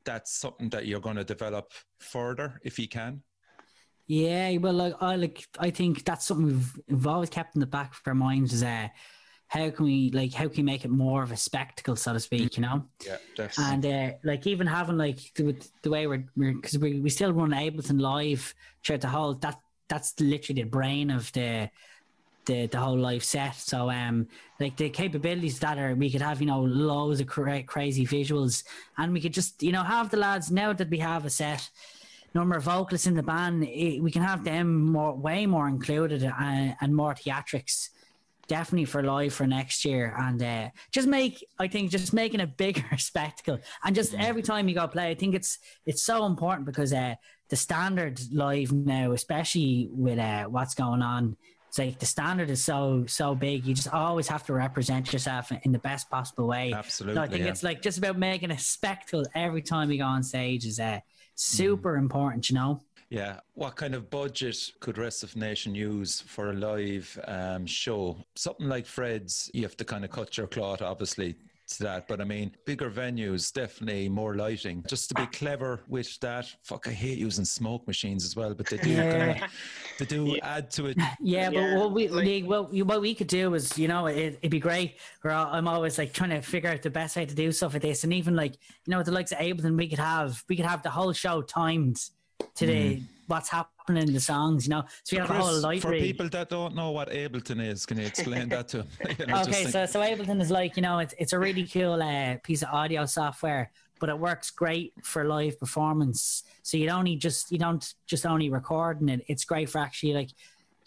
that's 0.06 0.32
something 0.34 0.70
that 0.70 0.86
you're 0.88 1.02
going 1.02 1.18
to 1.18 1.24
develop 1.24 1.74
further 2.00 2.60
if 2.64 2.80
you 2.80 2.88
can. 2.88 3.22
Yeah, 4.08 4.58
well, 4.58 4.74
like 4.74 4.96
I 5.00 5.16
like 5.16 5.48
I 5.60 5.70
think 5.70 6.04
that's 6.04 6.26
something 6.26 6.48
we've, 6.48 6.80
we've 6.90 7.08
always 7.08 7.30
kept 7.30 7.56
in 7.56 7.62
the 7.62 7.68
back 7.68 7.94
of 7.94 8.02
our 8.06 8.16
minds 8.16 8.52
is 8.54 8.64
uh, 8.64 8.88
how 9.52 9.70
can 9.70 9.84
we 9.84 10.10
like 10.12 10.34
how 10.34 10.48
can 10.48 10.58
we 10.58 10.64
make 10.64 10.86
it 10.86 10.92
more 10.92 11.24
of 11.24 11.32
a 11.34 11.38
spectacle, 11.38 11.98
so 11.98 12.14
to 12.14 12.22
speak, 12.22 12.56
you 12.56 12.64
know? 12.64 12.86
Yeah, 13.06 13.18
definitely. 13.36 13.74
And 13.74 13.86
uh, 13.86 14.18
like 14.24 14.48
even 14.48 14.66
having 14.66 14.98
like 14.98 15.20
the, 15.36 15.54
the 15.82 15.90
way 15.90 16.08
we're 16.08 16.26
because 16.38 16.78
we, 16.78 17.02
we 17.02 17.10
still 17.10 17.34
run 17.34 17.52
Ableton 17.52 18.00
live 18.00 18.56
throughout 18.82 19.02
the 19.02 19.10
whole 19.10 19.34
that 19.34 19.60
that's 19.90 20.18
literally 20.22 20.64
the 20.64 20.70
brain 20.70 21.12
of 21.12 21.30
the 21.34 21.70
the 22.46 22.68
the 22.68 22.80
whole 22.80 22.98
live 22.98 23.26
set. 23.26 23.56
So 23.56 23.90
um 23.90 24.30
like 24.62 24.78
the 24.78 24.90
capabilities 24.90 25.60
that 25.60 25.78
are 25.78 25.96
we 25.96 26.10
could 26.10 26.22
have 26.22 26.40
you 26.40 26.48
know 26.48 26.62
loads 26.62 27.20
of 27.20 27.28
cra- 27.28 27.64
crazy 27.64 28.06
visuals 28.06 28.64
and 28.98 29.12
we 29.12 29.20
could 29.20 29.34
just 29.34 29.62
you 29.62 29.74
know 29.74 29.84
have 29.84 30.10
the 30.10 30.18
lads 30.18 30.50
now 30.50 30.72
that 30.72 30.90
we 30.90 31.00
have 31.00 31.26
a 31.26 31.30
set 31.30 31.70
number 32.34 32.56
of 32.56 32.64
vocalists 32.64 33.08
in 33.08 33.16
the 33.16 33.24
band, 33.24 33.66
it, 33.66 34.02
we 34.02 34.10
can 34.10 34.22
have 34.22 34.46
them 34.46 34.86
more, 34.86 35.14
way 35.14 35.46
more 35.46 35.68
included 35.68 36.24
and, 36.24 36.76
and 36.80 36.96
more 36.96 37.14
theatrics. 37.14 37.90
Definitely 38.52 38.84
for 38.84 39.02
live 39.02 39.34
for 39.34 39.48
next 39.48 39.86
year, 39.86 40.14
and 40.20 40.44
uh, 40.44 40.70
just 40.92 41.08
make 41.08 41.48
I 41.58 41.70
think 41.70 41.90
just 41.90 42.12
making 42.12 42.42
a 42.42 42.48
bigger 42.48 42.84
spectacle, 42.98 43.60
and 43.86 43.96
just 43.96 44.14
every 44.14 44.42
time 44.42 44.68
you 44.68 44.76
go 44.76 44.88
play, 44.90 45.10
I 45.10 45.16
think 45.16 45.36
it's 45.36 45.58
it's 45.86 46.04
so 46.04 46.26
important 46.26 46.66
because 46.66 46.92
uh, 46.92 47.16
the 47.48 47.56
standard 47.56 48.20
live 48.30 48.74
now, 48.74 49.14
especially 49.14 49.88
with 49.90 50.20
uh, 50.20 50.44
what's 50.46 50.76
going 50.76 51.02
on, 51.02 51.38
it's 51.70 51.80
like 51.80 52.00
the 52.00 52.06
standard 52.06 52.50
is 52.50 52.62
so 52.62 53.06
so 53.08 53.36
big. 53.36 53.66
You 53.66 53.74
just 53.74 53.94
always 53.94 54.28
have 54.28 54.46
to 54.48 54.54
represent 54.54 55.14
yourself 55.14 55.54
in 55.64 55.72
the 55.72 55.80
best 55.80 56.10
possible 56.10 56.46
way. 56.46 56.74
Absolutely. 56.74 57.16
So 57.16 57.22
I 57.22 57.28
think 57.30 57.46
yeah. 57.46 57.52
it's 57.52 57.64
like 57.64 57.82
just 57.82 58.00
about 58.00 58.20
making 58.20 58.52
a 58.52 58.60
spectacle 58.60 59.24
every 59.34 59.62
time 59.62 59.90
you 59.90 60.00
go 60.00 60.04
on 60.04 60.24
stage 60.24 60.66
is 60.66 60.78
uh, 60.78 61.00
super 61.36 61.96
important, 61.96 62.50
you 62.50 62.56
know. 62.56 62.82
Yeah. 63.12 63.42
What 63.56 63.76
kind 63.76 63.94
of 63.94 64.10
budget 64.10 64.58
could 64.80 64.98
Restive 64.98 65.36
Nation 65.36 65.76
use 65.76 66.22
for 66.22 66.52
a 66.52 66.54
live 66.54 67.20
um, 67.28 67.66
show? 67.66 68.18
Something 68.36 68.70
like 68.70 68.86
Fred's, 68.86 69.52
you 69.54 69.64
have 69.64 69.76
to 69.78 69.86
kind 69.86 70.06
of 70.06 70.12
cut 70.12 70.38
your 70.38 70.48
cloth, 70.48 70.82
obviously, 70.82 71.36
to 71.72 71.84
that. 71.84 72.08
But 72.08 72.22
I 72.22 72.24
mean, 72.24 72.56
bigger 72.66 72.90
venues, 72.90 73.52
definitely 73.52 74.08
more 74.08 74.36
lighting. 74.38 74.86
Just 74.88 75.10
to 75.10 75.16
be 75.16 75.26
clever 75.26 75.82
with 75.90 76.18
that. 76.22 76.48
Fuck, 76.64 76.88
I 76.88 76.92
hate 76.92 77.18
using 77.18 77.44
smoke 77.44 77.86
machines 77.86 78.24
as 78.24 78.38
well, 78.38 78.54
but 78.54 78.68
they 78.68 78.78
do 78.78 78.92
Yeah. 78.92 79.12
kind 79.34 79.44
of, 79.44 79.50
they 80.00 80.06
do 80.06 80.38
add 80.38 80.72
to 80.72 80.86
it. 80.86 80.98
Yeah, 81.22 81.50
but 81.50 81.80
what 81.80 81.92
we 81.92 82.08
like- 82.08 82.26
like, 82.26 82.46
what, 82.46 82.74
what 82.74 83.02
we 83.02 83.14
could 83.14 83.28
do 83.28 83.54
is, 83.56 83.78
you 83.78 83.90
know, 83.90 84.06
it, 84.08 84.38
it'd 84.40 84.52
be 84.52 84.60
great. 84.60 85.00
We're 85.22 85.32
all, 85.32 85.48
I'm 85.52 85.68
always 85.68 85.98
like 85.98 86.14
trying 86.14 86.30
to 86.30 86.42
figure 86.42 86.70
out 86.70 86.82
the 86.82 86.90
best 86.90 87.18
way 87.18 87.26
to 87.26 87.36
do 87.36 87.52
stuff 87.52 87.74
like 87.74 87.82
this, 87.82 88.06
and 88.06 88.14
even 88.14 88.38
like 88.38 88.54
you 88.86 88.92
know, 88.92 89.00
with 89.00 89.08
the 89.08 89.12
likes 89.12 89.34
of 89.34 89.40
Ableton, 89.40 89.76
we 89.78 89.90
could 89.90 90.00
have 90.00 90.42
we 90.48 90.56
could 90.56 90.66
have 90.66 90.82
the 90.82 90.90
whole 90.90 91.12
show 91.12 91.42
timed 91.42 92.00
to 92.56 92.66
the 92.66 93.02
what's 93.28 93.50
happening 93.50 94.08
in 94.08 94.14
the 94.14 94.20
songs, 94.20 94.66
you 94.66 94.72
know. 94.72 94.84
So 95.04 95.16
we 95.16 95.22
have 95.22 95.30
a 95.30 95.34
whole 95.34 95.50
Chris, 95.50 95.64
light 95.64 95.82
for 95.82 95.92
read. 95.92 96.02
people 96.02 96.30
that 96.30 96.50
don't 96.50 96.76
know 96.76 96.92
what 96.92 97.10
Ableton 97.10 97.66
is, 97.66 97.86
can 97.86 97.98
you 97.98 98.06
explain 98.06 98.50
that 98.50 98.68
to 98.70 98.78
them? 98.80 98.88
You 99.20 99.26
know, 99.28 99.42
Okay, 99.42 99.66
so 99.66 99.86
so 99.86 100.00
Ableton 100.02 100.42
is 100.42 100.52
like 100.52 100.76
you 100.76 100.82
know 100.82 101.00
it's 101.00 101.14
it's 101.18 101.34
a 101.34 101.40
really 101.40 101.66
cool 101.68 102.02
uh, 102.02 102.38
piece 102.44 102.62
of 102.62 102.70
audio 102.70 103.06
software, 103.06 103.72
but 104.00 104.10
it 104.10 104.18
works 104.18 104.52
great 104.52 104.94
for 105.04 105.24
live 105.26 105.60
performance. 105.60 106.44
So 106.64 106.78
you 106.78 106.88
don't 106.88 107.06
need 107.06 107.22
just 107.22 107.52
you 107.52 107.58
don't 107.58 107.94
just 108.06 108.26
only 108.26 108.50
recording 108.50 109.10
it. 109.10 109.24
It's 109.28 109.46
great 109.46 109.70
for 109.70 109.80
actually 109.80 110.14
like 110.14 110.30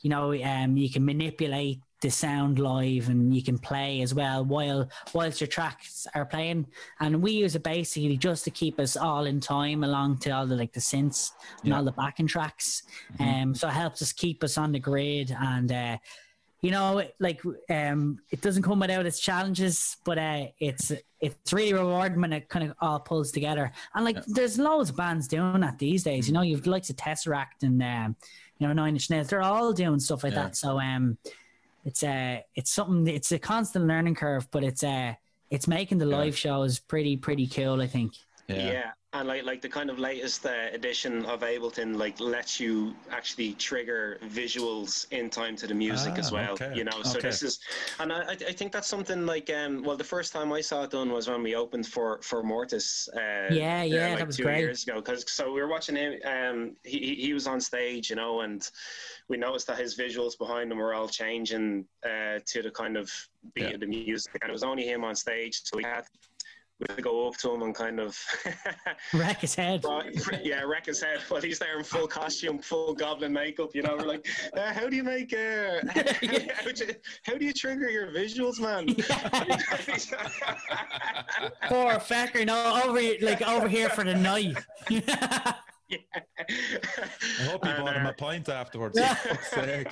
you 0.03 0.11
know 0.11 0.35
um 0.43 0.77
you 0.77 0.91
can 0.91 1.05
manipulate 1.05 1.81
the 2.05 2.11
sound 2.11 2.59
live 2.59 3.09
and 3.09 3.35
you 3.35 3.43
can 3.43 3.59
play 3.59 4.03
as 4.03 4.13
well 4.15 4.45
while 4.45 4.89
whilst 5.15 5.41
your 5.41 5.49
tracks 5.49 6.07
are 6.15 6.25
playing. 6.27 6.67
And 7.01 7.23
we 7.23 7.33
use 7.33 7.57
it 7.57 7.63
basically 7.63 8.17
just 8.17 8.45
to 8.45 8.51
keep 8.51 8.79
us 8.79 8.97
all 8.97 9.25
in 9.27 9.41
time 9.41 9.83
along 9.85 10.19
to 10.21 10.31
all 10.31 10.47
the 10.47 10.55
like 10.57 10.73
the 10.73 10.81
synths 10.81 11.33
and 11.63 11.71
Yeah. 11.71 11.79
all 11.79 11.85
the 11.85 11.93
backing 11.93 12.27
tracks. 12.27 12.83
Um, 13.19 13.55
so 13.55 13.69
it 13.69 13.73
helps 13.73 14.03
us 14.03 14.13
keep 14.13 14.45
us 14.45 14.57
on 14.59 14.73
the 14.73 14.79
grid 14.79 15.35
and. 15.39 15.73
uh 15.73 15.97
you 16.61 16.71
know, 16.71 17.03
like 17.21 17.43
um, 17.69 18.19
it 18.31 18.41
doesn't 18.41 18.63
come 18.63 18.81
without 18.81 19.05
its 19.05 19.21
challenges, 19.21 19.99
but 20.03 20.17
uh, 20.17 20.47
it's 20.59 20.93
it's 21.21 21.53
really 21.53 21.75
rewarding 21.75 22.23
when 22.23 22.33
it 22.33 22.49
kind 22.49 22.65
of 22.71 22.75
all 22.81 22.99
pulls 23.01 23.31
together. 23.33 23.71
And 23.95 24.03
like, 24.03 24.25
there's 24.25 24.59
loads 24.59 24.89
of 24.89 24.97
bands 24.97 25.29
doing 25.29 25.61
that 25.61 25.79
these 25.79 26.03
days. 26.05 26.27
You 26.27 26.33
know, 26.33 26.41
you've 26.41 26.63
the 26.63 26.71
likes 26.71 26.89
of 26.89 26.97
Tesseract 26.97 27.65
and 27.65 27.83
um, 27.83 28.17
you 28.59 28.67
know 28.67 28.73
Nine 28.73 28.95
Inch 28.95 29.11
Nails. 29.11 29.27
They're 29.29 29.43
all 29.43 29.75
doing 29.75 30.01
stuff 30.01 30.25
like 30.25 30.33
Yeah. 30.33 30.45
that. 30.45 30.57
So 30.57 30.81
um, 30.81 31.19
it's 31.85 32.03
uh, 32.03 32.41
it's 32.55 32.71
something. 32.71 33.07
It's 33.13 33.33
a 33.33 33.39
constant 33.39 33.87
learning 33.87 34.15
curve, 34.15 34.49
but 34.51 34.65
it's 34.65 34.83
uh, 34.83 35.15
it's 35.51 35.69
making 35.69 35.99
the 35.99 36.07
Yeah. 36.07 36.17
live 36.17 36.37
shows 36.37 36.79
pretty 36.79 37.17
pretty 37.17 37.47
cool. 37.47 37.81
I 37.81 37.87
think. 37.87 38.15
Yeah. 38.49 38.91
And 39.15 39.29
like 39.29 39.45
like 39.45 39.63
the 39.63 39.69
kind 39.69 39.91
of 39.91 40.01
latest 40.01 40.45
uh, 40.45 40.51
edition 40.73 41.25
of 41.27 41.43
Ableton 41.43 41.97
like 41.97 42.19
lets 42.19 42.59
you 42.59 42.97
actually 43.13 43.55
trigger 43.55 44.19
visuals 44.25 45.07
in 45.13 45.31
time 45.31 45.55
to 45.57 45.69
the 45.69 45.75
music 45.75 46.19
as 46.19 46.33
Ah, 46.33 46.35
well. 46.35 46.53
okay, 46.55 46.73
You 46.75 46.83
know, 46.83 47.01
so 47.05 47.19
okay. 47.19 47.29
this 47.29 47.41
is, 47.45 47.61
and 48.01 48.13
I 48.13 48.23
I 48.23 48.33
I 48.33 48.53
think 48.59 48.73
that's 48.73 48.89
something 48.89 49.25
like 49.25 49.49
um 49.51 49.85
well 49.85 49.97
the 49.97 50.03
first 50.17 50.33
time 50.33 50.53
I 50.53 50.61
saw 50.61 50.83
it 50.83 50.91
done 50.91 51.13
was 51.13 51.29
when 51.29 51.45
we 51.45 51.55
opened 51.55 51.87
for 51.87 52.21
for 52.23 52.43
Mortiis. 52.43 53.09
Uh, 53.15 53.55
Yeah, 53.55 53.83
there, 53.83 53.87
yeah, 53.87 54.09
like 54.09 54.19
that 54.19 54.27
was 54.27 54.37
two 54.37 54.43
great. 54.43 54.59
years 54.59 54.83
ago. 54.83 54.97
Because 54.97 55.31
so 55.31 55.53
we 55.53 55.61
were 55.63 55.69
watching 55.69 55.95
him. 55.95 56.13
Um, 56.25 56.77
he 56.83 56.99
he- 56.99 57.21
he 57.27 57.33
was 57.35 57.47
on 57.47 57.61
stage, 57.61 58.11
you 58.11 58.17
know, 58.17 58.41
and 58.41 58.69
we 59.29 59.37
noticed 59.37 59.69
that 59.69 59.79
his 59.79 59.97
visuals 59.97 60.37
behind 60.37 60.73
him 60.73 60.79
were 60.79 60.93
all 60.93 61.09
changing 61.09 61.87
uh, 62.05 62.41
to 62.51 62.63
the 62.63 62.71
kind 62.83 62.97
of 62.97 63.07
beat 63.55 63.69
Yeah. 63.69 63.75
of 63.75 63.81
the 63.81 63.87
music, 63.87 64.33
and 64.43 64.51
it 64.51 64.53
was 64.53 64.65
only 64.65 64.85
him 64.93 65.05
on 65.05 65.15
stage, 65.15 65.63
so 65.63 65.77
we 65.77 65.85
had. 65.85 66.05
We 66.87 66.93
had 66.93 66.97
to 66.99 67.03
go 67.03 67.27
up 67.27 67.37
to 67.39 67.55
him 67.55 67.63
and 67.63 67.75
kind 67.75 67.99
of 67.99 68.19
Wreck 69.15 69.41
his 69.41 69.55
head. 69.55 69.85
Yeah, 70.43 70.63
wreck 70.65 70.85
his 70.87 71.03
head. 71.03 71.21
Well, 71.31 71.41
he's 71.41 71.59
there 71.59 71.79
in 71.79 71.85
full 71.85 72.07
costume, 72.07 72.59
full 72.59 72.93
goblin 72.95 73.33
makeup. 73.33 73.71
You 73.75 73.83
know, 73.83 73.97
we're 73.97 74.05
like, 74.07 74.27
uh, 74.55 74.71
how 74.73 74.89
do 74.91 74.97
you 74.97 75.03
make? 75.03 75.33
Uh, 75.33 75.81
how, 75.95 76.03
do 76.73 76.85
you, 76.85 76.95
how 77.23 77.39
do 77.39 77.45
you 77.47 77.53
trigger 77.55 77.89
your 77.89 78.09
visuals, 78.09 78.61
man? 78.61 78.87
Poor 81.69 81.95
fecker, 81.95 82.45
no, 82.47 82.83
over 82.85 82.99
here- 82.99 83.17
like 83.23 83.41
over 83.43 83.69
here 83.69 83.89
for 83.89 84.05
the 84.05 84.15
night. 84.15 84.57
I 86.39 87.43
hope 87.45 87.65
you 87.65 87.71
And, 87.71 87.85
bought 87.85 87.97
him 87.97 88.07
uh, 88.07 88.11
a 88.11 88.15
pint 88.15 88.49
afterwards. 88.49 88.99
for 89.01 89.29
fuck's 89.29 89.51
sake. 89.51 89.89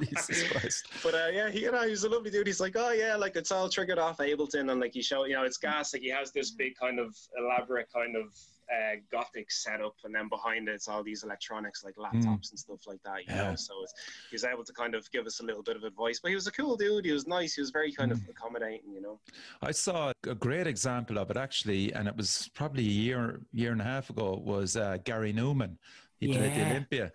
Jesus 0.00 0.48
Christ. 0.50 0.86
But 1.02 1.14
uh, 1.14 1.28
yeah, 1.32 1.50
he, 1.50 1.60
you 1.62 1.72
know, 1.72 1.86
he's 1.86 2.04
a 2.04 2.08
lovely 2.08 2.30
dude. 2.30 2.46
He's 2.46 2.60
like, 2.60 2.76
oh 2.76 2.92
yeah, 2.92 3.16
like 3.16 3.36
it's 3.36 3.52
all 3.52 3.68
triggered 3.68 3.98
off 3.98 4.18
Ableton, 4.18 4.70
and 4.70 4.80
like 4.80 4.92
he 4.94 5.02
show, 5.02 5.24
you 5.24 5.34
know, 5.34 5.44
it's 5.44 5.58
gas. 5.58 5.92
Like 5.92 6.02
he 6.02 6.10
has 6.10 6.32
this 6.32 6.52
big 6.52 6.74
kind 6.76 6.98
of 6.98 7.16
elaborate 7.38 7.88
kind 7.92 8.16
of 8.16 8.32
uh, 8.72 8.96
gothic 9.10 9.50
setup, 9.50 9.94
and 10.04 10.14
then 10.14 10.28
behind 10.28 10.68
it, 10.68 10.72
it's 10.72 10.88
all 10.88 11.02
these 11.02 11.22
electronics 11.24 11.82
like 11.84 11.96
laptops 11.96 12.50
and 12.50 12.58
stuff 12.58 12.86
like 12.86 13.02
that. 13.04 13.26
You 13.26 13.32
Hmm. 13.32 13.38
Yeah. 13.38 13.50
know, 13.50 13.56
so 13.56 13.74
it's, 13.82 13.94
he 14.30 14.34
was 14.34 14.44
able 14.44 14.64
to 14.64 14.72
kind 14.72 14.94
of 14.94 15.10
give 15.10 15.26
us 15.26 15.40
a 15.40 15.44
little 15.44 15.62
bit 15.62 15.76
of 15.76 15.84
advice. 15.84 16.20
But 16.22 16.28
he 16.28 16.34
was 16.34 16.46
a 16.46 16.52
cool 16.52 16.76
dude. 16.76 17.04
He 17.04 17.12
was 17.12 17.26
nice. 17.26 17.54
He 17.54 17.60
was 17.60 17.70
very 17.70 17.92
kind 17.92 18.12
Hmm. 18.12 18.18
of 18.18 18.28
accommodating. 18.28 18.92
You 18.94 19.00
know. 19.02 19.20
I 19.62 19.72
saw 19.72 20.12
a 20.26 20.34
great 20.34 20.66
example 20.66 21.18
of 21.18 21.30
it 21.30 21.36
actually, 21.36 21.92
and 21.94 22.06
it 22.08 22.16
was 22.16 22.48
probably 22.54 22.84
a 22.84 22.96
year, 23.06 23.40
year 23.52 23.72
and 23.72 23.80
a 23.80 23.84
half 23.84 24.10
ago. 24.10 24.40
Was 24.44 24.76
uh, 24.76 24.98
Gary 25.04 25.32
Numan? 25.32 25.76
He 26.18 26.28
played 26.28 26.52
the 26.54 26.66
Olympia, 26.66 27.12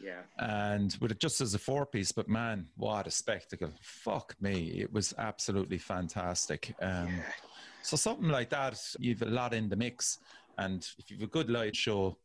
Yeah. 0.00 0.22
and 0.38 0.96
with 1.00 1.12
it 1.12 1.20
just 1.20 1.40
as 1.40 1.54
a 1.54 1.58
four 1.58 1.86
piece. 1.86 2.10
But 2.12 2.28
man, 2.28 2.68
what 2.76 3.06
a 3.06 3.10
spectacle! 3.10 3.70
Fuck 3.80 4.34
me, 4.40 4.80
it 4.80 4.92
was 4.92 5.14
absolutely 5.16 5.78
fantastic. 5.78 6.74
Um, 6.80 7.20
so 7.82 7.96
something 7.96 8.28
like 8.28 8.50
that, 8.50 8.78
you've 8.98 9.22
a 9.22 9.26
lot 9.26 9.54
in 9.54 9.68
the 9.68 9.76
mix, 9.76 10.18
and 10.58 10.86
if 10.98 11.10
you've 11.10 11.22
a 11.22 11.26
good 11.26 11.48
light 11.50 11.74
show. 11.76 12.18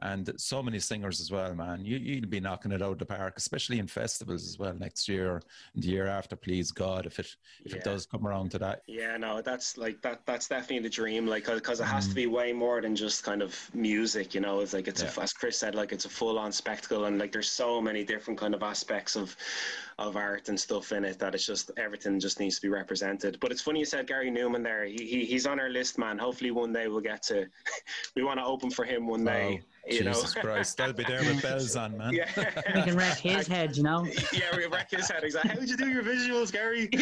And 0.00 0.30
so 0.36 0.62
many 0.62 0.78
singers 0.78 1.20
as 1.20 1.30
well, 1.32 1.54
man. 1.54 1.84
You 1.84 1.96
you'll 1.98 2.28
be 2.28 2.38
knocking 2.38 2.70
it 2.70 2.82
out 2.82 2.92
of 2.92 2.98
the 2.98 3.06
park, 3.06 3.34
especially 3.36 3.80
in 3.80 3.88
festivals 3.88 4.46
as 4.46 4.56
well 4.58 4.72
next 4.74 5.08
year 5.08 5.42
and 5.74 5.82
the 5.82 5.88
year 5.88 6.06
after. 6.06 6.36
Please 6.36 6.70
God, 6.70 7.04
if 7.04 7.18
it 7.18 7.34
if 7.64 7.72
Yeah. 7.72 7.78
it 7.78 7.84
does 7.84 8.06
come 8.06 8.24
around 8.26 8.52
to 8.52 8.58
that, 8.60 8.82
Yeah, 8.86 9.16
no, 9.16 9.42
that's 9.42 9.76
like 9.76 10.00
that. 10.02 10.24
That's 10.24 10.46
definitely 10.46 10.80
the 10.80 10.88
dream. 10.94 11.26
Like, 11.26 11.46
because 11.46 11.80
it 11.80 11.84
has 11.86 12.06
Mm. 12.06 12.10
to 12.10 12.14
be 12.14 12.26
way 12.26 12.52
more 12.52 12.80
than 12.80 12.94
just 12.94 13.24
kind 13.24 13.42
of 13.42 13.74
music. 13.74 14.34
You 14.34 14.40
know, 14.40 14.60
it's 14.60 14.72
like 14.72 14.86
it's 14.86 15.02
Yeah. 15.02 15.12
a, 15.16 15.20
as 15.22 15.32
Chris 15.32 15.58
said, 15.58 15.74
like 15.74 15.92
it's 15.92 16.04
a 16.04 16.08
full-on 16.08 16.52
spectacle, 16.52 17.06
and 17.06 17.18
like 17.18 17.32
there's 17.32 17.50
so 17.50 17.80
many 17.80 18.04
different 18.04 18.38
kind 18.38 18.54
of 18.54 18.62
aspects 18.62 19.16
of 19.16 19.36
of 19.98 20.16
art 20.16 20.48
and 20.48 20.58
stuff 20.60 20.92
in 20.92 21.04
it 21.04 21.18
that 21.18 21.34
it's 21.34 21.44
just 21.44 21.72
everything 21.76 22.20
just 22.20 22.38
needs 22.38 22.54
to 22.54 22.62
be 22.62 22.68
represented. 22.68 23.40
But 23.40 23.50
it's 23.50 23.60
funny 23.62 23.80
you 23.80 23.84
said 23.84 24.06
Gary 24.06 24.30
Numan 24.30 24.62
there. 24.62 24.84
He, 24.84 25.04
he 25.04 25.24
he's 25.24 25.44
on 25.44 25.58
our 25.58 25.70
list, 25.70 25.98
man. 25.98 26.18
Hopefully 26.18 26.52
one 26.52 26.72
day 26.72 26.86
we'll 26.86 27.00
get 27.00 27.20
to. 27.24 27.48
we 28.14 28.22
want 28.22 28.38
to 28.38 28.44
open 28.44 28.70
for 28.70 28.84
him 28.84 29.08
one 29.08 29.24
day. 29.24 29.60
You 29.90 30.04
Jesus 30.04 30.34
know. 30.36 30.42
Christ, 30.42 30.76
they'll 30.76 30.92
be 30.92 31.04
there 31.04 31.20
with 31.20 31.42
bells 31.42 31.76
on, 31.76 31.96
man. 31.96 32.12
yeah. 32.12 32.28
We 32.74 32.82
can 32.82 32.96
wreck 32.96 33.18
his 33.18 33.46
head, 33.46 33.76
you 33.76 33.82
know. 33.82 34.06
Yeah, 34.32 34.56
we 34.56 34.66
wreck 34.66 34.90
his 34.90 35.10
head. 35.10 35.24
Exactly. 35.24 35.50
"How'd 35.54 35.68
you 35.68 35.76
do 35.76 35.88
your 35.88 36.02
visuals, 36.02 36.52
Gary?" 36.52 36.88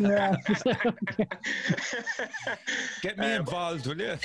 Yeah. 0.00 0.36
Get 3.02 3.18
me 3.18 3.26
Um, 3.26 3.40
involved, 3.40 3.86
will 3.86 4.00
you? 4.00 4.16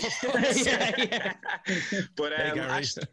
yeah, 0.65 0.91
yeah. 0.97 1.33
but 2.15 2.33
Hey, 2.33 2.49
um, 2.49 2.55
Gary. 2.55 2.71
actually, 2.71 3.07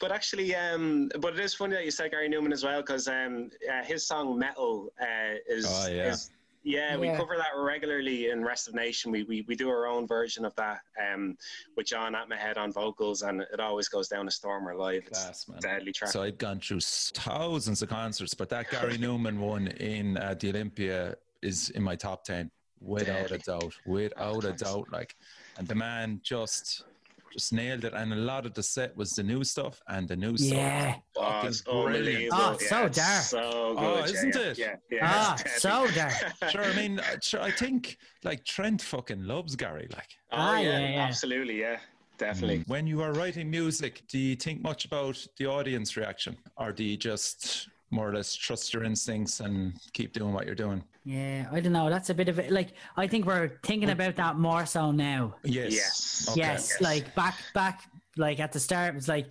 but 0.00 0.12
actually, 0.12 0.54
um, 0.54 1.10
but 1.20 1.34
it 1.34 1.40
is 1.40 1.54
funny 1.54 1.74
that 1.74 1.84
you 1.84 1.90
said 1.90 2.10
Gary 2.10 2.28
Numan 2.28 2.52
as 2.52 2.64
well 2.64 2.80
because 2.82 3.08
um, 3.08 3.50
uh, 3.70 3.82
his 3.84 4.06
song 4.06 4.38
"Metal" 4.38 4.92
uh, 5.00 5.34
is, 5.48 5.66
Oh, 5.68 5.88
yeah. 5.88 6.12
is 6.12 6.30
yeah, 6.62 6.96
we 6.96 7.08
cover 7.08 7.36
that 7.36 7.58
regularly 7.58 8.30
in 8.30 8.44
Restive 8.44 8.74
Nation. 8.74 9.10
We, 9.10 9.22
we 9.22 9.44
we 9.48 9.54
do 9.54 9.68
our 9.68 9.86
own 9.86 10.06
version 10.06 10.44
of 10.44 10.54
that 10.56 10.80
um, 11.00 11.36
with 11.76 11.86
John 11.86 12.14
at 12.14 12.28
my 12.28 12.36
head 12.36 12.58
on 12.58 12.72
vocals, 12.72 13.22
and 13.22 13.40
it 13.40 13.60
always 13.60 13.88
goes 13.88 14.08
down 14.08 14.28
a 14.28 14.30
stormer 14.30 14.74
live. 14.74 15.04
It's 15.06 15.22
Class, 15.22 15.48
man. 15.48 15.60
deadly 15.60 15.92
track. 15.92 16.10
So 16.10 16.22
I've 16.22 16.38
gone 16.38 16.60
through 16.60 16.80
thousands 16.80 17.82
of 17.82 17.88
concerts, 17.88 18.34
but 18.34 18.48
that 18.50 18.70
Gary 18.70 18.98
Numan 18.98 19.38
one 19.38 19.68
in 19.68 20.18
uh, 20.18 20.34
the 20.38 20.50
Olympia 20.50 21.16
is 21.42 21.70
in 21.70 21.82
my 21.82 21.96
top 21.96 22.24
10 22.24 22.50
without 22.80 23.30
a 23.30 23.38
doubt. 23.38 23.74
Without 23.86 24.44
a 24.44 24.52
doubt. 24.52 24.88
Like, 24.92 25.16
and 25.58 25.66
the 25.66 25.74
man 25.74 26.20
just 26.22 26.84
just 27.32 27.52
nailed 27.52 27.84
it. 27.84 27.92
And 27.94 28.12
a 28.12 28.16
lot 28.16 28.46
of 28.46 28.54
the 28.54 28.62
set 28.62 28.96
was 28.96 29.10
the 29.12 29.22
new 29.22 29.44
stuff, 29.44 29.80
and 29.88 30.08
the 30.08 30.16
new 30.16 30.34
Yeah. 30.38 30.92
stuff. 30.92 31.02
Oh, 31.16 31.22
fucking 31.22 31.48
it's 31.48 31.60
brilliant. 31.62 32.32
Oh, 32.34 32.52
it's 32.52 32.68
so 32.68 32.84
it's 32.86 32.98
dark. 32.98 33.22
So 33.22 33.74
good. 33.74 33.84
Oh, 33.84 34.04
isn't 34.04 34.34
yeah, 34.34 34.40
it? 34.42 34.58
Yeah, 34.58 34.74
yeah. 34.90 34.98
Ah, 35.02 35.36
so 35.58 35.86
deadly. 35.88 35.94
dark. 36.40 36.50
Sure, 36.50 36.64
I 36.64 36.74
mean, 36.74 36.98
uh, 37.00 37.16
sure, 37.22 37.40
I 37.42 37.50
think 37.50 37.98
like 38.24 38.44
Trent 38.44 38.82
fucking 38.82 39.24
loves 39.24 39.56
Gary. 39.56 39.88
Like, 39.92 40.08
Oh, 40.32 40.36
Ah, 40.38 40.58
yeah, 40.60 40.78
yeah, 40.78 40.90
yeah. 40.90 41.02
absolutely, 41.06 41.60
yeah. 41.60 41.78
definitely. 42.18 42.62
When 42.66 42.86
you 42.86 43.00
are 43.02 43.12
writing 43.12 43.50
music, 43.50 44.02
do 44.08 44.18
you 44.18 44.36
think 44.36 44.60
much 44.62 44.84
about 44.84 45.24
the 45.38 45.46
audience 45.46 45.96
reaction, 45.96 46.36
or 46.56 46.70
do 46.72 46.84
you 46.84 46.96
just 46.96 47.68
more 47.90 48.08
or 48.08 48.14
less 48.14 48.34
trust 48.34 48.72
your 48.72 48.84
instincts 48.84 49.40
and 49.40 49.74
keep 49.92 50.12
doing 50.12 50.32
what 50.32 50.46
you're 50.46 50.54
doing? 50.54 50.82
Yeah, 51.04 51.48
I 51.50 51.60
don't 51.60 51.72
know. 51.72 51.90
That's 51.90 52.10
a 52.10 52.14
bit 52.14 52.28
of 52.28 52.38
it. 52.38 52.52
Like 52.52 52.74
I 52.96 53.06
think 53.06 53.26
we're 53.26 53.58
thinking 53.64 53.90
about 53.90 54.16
that 54.16 54.36
more 54.38 54.66
so 54.66 54.90
now. 54.92 55.34
Yes. 55.42 55.72
Yes. 55.72 56.26
Okay. 56.30 56.40
Yes, 56.40 56.70
Yes. 56.72 56.80
like 56.80 57.14
back 57.14 57.36
back 57.54 57.82
like 58.16 58.38
at 58.40 58.52
the 58.52 58.60
start, 58.60 58.90
it 58.90 58.94
was 58.96 59.08
like 59.08 59.30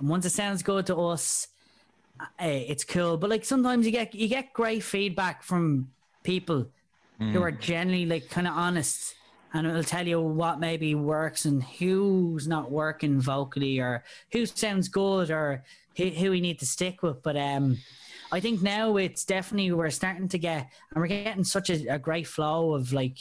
once 0.00 0.24
it 0.26 0.30
sounds 0.30 0.62
good 0.62 0.86
to 0.86 0.96
us, 0.96 1.48
uh, 2.20 2.24
it's 2.40 2.84
cool. 2.84 3.16
But 3.18 3.30
like 3.30 3.44
sometimes 3.44 3.86
you 3.86 3.92
get 3.92 4.14
you 4.14 4.26
get 4.28 4.52
great 4.52 4.82
feedback 4.82 5.42
from 5.42 5.90
people 6.22 6.66
who 7.18 7.40
are 7.42 7.50
generally 7.52 8.04
like 8.04 8.28
kind 8.28 8.46
of 8.46 8.52
honest, 8.54 9.14
and 9.54 9.66
it'll 9.66 9.82
tell 9.82 10.06
you 10.06 10.20
what 10.20 10.60
maybe 10.60 10.94
works 10.94 11.46
and 11.46 11.62
who's 11.62 12.46
not 12.46 12.70
working 12.70 13.18
vocally, 13.20 13.78
or 13.80 14.04
who 14.32 14.44
sounds 14.44 14.88
good, 14.88 15.30
or 15.30 15.64
who, 15.96 16.08
who 16.08 16.30
we 16.30 16.40
need 16.40 16.58
to 16.60 16.66
stick 16.66 17.02
with. 17.02 17.22
But 17.22 17.36
um. 17.36 17.78
I 18.32 18.40
think 18.40 18.60
now 18.60 18.96
it's 18.96 19.24
definitely 19.24 19.70
we're 19.72 19.88
starting 19.90 20.28
to 20.28 20.38
get 20.38 20.68
and 20.92 21.00
we're 21.00 21.06
getting 21.06 21.44
such 21.44 21.70
a, 21.70 21.94
a 21.94 21.98
great 21.98 22.26
flow 22.26 22.74
of 22.74 22.92
like 22.92 23.18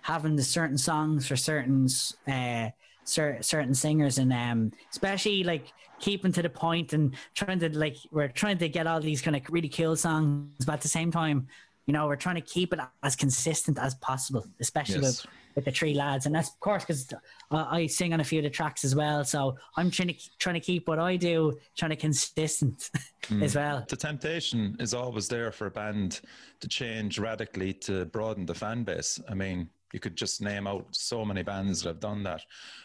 having 0.00 0.36
the 0.36 0.42
certain 0.42 0.78
songs 0.78 1.26
for 1.26 1.36
certain 1.36 1.86
uh 2.26 2.70
cer- 3.04 3.42
certain 3.42 3.74
singers 3.74 4.18
and 4.18 4.32
um 4.32 4.72
especially 4.90 5.44
like 5.44 5.72
keeping 5.98 6.32
to 6.32 6.42
the 6.42 6.48
point 6.48 6.92
and 6.92 7.14
trying 7.34 7.58
to 7.58 7.68
like 7.78 7.96
we're 8.10 8.28
trying 8.28 8.58
to 8.58 8.68
get 8.68 8.86
all 8.86 9.00
these 9.00 9.20
kind 9.20 9.36
of 9.36 9.42
really 9.50 9.68
cool 9.68 9.96
songs 9.96 10.64
but 10.64 10.74
at 10.74 10.80
the 10.80 10.88
same 10.88 11.10
time 11.10 11.46
you 11.86 11.92
know 11.92 12.06
we're 12.06 12.16
trying 12.16 12.34
to 12.34 12.40
keep 12.40 12.72
it 12.72 12.80
as 13.02 13.16
consistent 13.16 13.78
as 13.78 13.94
possible 13.96 14.44
especially 14.60 14.96
Yes. 14.96 15.24
with, 15.24 15.32
with 15.54 15.64
the 15.64 15.70
three 15.70 15.94
lads 15.94 16.26
and 16.26 16.34
that's 16.34 16.48
of 16.50 16.60
course 16.60 16.84
because 16.84 17.12
I, 17.50 17.78
I 17.78 17.86
sing 17.86 18.12
on 18.12 18.20
a 18.20 18.24
few 18.24 18.40
of 18.40 18.44
the 18.44 18.50
tracks 18.50 18.84
as 18.84 18.94
well 18.94 19.24
so 19.24 19.56
i'm 19.76 19.90
trying 19.90 20.08
to 20.08 20.14
trying 20.38 20.54
to 20.54 20.60
keep 20.60 20.88
what 20.88 20.98
i 20.98 21.16
do 21.16 21.58
trying 21.76 21.90
to 21.90 21.96
consistent 21.96 22.90
as 23.42 23.52
mm. 23.52 23.56
well 23.56 23.84
The 23.88 23.96
temptation 23.96 24.76
is 24.78 24.94
always 24.94 25.28
there 25.28 25.52
for 25.52 25.66
a 25.66 25.70
band 25.70 26.20
to 26.60 26.68
change 26.68 27.18
radically 27.18 27.72
to 27.74 28.04
broaden 28.06 28.46
the 28.46 28.54
fan 28.54 28.84
base. 28.84 29.20
I 29.28 29.34
mean, 29.34 29.68
you 29.92 30.00
could 30.00 30.16
just 30.16 30.40
name 30.40 30.66
out 30.66 30.86
so 30.90 31.24
many 31.24 31.42
bands 31.42 31.82
that 31.82 31.88
have 31.90 32.00
done 32.00 32.22
that, 32.24 32.42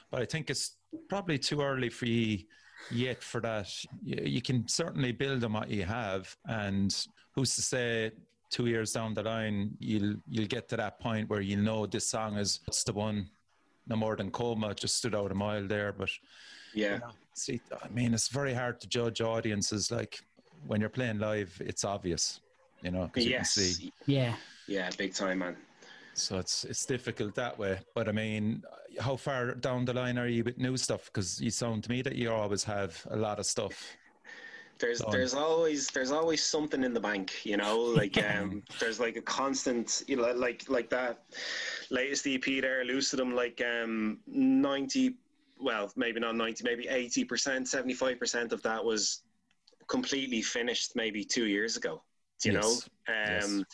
but 0.10 0.22
I 0.22 0.26
think 0.26 0.50
it's 0.50 0.76
probably 1.10 1.38
too 1.38 1.62
early 1.62 1.90
for 1.90 2.06
you 2.06 2.40
yet 2.90 3.22
for 3.22 3.42
that. 3.42 3.70
You, 4.04 4.24
you 4.24 4.42
can 4.42 4.68
certainly 4.68 5.12
build 5.12 5.44
on 5.44 5.54
what 5.54 5.70
you 5.70 5.84
have, 5.86 6.36
and 6.46 6.96
who's 7.34 7.56
to 7.56 7.62
say 7.62 8.12
two 8.52 8.68
years 8.68 8.92
down 8.92 9.14
the 9.14 9.24
line 9.24 9.72
you'll 9.80 10.16
you'll 10.28 10.48
get 10.48 10.68
to 10.70 10.78
that 10.78 11.00
point 11.00 11.30
where 11.30 11.42
you 11.42 11.56
know 11.56 11.86
this 11.86 12.08
song 12.08 12.38
is 12.38 12.60
it's 12.68 12.84
the 12.84 12.94
one. 12.94 13.30
No 13.88 13.96
more 13.96 14.16
than 14.16 14.30
coma 14.30 14.76
just 14.76 14.96
stood 14.98 15.16
out 15.16 15.32
a 15.32 15.36
mile 15.36 15.66
there, 15.68 15.92
but 15.92 16.10
Yeah. 16.74 17.00
see, 17.34 17.60
I 17.84 17.88
mean, 17.90 18.14
it's 18.14 18.28
very 18.28 18.54
hard 18.54 18.80
to 18.82 18.88
judge 18.88 19.22
audiences. 19.22 19.90
Like 19.92 20.20
when 20.68 20.80
you're 20.82 20.90
playing 20.90 21.18
live, 21.20 21.60
it's 21.66 21.84
obvious, 21.84 22.42
you 22.84 22.92
know, 22.92 23.08
'cause 23.08 23.26
you 23.26 23.32
Yes. 23.32 23.56
can 23.56 23.64
see. 23.64 23.94
yeah 24.06 24.36
Yeah, 24.68 24.90
big 24.98 25.14
time, 25.14 25.40
man. 25.40 25.58
So 26.14 26.38
it's 26.38 26.66
it's 26.66 26.86
difficult 26.86 27.34
that 27.36 27.58
way. 27.58 27.80
But 27.96 28.08
I 28.08 28.12
mean, 28.12 28.64
how 29.00 29.16
far 29.16 29.56
down 29.56 29.86
the 29.86 29.94
line 29.94 30.18
are 30.18 30.28
you 30.28 30.44
with 30.44 30.58
new 30.58 30.78
stuff? 30.78 31.06
Because 31.06 31.42
you 31.42 31.50
sound 31.52 31.84
to 31.86 31.90
me 31.90 32.02
that 32.04 32.16
you 32.16 32.30
always 32.32 32.64
have 32.66 33.02
a 33.10 33.16
lot 33.16 33.40
of 33.40 33.46
stuff. 33.46 33.98
There's 34.82 35.00
Done. 35.00 35.12
there's 35.12 35.34
always 35.34 35.88
there's 35.90 36.12
always 36.12 36.44
something 36.44 36.84
in 36.84 36.94
the 36.94 37.00
bank, 37.00 37.46
you 37.46 37.56
know. 37.56 37.78
Like 38.02 38.18
um, 38.24 38.64
there's 38.80 39.00
like 39.00 39.16
a 39.16 39.22
constant, 39.22 40.04
you 40.08 40.16
know, 40.18 40.32
like 40.34 40.68
like 40.70 40.90
that 40.90 41.24
latest 41.92 42.26
EP 42.28 42.44
there, 42.44 42.84
Lucidum, 42.84 43.34
like 43.34 43.62
um, 43.62 44.20
ninety, 44.28 45.16
well, 45.60 45.92
maybe 45.96 46.20
not 46.20 46.36
ninety, 46.36 46.64
maybe 46.64 46.88
eighty 46.88 47.24
percent, 47.24 47.68
seventy 47.68 47.94
five 47.94 48.18
percent 48.20 48.52
of 48.54 48.62
that 48.64 48.84
was 48.84 49.22
completely 49.88 50.42
finished, 50.42 50.96
maybe 50.96 51.24
two 51.24 51.46
years 51.46 51.78
ago. 51.78 52.02
You 52.44 52.54
Yes. 52.54 52.64
know, 52.64 52.74
Yes. 53.08 53.46
um, 53.46 53.66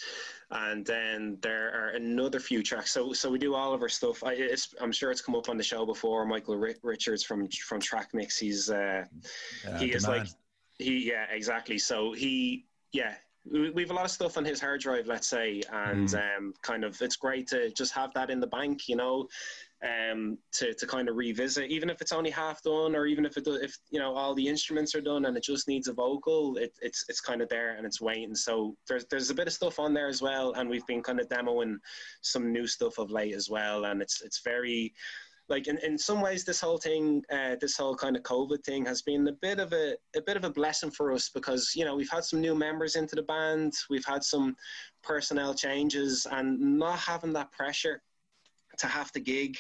and 0.51 0.86
then 0.86 1.38
there 1.41 1.70
are 1.74 1.89
another 1.91 2.39
few 2.41 2.62
tracks. 2.62 2.91
So 2.91 3.14
so 3.14 3.30
we 3.30 3.39
do 3.39 3.55
all 3.55 3.74
of 3.74 3.82
our 3.82 3.88
stuff. 3.88 4.26
I, 4.26 4.34
it's, 4.34 4.76
I'm 4.82 4.91
sure 4.91 5.10
it's 5.10 5.22
come 5.22 5.36
up 5.36 5.47
on 5.47 5.55
the 5.55 5.64
show 5.64 5.86
before. 5.86 6.26
Michael 6.26 6.58
Ri- 6.58 6.76
Richards 6.84 7.24
from 7.24 7.47
from 7.70 7.80
Track 7.80 8.10
Mix. 8.14 8.38
He's 8.38 8.70
uh, 8.70 9.05
he 9.80 9.93
is 9.93 10.05
like 10.05 10.24
man. 10.24 10.34
He 10.80 11.09
yeah 11.09 11.25
exactly. 11.32 11.78
So 11.78 12.13
he 12.13 12.65
yeah 12.93 13.15
we 13.49 13.82
have 13.82 13.91
a 13.91 13.93
lot 13.93 14.05
of 14.05 14.11
stuff 14.11 14.38
on 14.38 14.43
his 14.43 14.59
hard 14.59 14.82
drive 14.82 15.07
let's 15.07 15.28
say 15.28 15.61
and 15.71 16.13
um 16.15 16.53
kind 16.63 16.84
of 16.84 17.01
it's 17.01 17.15
great 17.15 17.47
to 17.47 17.71
just 17.71 17.93
have 17.93 18.13
that 18.13 18.30
in 18.30 18.41
the 18.41 18.47
bank 18.47 18.89
you 18.89 18.95
know 18.97 19.25
um 19.88 20.38
to, 20.51 20.73
to 20.73 20.88
kind 20.88 21.07
of 21.07 21.15
revisit. 21.15 21.69
Even 21.69 21.89
if 21.89 22.01
it's 22.01 22.11
only 22.11 22.30
half 22.30 22.61
done 22.63 22.95
or 22.95 23.05
even 23.05 23.25
if 23.25 23.38
it 23.38 23.45
do, 23.45 23.53
if 23.55 23.78
you 23.89 23.99
know 23.99 24.15
all 24.15 24.34
the 24.34 24.47
instruments 24.47 24.95
are 24.95 25.01
done 25.01 25.25
and 25.25 25.38
it 25.38 25.43
just 25.43 25.67
needs 25.67 25.88
a 25.88 25.93
vocal 25.93 26.57
it, 26.57 26.73
it's 26.82 27.05
it's 27.09 27.21
kind 27.21 27.41
of 27.41 27.49
there 27.49 27.75
and 27.75 27.86
it's 27.86 28.01
waiting. 28.01 28.36
So 28.36 28.75
there's 28.88 29.05
there's 29.05 29.30
a 29.30 29.36
bit 29.36 29.47
of 29.47 29.53
stuff 29.53 29.80
on 29.80 29.93
there 29.93 30.07
as 30.07 30.21
well 30.21 30.53
and 30.53 30.69
we've 30.69 30.88
been 30.88 31.03
kind 31.03 31.19
of 31.19 31.30
demoing 31.30 31.75
some 32.21 32.51
new 32.51 32.67
stuff 32.67 32.97
of 32.97 33.11
late 33.11 33.36
as 33.36 33.49
well 33.49 33.86
and 33.86 34.01
it's 34.01 34.21
it's 34.21 34.41
very 34.43 34.93
like 35.49 35.67
in, 35.67 35.77
in 35.79 35.97
some 35.97 36.21
ways 36.21 36.43
this 36.43 36.61
whole 36.61 36.77
thing 36.77 37.23
uh, 37.31 37.55
this 37.61 37.77
whole 37.77 37.95
kind 37.95 38.15
of 38.15 38.23
covid 38.23 38.63
thing 38.63 38.85
has 38.85 39.01
been 39.01 39.27
a 39.27 39.31
bit 39.33 39.59
of 39.59 39.73
a, 39.73 39.95
a 40.15 40.21
bit 40.25 40.37
of 40.37 40.43
a 40.43 40.49
blessing 40.49 40.91
for 40.91 41.11
us 41.11 41.29
because 41.29 41.73
you 41.75 41.85
know 41.85 41.95
we've 41.95 42.09
had 42.09 42.23
some 42.23 42.41
new 42.41 42.55
members 42.55 42.95
into 42.95 43.15
the 43.15 43.23
band 43.23 43.73
we've 43.89 44.05
had 44.05 44.23
some 44.23 44.55
personnel 45.03 45.53
changes 45.53 46.27
and 46.31 46.59
not 46.59 46.99
having 46.99 47.33
that 47.33 47.51
pressure 47.51 48.01
to 48.77 48.87
have 48.87 49.11
to 49.11 49.19
gig 49.19 49.57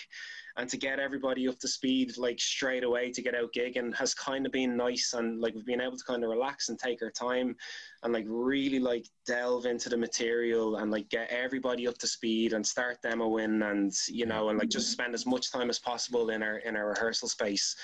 and 0.57 0.67
to 0.69 0.77
get 0.77 0.99
everybody 0.99 1.47
up 1.47 1.57
to 1.59 1.67
speed 1.67 2.17
like 2.17 2.39
straight 2.39 2.83
away 2.83 3.11
to 3.11 3.21
get 3.21 3.35
out 3.35 3.53
gigging 3.53 3.95
has 3.95 4.13
kind 4.13 4.45
of 4.45 4.51
been 4.51 4.75
nice 4.75 5.13
and 5.13 5.39
like 5.39 5.53
we've 5.53 5.65
been 5.65 5.81
able 5.81 5.95
to 5.95 6.03
kind 6.03 6.23
of 6.23 6.29
relax 6.29 6.69
and 6.69 6.79
take 6.79 7.01
our 7.01 7.11
time 7.11 7.55
and 8.03 8.11
like 8.11 8.25
really 8.27 8.79
like 8.79 9.05
delve 9.25 9.65
into 9.65 9.87
the 9.89 9.97
material 9.97 10.77
and 10.77 10.91
like 10.91 11.07
get 11.09 11.29
everybody 11.29 11.87
up 11.87 11.97
to 11.97 12.07
speed 12.07 12.53
and 12.53 12.65
start 12.65 12.97
demoing 13.05 13.69
and 13.69 13.93
you 14.07 14.25
know 14.25 14.49
and 14.49 14.59
like 14.59 14.69
just 14.69 14.91
spend 14.91 15.13
as 15.13 15.25
much 15.25 15.51
time 15.51 15.69
as 15.69 15.79
possible 15.79 16.29
in 16.31 16.41
our 16.41 16.57
in 16.59 16.75
our 16.75 16.89
rehearsal 16.89 17.27
space. 17.27 17.75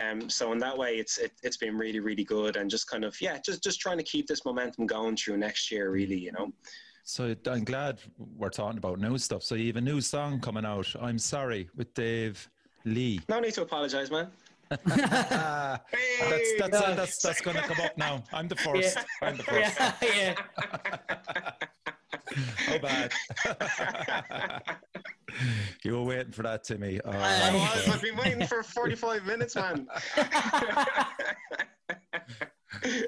Um 0.00 0.28
so 0.30 0.52
in 0.52 0.58
that 0.58 0.76
way 0.76 0.96
it's 0.96 1.18
it, 1.18 1.32
it's 1.42 1.56
been 1.56 1.76
really 1.76 2.00
really 2.00 2.24
good 2.24 2.56
and 2.56 2.70
just 2.70 2.88
kind 2.88 3.04
of 3.04 3.20
yeah 3.20 3.38
just 3.44 3.62
just 3.62 3.80
trying 3.80 3.98
to 3.98 4.04
keep 4.04 4.26
this 4.26 4.44
momentum 4.44 4.86
going 4.86 5.16
through 5.16 5.36
next 5.36 5.70
year 5.70 5.90
really 5.90 6.18
you 6.18 6.32
know 6.32 6.52
So 7.06 7.34
I'm 7.46 7.64
glad 7.64 7.98
we're 8.18 8.48
talking 8.48 8.78
about 8.78 8.98
new 8.98 9.18
stuff. 9.18 9.42
So 9.42 9.54
you 9.54 9.66
have 9.68 9.76
a 9.76 9.80
new 9.80 10.00
song 10.00 10.40
coming 10.40 10.64
out. 10.64 10.88
I'm 10.98 11.18
sorry 11.18 11.68
with 11.76 11.92
Dave 11.92 12.48
Lee. 12.86 13.20
no 13.28 13.40
need 13.40 13.52
to 13.54 13.62
apologize 13.62 14.10
man 14.10 14.28
that's 14.70 15.80
that's 16.58 16.76
uh, 16.80 16.94
that's 16.94 17.22
that's 17.22 17.40
going 17.42 17.56
to 17.56 17.62
come 17.62 17.84
up 17.84 17.96
now. 17.98 18.24
I'm 18.32 18.48
the 18.48 18.56
first. 18.56 18.96
Yeah. 18.96 19.28
I'm 19.28 19.36
the 19.36 19.42
first. 19.42 19.78
yeah 19.80 19.94
yeah 20.02 20.34
How 22.56 22.78
bad? 22.78 23.12
you 25.84 25.92
were 25.92 26.02
waiting 26.02 26.32
for 26.32 26.42
that, 26.44 26.64
Timmy. 26.64 26.98
Oh, 27.04 27.10
I 27.10 27.52
was. 27.52 27.88
I've 27.88 28.02
been 28.02 28.16
waiting 28.16 28.46
for 28.46 28.62
45 28.62 29.26
minutes, 29.26 29.54
man. 29.54 29.86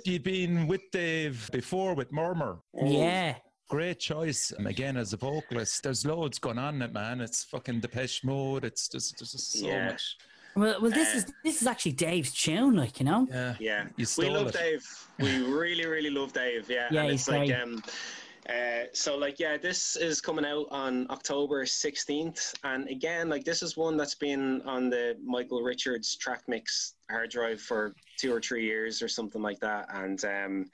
You've 0.05 0.23
been 0.23 0.67
with 0.67 0.83
Dave 0.93 1.51
before 1.53 1.95
with 1.95 2.13
Murmur. 2.13 2.59
yeah 2.85 3.37
Great 3.69 3.99
choice. 3.99 4.53
And 4.53 4.69
again, 4.69 4.97
as 4.97 5.13
a 5.13 5.17
vocalist, 5.17 5.83
there's 5.83 6.07
loads 6.07 6.39
going 6.39 6.59
on 6.59 6.77
in 6.77 6.83
it, 6.83 6.93
man. 6.93 7.21
It's 7.21 7.43
fucking 7.45 7.81
Depeche 7.81 8.23
Mode. 8.23 8.65
It's 8.65 8.89
just, 8.89 9.19
there's 9.19 9.33
just 9.33 9.53
so 9.59 9.67
Yeah. 9.67 9.87
much. 9.87 10.17
Well, 10.55 10.81
well, 10.81 10.91
this 10.91 11.15
is 11.15 11.27
this 11.45 11.61
is 11.61 11.67
actually 11.67 11.93
Dave's 11.93 12.33
tune, 12.33 12.77
like 12.77 12.99
you 12.99 13.05
know. 13.05 13.27
Yeah. 13.29 13.57
Yeah, 13.61 13.89
we 14.17 14.31
love 14.31 14.47
it. 14.47 14.55
Dave. 14.55 15.09
We 15.19 15.43
really, 15.43 15.85
really 15.85 16.09
love 16.09 16.33
Dave. 16.33 16.71
Yeah, 16.71 16.89
Yeah, 16.91 17.03
and 17.03 17.11
he's 17.11 17.21
it's 17.23 17.29
like 17.29 17.49
great. 17.49 17.61
um, 17.61 17.83
uh, 18.49 18.85
so 18.95 19.19
like 19.19 19.39
yeah, 19.39 19.59
this 19.59 19.97
is 19.97 20.23
coming 20.23 20.47
out 20.47 20.67
on 20.71 21.07
October 21.11 21.67
sixteenth, 21.67 22.55
and 22.65 22.89
again, 22.89 23.29
like 23.29 23.45
this 23.45 23.63
is 23.63 23.77
one 23.77 23.99
that's 23.99 24.15
been 24.15 24.63
on 24.63 24.89
the 24.89 25.19
Michael 25.23 25.61
Richards 25.63 26.17
track 26.17 26.43
mix 26.49 26.95
hard 27.11 27.29
drive 27.31 27.61
for 27.61 27.95
two 28.17 28.33
or 28.33 28.41
three 28.41 28.65
years 28.65 29.03
or 29.03 29.09
something 29.09 29.43
like 29.43 29.61
that, 29.61 29.89
and 29.91 30.25
um, 30.25 30.71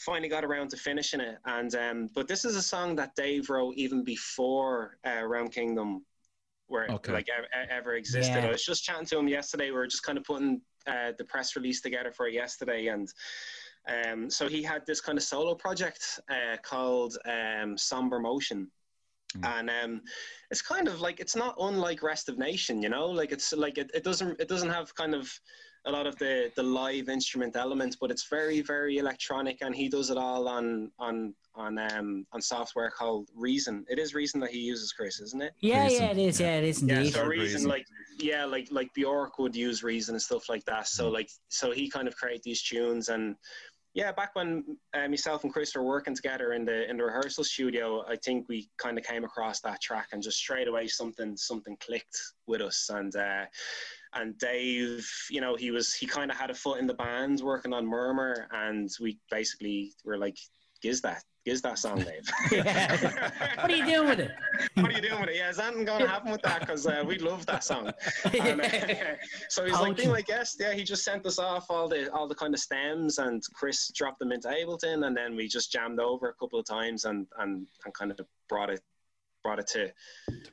finally 0.00 0.28
got 0.28 0.44
around 0.44 0.70
to 0.70 0.76
finishing 0.76 1.20
it. 1.20 1.38
And 1.44 1.74
um, 1.74 2.08
but 2.14 2.26
this 2.26 2.44
is 2.44 2.56
a 2.56 2.62
song 2.62 2.96
that 2.96 3.14
Dave 3.14 3.50
wrote 3.50 3.74
even 3.76 4.02
before 4.04 4.96
uh, 5.06 5.24
Realm 5.24 5.48
Kingdom. 5.48 6.04
Where 6.66 6.88
Okay. 6.88 7.12
like 7.12 7.26
ever, 7.36 7.48
ever 7.68 7.94
existed. 7.96 8.36
Yeah. 8.36 8.46
I 8.46 8.52
was 8.52 8.64
just 8.64 8.84
chatting 8.84 9.06
to 9.06 9.18
him 9.18 9.26
yesterday. 9.26 9.66
We 9.66 9.72
were 9.72 9.88
just 9.88 10.04
kind 10.04 10.16
of 10.16 10.22
putting 10.22 10.60
uh, 10.86 11.10
the 11.18 11.24
press 11.24 11.56
release 11.56 11.80
together 11.80 12.12
for 12.12 12.28
yesterday, 12.28 12.86
and 12.86 13.12
um, 13.88 14.30
so 14.30 14.48
he 14.48 14.62
had 14.62 14.86
this 14.86 15.00
kind 15.00 15.18
of 15.18 15.24
solo 15.24 15.56
project 15.56 16.20
uh, 16.30 16.56
called 16.62 17.16
um, 17.26 17.76
Somber 17.76 18.20
Motion. 18.20 18.70
Mm. 19.36 19.58
And 19.58 19.70
um, 19.70 20.02
it's 20.52 20.62
kind 20.62 20.86
of 20.86 21.00
like 21.00 21.18
it's 21.18 21.34
not 21.34 21.56
unlike 21.58 22.04
Restive 22.04 22.38
Nation, 22.38 22.82
you 22.82 22.88
know. 22.88 23.06
Like 23.06 23.32
it's 23.32 23.52
like 23.52 23.76
it, 23.76 23.90
it 23.92 24.04
doesn't 24.04 24.40
it 24.40 24.48
doesn't 24.48 24.70
have 24.70 24.94
kind 24.94 25.14
of 25.14 25.28
a 25.86 25.90
lot 25.90 26.06
of 26.06 26.16
the 26.18 26.52
the 26.56 26.62
live 26.62 27.08
instrument 27.08 27.56
elements, 27.56 27.96
but 28.00 28.10
it's 28.10 28.28
very 28.28 28.60
very 28.60 28.98
electronic, 28.98 29.58
and 29.62 29.74
he 29.74 29.88
does 29.88 30.10
it 30.10 30.18
all 30.18 30.46
on 30.48 30.90
on 30.98 31.34
on 31.54 31.78
um 31.78 32.26
on 32.32 32.42
software 32.42 32.90
called 32.90 33.28
Reason. 33.34 33.84
It 33.88 33.98
is 33.98 34.14
Reason 34.14 34.40
that 34.40 34.50
he 34.50 34.58
uses, 34.58 34.92
Chris, 34.92 35.20
isn't 35.20 35.42
it? 35.42 35.52
Yeah, 35.60 35.84
Reason, 35.84 36.04
yeah, 36.04 36.10
it 36.10 36.18
is. 36.18 36.40
yeah. 36.40 36.46
Yeah, 36.48 36.58
it 36.58 36.64
is 36.64 36.82
Yeah, 36.82 36.98
indeed. 36.98 37.12
so 37.14 37.24
Reason, 37.26 37.44
Reason. 37.54 37.68
like 37.68 37.86
yeah, 38.18 38.44
like 38.44 38.68
like 38.70 38.92
Bjork 38.94 39.38
would 39.38 39.56
use 39.56 39.82
Reason 39.82 40.14
and 40.14 40.22
stuff 40.22 40.48
like 40.48 40.64
that. 40.66 40.86
So 40.88 41.08
like 41.08 41.30
so 41.48 41.70
he 41.72 41.88
kind 41.88 42.06
of 42.08 42.14
create 42.16 42.42
these 42.42 42.62
tunes 42.62 43.08
and 43.08 43.36
yeah, 43.92 44.12
back 44.12 44.36
when 44.36 44.76
uh, 44.94 45.08
myself 45.08 45.42
and 45.42 45.52
Chris 45.52 45.74
were 45.74 45.82
working 45.82 46.14
together 46.14 46.52
in 46.52 46.64
the 46.64 46.88
in 46.88 46.98
the 46.98 47.04
rehearsal 47.04 47.42
studio, 47.42 48.04
I 48.06 48.14
think 48.16 48.46
we 48.48 48.68
kind 48.76 48.96
of 48.96 49.04
came 49.04 49.24
across 49.24 49.60
that 49.62 49.80
track 49.80 50.08
and 50.12 50.22
just 50.22 50.36
straight 50.38 50.68
away 50.68 50.86
something 50.88 51.36
something 51.36 51.76
clicked 51.80 52.18
with 52.46 52.60
us 52.60 52.90
and. 52.92 53.16
Uh, 53.16 53.46
and 54.14 54.36
Dave, 54.38 55.08
you 55.30 55.40
know, 55.40 55.56
he 55.56 55.70
was 55.70 55.94
he 55.94 56.06
kind 56.06 56.30
of 56.30 56.36
had 56.36 56.50
a 56.50 56.54
foot 56.54 56.80
in 56.80 56.86
the 56.86 56.94
band 56.94 57.40
working 57.40 57.72
on 57.72 57.86
Murmur, 57.86 58.48
and 58.52 58.90
we 59.00 59.18
basically 59.30 59.92
were 60.04 60.18
like, 60.18 60.36
"Giz 60.82 61.00
that, 61.02 61.22
giz 61.44 61.62
that 61.62 61.78
song, 61.78 62.02
Dave." 62.02 62.28
What 63.60 63.70
are 63.70 63.76
you 63.76 63.86
doing 63.86 64.08
with 64.08 64.20
it? 64.20 64.32
what 64.74 64.90
are 64.90 64.92
you 64.92 65.02
doing 65.02 65.20
with 65.20 65.30
it? 65.30 65.36
Yeah, 65.36 65.50
is 65.50 65.60
anything 65.60 65.84
going 65.84 66.00
to 66.00 66.08
happen 66.08 66.32
with 66.32 66.42
that? 66.42 66.60
Because 66.60 66.86
uh, 66.86 67.04
we 67.06 67.18
love 67.18 67.46
that 67.46 67.62
song. 67.62 67.92
And, 68.24 68.60
uh, 68.60 68.68
so 69.48 69.64
he's 69.64 69.74
like 69.74 69.96
being 69.96 70.10
my 70.10 70.22
guest. 70.22 70.56
Yeah, 70.58 70.72
he 70.72 70.82
just 70.82 71.04
sent 71.04 71.24
us 71.26 71.38
off 71.38 71.66
all 71.70 71.88
the 71.88 72.12
all 72.12 72.26
the 72.26 72.34
kind 72.34 72.54
of 72.54 72.60
stems, 72.60 73.18
and 73.18 73.42
Chris 73.54 73.92
dropped 73.94 74.18
them 74.18 74.32
into 74.32 74.48
Ableton, 74.48 75.06
and 75.06 75.16
then 75.16 75.36
we 75.36 75.46
just 75.46 75.70
jammed 75.70 76.00
over 76.00 76.30
a 76.30 76.34
couple 76.34 76.58
of 76.58 76.66
times 76.66 77.04
and 77.04 77.26
and 77.38 77.66
and 77.84 77.94
kind 77.94 78.10
of 78.10 78.20
brought 78.48 78.70
it 78.70 78.80
brought 79.42 79.58
it 79.58 79.66
to, 79.68 79.92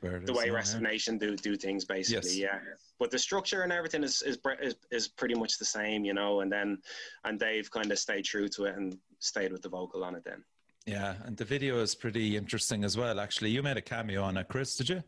To 0.00 0.20
the 0.24 0.32
way 0.32 0.50
Restive 0.50 0.82
Nation 0.82 1.18
do 1.18 1.36
do 1.36 1.56
things 1.56 1.84
basically. 1.84 2.30
Yes. 2.30 2.36
Yeah, 2.36 2.58
but 2.98 3.10
the 3.10 3.18
structure 3.18 3.62
and 3.62 3.72
everything 3.72 4.02
is 4.02 4.22
is, 4.22 4.38
is 4.60 4.74
is 4.90 5.08
pretty 5.08 5.34
much 5.34 5.58
the 5.58 5.64
same, 5.64 6.04
you 6.04 6.14
know. 6.14 6.40
And 6.40 6.50
then 6.50 6.78
and 7.24 7.38
Dave 7.38 7.70
kind 7.70 7.90
of 7.90 7.98
stayed 7.98 8.24
true 8.24 8.48
to 8.48 8.64
it 8.64 8.76
and 8.76 8.98
stayed 9.18 9.52
with 9.52 9.62
the 9.62 9.68
vocal 9.68 10.04
on 10.04 10.14
it. 10.14 10.24
Then 10.24 10.44
Yeah, 10.86 11.14
and 11.24 11.36
the 11.36 11.44
video 11.44 11.80
is 11.80 11.94
pretty 11.94 12.36
interesting 12.36 12.84
as 12.84 12.96
well. 12.96 13.20
Actually, 13.20 13.50
you 13.50 13.62
made 13.62 13.76
a 13.76 13.82
cameo 13.82 14.22
on 14.22 14.36
it, 14.36 14.48
Chris, 14.48 14.76
did 14.76 14.88
you? 14.88 15.02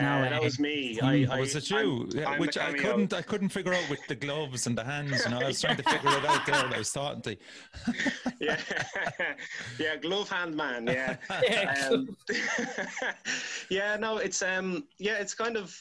No, 0.00 0.06
uh, 0.06 0.28
that 0.28 0.42
was 0.42 0.58
me. 0.58 0.98
I, 1.00 1.24
I, 1.30 1.38
was 1.38 1.54
it 1.54 1.70
you? 1.70 2.08
I'm- 2.16 2.26
I'm 2.26 2.40
which 2.40 2.58
I 2.58 2.72
couldn't. 2.72 3.12
I 3.12 3.22
couldn't 3.22 3.50
figure 3.50 3.72
out 3.72 3.88
with 3.88 4.04
the 4.08 4.16
gloves 4.16 4.66
and 4.66 4.76
the 4.76 4.82
hands. 4.82 5.24
You 5.24 5.30
know, 5.30 5.38
I 5.40 5.46
was 5.46 5.60
trying 5.60 5.76
to 5.76 5.84
figure 5.84 6.10
it 6.10 6.24
out 6.24 6.44
there. 6.46 6.54
I 6.56 6.78
was 6.78 6.92
talking 6.92 7.22
to. 7.22 7.36
yeah, 8.40 8.58
yeah, 9.78 9.96
glove 9.96 10.28
hand 10.28 10.56
man. 10.56 10.88
Yeah, 10.88 11.16
Yeah, 11.48 11.88
um, 11.92 12.16
yeah. 13.70 13.96
No, 13.96 14.16
it's 14.16 14.42
um, 14.42 14.84
yeah, 14.98 15.14
it's 15.14 15.34
kind 15.34 15.56
of 15.56 15.80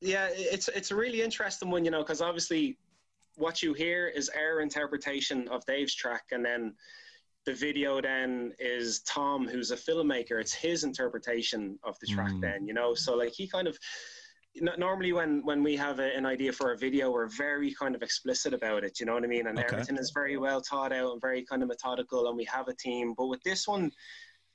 yeah, 0.00 0.28
it's 0.32 0.66
it's 0.68 0.90
a 0.90 0.96
really 0.96 1.22
interesting 1.22 1.70
one, 1.70 1.84
you 1.84 1.92
know, 1.92 2.02
because 2.02 2.20
obviously 2.20 2.78
what 3.36 3.62
you 3.62 3.74
hear 3.74 4.08
is 4.08 4.28
our 4.30 4.60
interpretation 4.60 5.46
of 5.48 5.64
Dave's 5.66 5.94
track, 5.94 6.24
and 6.32 6.44
then 6.44 6.74
the 7.44 7.54
video 7.54 8.00
then 8.00 8.52
is 8.58 9.00
Tom, 9.00 9.46
who's 9.48 9.70
a 9.70 9.76
filmmaker. 9.76 10.40
It's 10.40 10.54
his 10.54 10.84
interpretation 10.84 11.78
of 11.82 11.98
the 12.00 12.06
track. 12.06 12.32
Mm. 12.32 12.40
Then 12.40 12.66
you 12.66 12.74
know, 12.74 12.94
so 12.94 13.14
like 13.16 13.32
he 13.32 13.48
kind 13.48 13.68
of. 13.68 13.78
Normally, 14.76 15.14
when 15.14 15.40
when 15.46 15.62
we 15.62 15.74
have 15.76 15.98
a, 15.98 16.14
an 16.14 16.26
idea 16.26 16.52
for 16.52 16.72
a 16.72 16.76
video, 16.76 17.10
we're 17.10 17.26
very 17.26 17.72
kind 17.72 17.94
of 17.94 18.02
explicit 18.02 18.52
about 18.52 18.84
it. 18.84 19.00
You 19.00 19.06
know 19.06 19.14
what 19.14 19.24
I 19.24 19.26
mean? 19.26 19.46
And 19.46 19.58
Okay. 19.58 19.66
everything 19.72 19.96
is 19.96 20.10
very 20.12 20.36
well 20.36 20.60
thought 20.60 20.92
out 20.92 21.12
and 21.12 21.20
very 21.22 21.42
kind 21.42 21.62
of 21.62 21.68
methodical. 21.68 22.28
And 22.28 22.36
we 22.36 22.44
have 22.44 22.68
a 22.68 22.74
team. 22.74 23.14
But 23.16 23.28
with 23.28 23.42
this 23.44 23.66
one, 23.66 23.90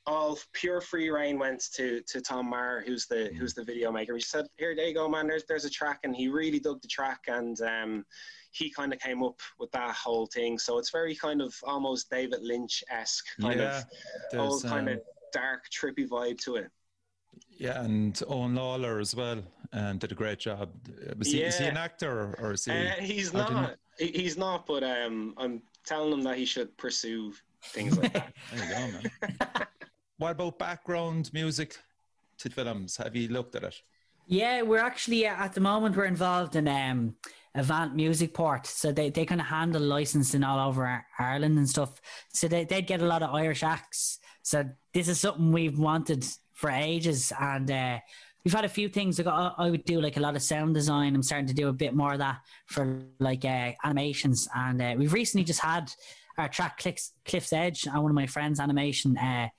all 0.05 0.37
pure 0.53 0.81
free 0.81 1.09
reign 1.09 1.39
went 1.39 1.63
to 1.77 2.01
to 2.09 2.21
Tom 2.21 2.47
Marr, 2.47 2.83
who's 2.85 3.07
the 3.07 3.31
who's 3.39 3.55
the 3.55 3.63
video 3.63 3.91
maker. 3.91 4.13
He 4.13 4.21
said, 4.21 4.45
"Here, 4.57 4.75
there 4.75 4.85
you 4.87 4.93
go, 4.93 5.09
man. 5.09 5.25
There's 5.25 5.45
there's 5.45 5.65
a 5.65 5.69
track," 5.69 6.01
and 6.03 6.15
he 6.15 6.27
really 6.27 6.59
dug 6.59 6.79
the 6.83 6.87
track, 6.87 7.21
and 7.27 7.59
um, 7.61 8.05
he 8.57 8.69
kind 8.69 8.93
of 8.93 8.99
came 8.99 9.23
up 9.23 9.39
with 9.59 9.71
that 9.71 9.95
whole 9.95 10.25
thing. 10.27 10.57
So 10.57 10.77
it's 10.79 10.89
very 10.89 11.15
kind 11.15 11.41
of 11.41 11.53
almost 11.63 12.09
David 12.09 12.41
Lynch 12.41 12.83
esque 12.89 13.25
kind 13.39 13.59
yeah, 13.59 13.83
of 14.33 14.39
old 14.39 14.61
there's, 14.63 14.71
kind 14.71 14.89
um, 14.89 14.95
of 14.95 15.01
dark, 15.33 15.65
trippy 15.69 16.07
vibe 16.07 16.39
to 16.39 16.55
it. 16.55 16.69
yeah, 17.57 17.81
and 17.83 18.21
Owen 18.27 18.55
Lawler 18.55 18.99
as 18.99 19.15
well, 19.15 19.41
and 19.71 19.99
did 19.99 20.11
a 20.11 20.15
great 20.15 20.39
job. 20.39 20.69
Uh, 20.89 21.13
Was 21.17 21.31
he, 21.31 21.43
is 21.43 21.57
he 21.57 21.65
an 21.65 21.77
actor 21.77 22.11
or, 22.21 22.35
or 22.39 22.51
is 22.53 22.65
he? 22.65 22.71
Uh, 22.71 22.91
he's 22.99 23.31
didn't- 23.31 23.53
not. 23.53 23.75
he- 23.99 24.11
He's 24.21 24.37
not. 24.37 24.65
But 24.65 24.83
um, 24.83 25.33
I'm 25.37 25.61
telling 25.85 26.13
him 26.13 26.21
that 26.23 26.37
he 26.37 26.45
should 26.45 26.75
pursue 26.77 27.33
things 27.63 27.97
like 27.97 28.13
that. 28.13 28.33
There 28.53 28.63
you 28.65 28.73
go, 28.73 29.27
man. 29.27 29.67
what 30.17 30.31
about 30.31 30.59
background 30.59 31.31
music 31.33 31.77
to 32.39 32.49
films? 32.49 32.97
Have 32.97 33.15
you 33.15 33.27
looked 33.29 33.55
at 33.55 33.63
it? 33.63 33.81
Yeah, 34.29 34.61
we're 34.63 34.79
actually 34.91 35.25
uh, 35.25 35.35
at 35.45 35.53
the 35.53 35.61
moment 35.61 35.95
we're 35.95 36.05
involved 36.05 36.55
in 36.55 36.67
um 36.67 37.15
Avant 37.57 37.95
Music 37.95 38.33
Port, 38.33 38.65
so 38.67 38.91
they, 38.91 39.09
they 39.09 39.25
kind 39.25 39.41
of 39.41 39.47
handle 39.47 39.81
licensing 39.81 40.43
all 40.43 40.69
over 40.69 41.03
Ireland 41.19 41.57
and 41.57 41.69
stuff. 41.69 41.99
So 42.29 42.47
they 42.47 42.63
they'd 42.65 42.87
get 42.87 43.01
a 43.01 43.05
lot 43.05 43.23
of 43.23 43.33
Irish 43.33 43.63
acts. 43.63 44.19
So 44.43 44.63
this 44.93 45.07
is 45.07 45.19
something 45.19 45.51
we've 45.51 45.77
wanted 45.79 46.25
for 46.53 46.69
ages, 46.69 47.33
and 47.39 47.69
uh, 47.69 47.99
we've 48.43 48.53
had 48.53 48.65
a 48.65 48.69
few 48.69 48.89
things. 48.89 49.17
Like 49.17 49.27
I, 49.27 49.51
I 49.57 49.69
would 49.69 49.85
do 49.85 49.99
like 50.01 50.17
a 50.17 50.21
lot 50.21 50.35
of 50.35 50.41
sound 50.41 50.73
design. 50.75 51.15
I'm 51.15 51.23
starting 51.23 51.47
to 51.47 51.53
do 51.53 51.67
a 51.67 51.73
bit 51.73 51.93
more 51.93 52.13
of 52.13 52.19
that 52.19 52.39
for 52.67 53.01
like 53.19 53.43
uh, 53.43 53.71
animations, 53.83 54.47
and 54.55 54.81
uh, 54.81 54.95
we've 54.97 55.13
recently 55.13 55.43
just 55.43 55.59
had 55.61 55.91
our 56.37 56.47
track 56.47 56.77
Cliff's, 56.77 57.13
Cliff's 57.25 57.51
Edge 57.51 57.87
on 57.87 58.03
one 58.03 58.11
of 58.11 58.15
my 58.15 58.27
friends' 58.27 58.59
animation. 58.59 59.17
Uh, 59.17 59.49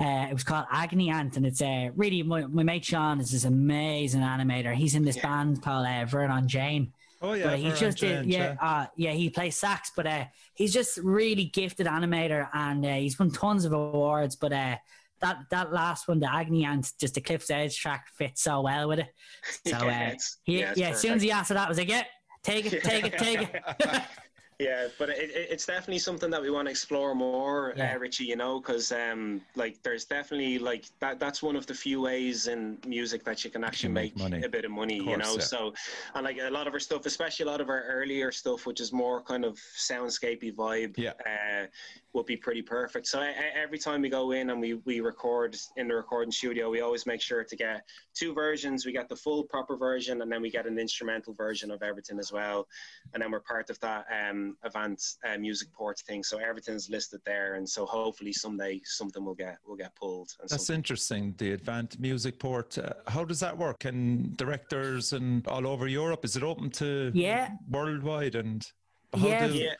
uh, 0.00 0.26
it 0.30 0.32
was 0.32 0.42
called 0.42 0.64
Agony 0.72 1.10
Ant, 1.10 1.36
and 1.36 1.44
it's 1.46 1.60
uh, 1.60 1.90
really 1.94 2.22
my, 2.22 2.46
my 2.46 2.62
mate 2.62 2.84
Sean 2.84 3.20
is 3.20 3.30
this 3.30 3.44
amazing 3.44 4.22
animator. 4.22 4.74
He's 4.74 4.94
in 4.94 5.04
this 5.04 5.16
Yeah. 5.16 5.22
band 5.22 5.62
called 5.62 5.86
uh, 5.86 6.06
Vernon 6.06 6.48
Jane. 6.48 6.92
Oh 7.22 7.34
yeah, 7.34 7.50
but 7.50 7.58
he 7.58 7.70
just 7.70 7.98
did, 7.98 8.22
James, 8.22 8.26
yeah, 8.26 8.56
uh, 8.60 8.86
yeah, 8.96 9.12
he 9.12 9.30
plays 9.30 9.56
sax, 9.56 9.92
but 9.94 10.06
uh, 10.06 10.24
he's 10.54 10.72
just 10.72 10.98
really 10.98 11.44
gifted 11.44 11.86
animator, 11.86 12.48
and 12.52 12.84
uh, 12.84 12.94
he's 12.94 13.18
won 13.18 13.30
tons 13.30 13.64
of 13.64 13.72
awards. 13.72 14.34
But 14.36 14.52
uh, 14.52 14.76
that 15.20 15.38
that 15.50 15.72
last 15.72 16.08
one, 16.08 16.18
the 16.18 16.32
Agony 16.32 16.64
Ant, 16.64 16.90
just 17.00 17.14
the 17.14 17.20
Cliff's 17.20 17.50
Edge 17.50 17.78
track 17.78 18.06
fits 18.18 18.42
so 18.42 18.62
well 18.62 18.88
with 18.88 18.98
it. 19.00 19.08
So 19.66 19.86
Yeah, 19.86 20.10
uh, 20.12 20.18
he, 20.42 20.60
yeah, 20.60 20.72
yeah, 20.76 20.88
as 20.90 21.00
soon 21.00 21.12
as 21.12 21.22
he 21.22 21.30
asked 21.30 21.48
for 21.48 21.54
that, 21.54 21.66
I 21.66 21.68
was 21.68 21.78
like, 21.78 21.88
yeah, 21.88 22.04
take 22.42 22.70
it, 22.70 22.82
take 22.82 23.06
it, 23.06 23.16
take 23.18 23.40
it. 23.42 23.62
Yeah, 24.58 24.88
but 24.98 25.08
it, 25.08 25.30
it, 25.30 25.48
it's 25.50 25.66
definitely 25.66 25.98
something 25.98 26.30
that 26.30 26.40
we 26.40 26.50
want 26.50 26.66
to 26.66 26.70
explore 26.70 27.14
more, 27.14 27.74
Yeah. 27.76 27.94
uh, 27.94 27.98
Richie. 27.98 28.24
You 28.24 28.36
know, 28.36 28.60
because 28.60 28.92
um, 28.92 29.40
like 29.56 29.82
there's 29.82 30.04
definitely 30.04 30.58
like 30.58 30.84
that. 31.00 31.18
That's 31.18 31.42
one 31.42 31.56
of 31.56 31.66
the 31.66 31.74
few 31.74 32.00
ways 32.00 32.46
in 32.46 32.78
music 32.86 33.24
that 33.24 33.44
you 33.44 33.50
can 33.50 33.64
actually 33.64 33.92
make 33.92 34.16
make, 34.16 34.30
money. 34.30 34.44
a 34.44 34.48
bit 34.48 34.64
of 34.64 34.70
money. 34.70 34.98
Of 35.00 35.06
you 35.06 35.16
know, 35.16 35.34
yeah. 35.34 35.40
so 35.40 35.72
and 36.14 36.24
like 36.24 36.38
a 36.40 36.50
lot 36.50 36.66
of 36.66 36.72
our 36.74 36.80
stuff, 36.80 37.06
especially 37.06 37.44
a 37.44 37.48
lot 37.48 37.60
of 37.60 37.68
our 37.68 37.82
earlier 37.84 38.30
stuff, 38.30 38.66
which 38.66 38.80
is 38.80 38.92
more 38.92 39.22
kind 39.22 39.44
of 39.44 39.54
soundscapey 39.56 40.54
vibe, 40.54 40.96
Yeah. 40.96 41.12
uh, 41.26 41.66
would 42.14 42.26
be 42.26 42.36
pretty 42.36 42.60
perfect. 42.62 43.06
So 43.06 43.22
e- 43.22 43.28
e- 43.30 43.32
every 43.54 43.78
time 43.78 44.02
we 44.02 44.08
go 44.08 44.32
in 44.32 44.50
and 44.50 44.60
we 44.60 44.74
we 44.74 45.00
record 45.00 45.56
in 45.76 45.88
the 45.88 45.94
recording 45.94 46.30
studio, 46.30 46.70
we 46.70 46.80
always 46.80 47.06
make 47.06 47.20
sure 47.20 47.42
to 47.44 47.56
get 47.56 47.86
two 48.14 48.34
versions. 48.34 48.84
We 48.84 48.92
get 48.92 49.08
the 49.08 49.16
full 49.16 49.44
proper 49.44 49.76
version, 49.76 50.20
and 50.22 50.30
then 50.30 50.42
we 50.42 50.50
get 50.50 50.66
an 50.66 50.78
instrumental 50.78 51.32
version 51.34 51.70
of 51.70 51.82
everything 51.82 52.18
as 52.18 52.30
well 52.32 52.66
and 53.12 53.22
then 53.22 53.30
we're 53.30 53.40
part 53.40 53.70
of 53.70 53.78
that 53.80 54.06
um, 54.12 54.56
Avant 54.62 55.00
uh, 55.28 55.36
music 55.38 55.72
port 55.72 55.98
thing. 56.00 56.22
So 56.22 56.38
everything's 56.38 56.88
listed 56.90 57.20
there, 57.24 57.54
and 57.54 57.68
so 57.68 57.84
hopefully 57.86 58.32
someday 58.32 58.80
something 58.84 59.24
will 59.24 59.34
get 59.34 59.58
will 59.66 59.76
get 59.76 59.94
pulled. 59.96 60.30
And 60.40 60.48
That's 60.50 60.66
something. 60.66 60.76
interesting. 60.80 61.34
The 61.38 61.52
Advanced 61.52 61.98
Music 62.00 62.38
Port. 62.38 62.76
Uh, 62.78 62.92
how 63.08 63.24
does 63.24 63.40
that 63.40 63.56
work? 63.56 63.84
And 63.84 64.36
directors 64.36 65.12
and 65.12 65.46
all 65.48 65.66
over 65.66 65.86
Europe? 65.88 66.24
Is 66.24 66.36
it 66.36 66.42
open 66.42 66.70
to 66.72 67.10
Yeah. 67.14 67.50
worldwide? 67.70 68.34
And 68.34 68.66
how 69.14 69.26
Yeah. 69.26 69.46
do, 69.48 69.54
yeah, 69.54 69.74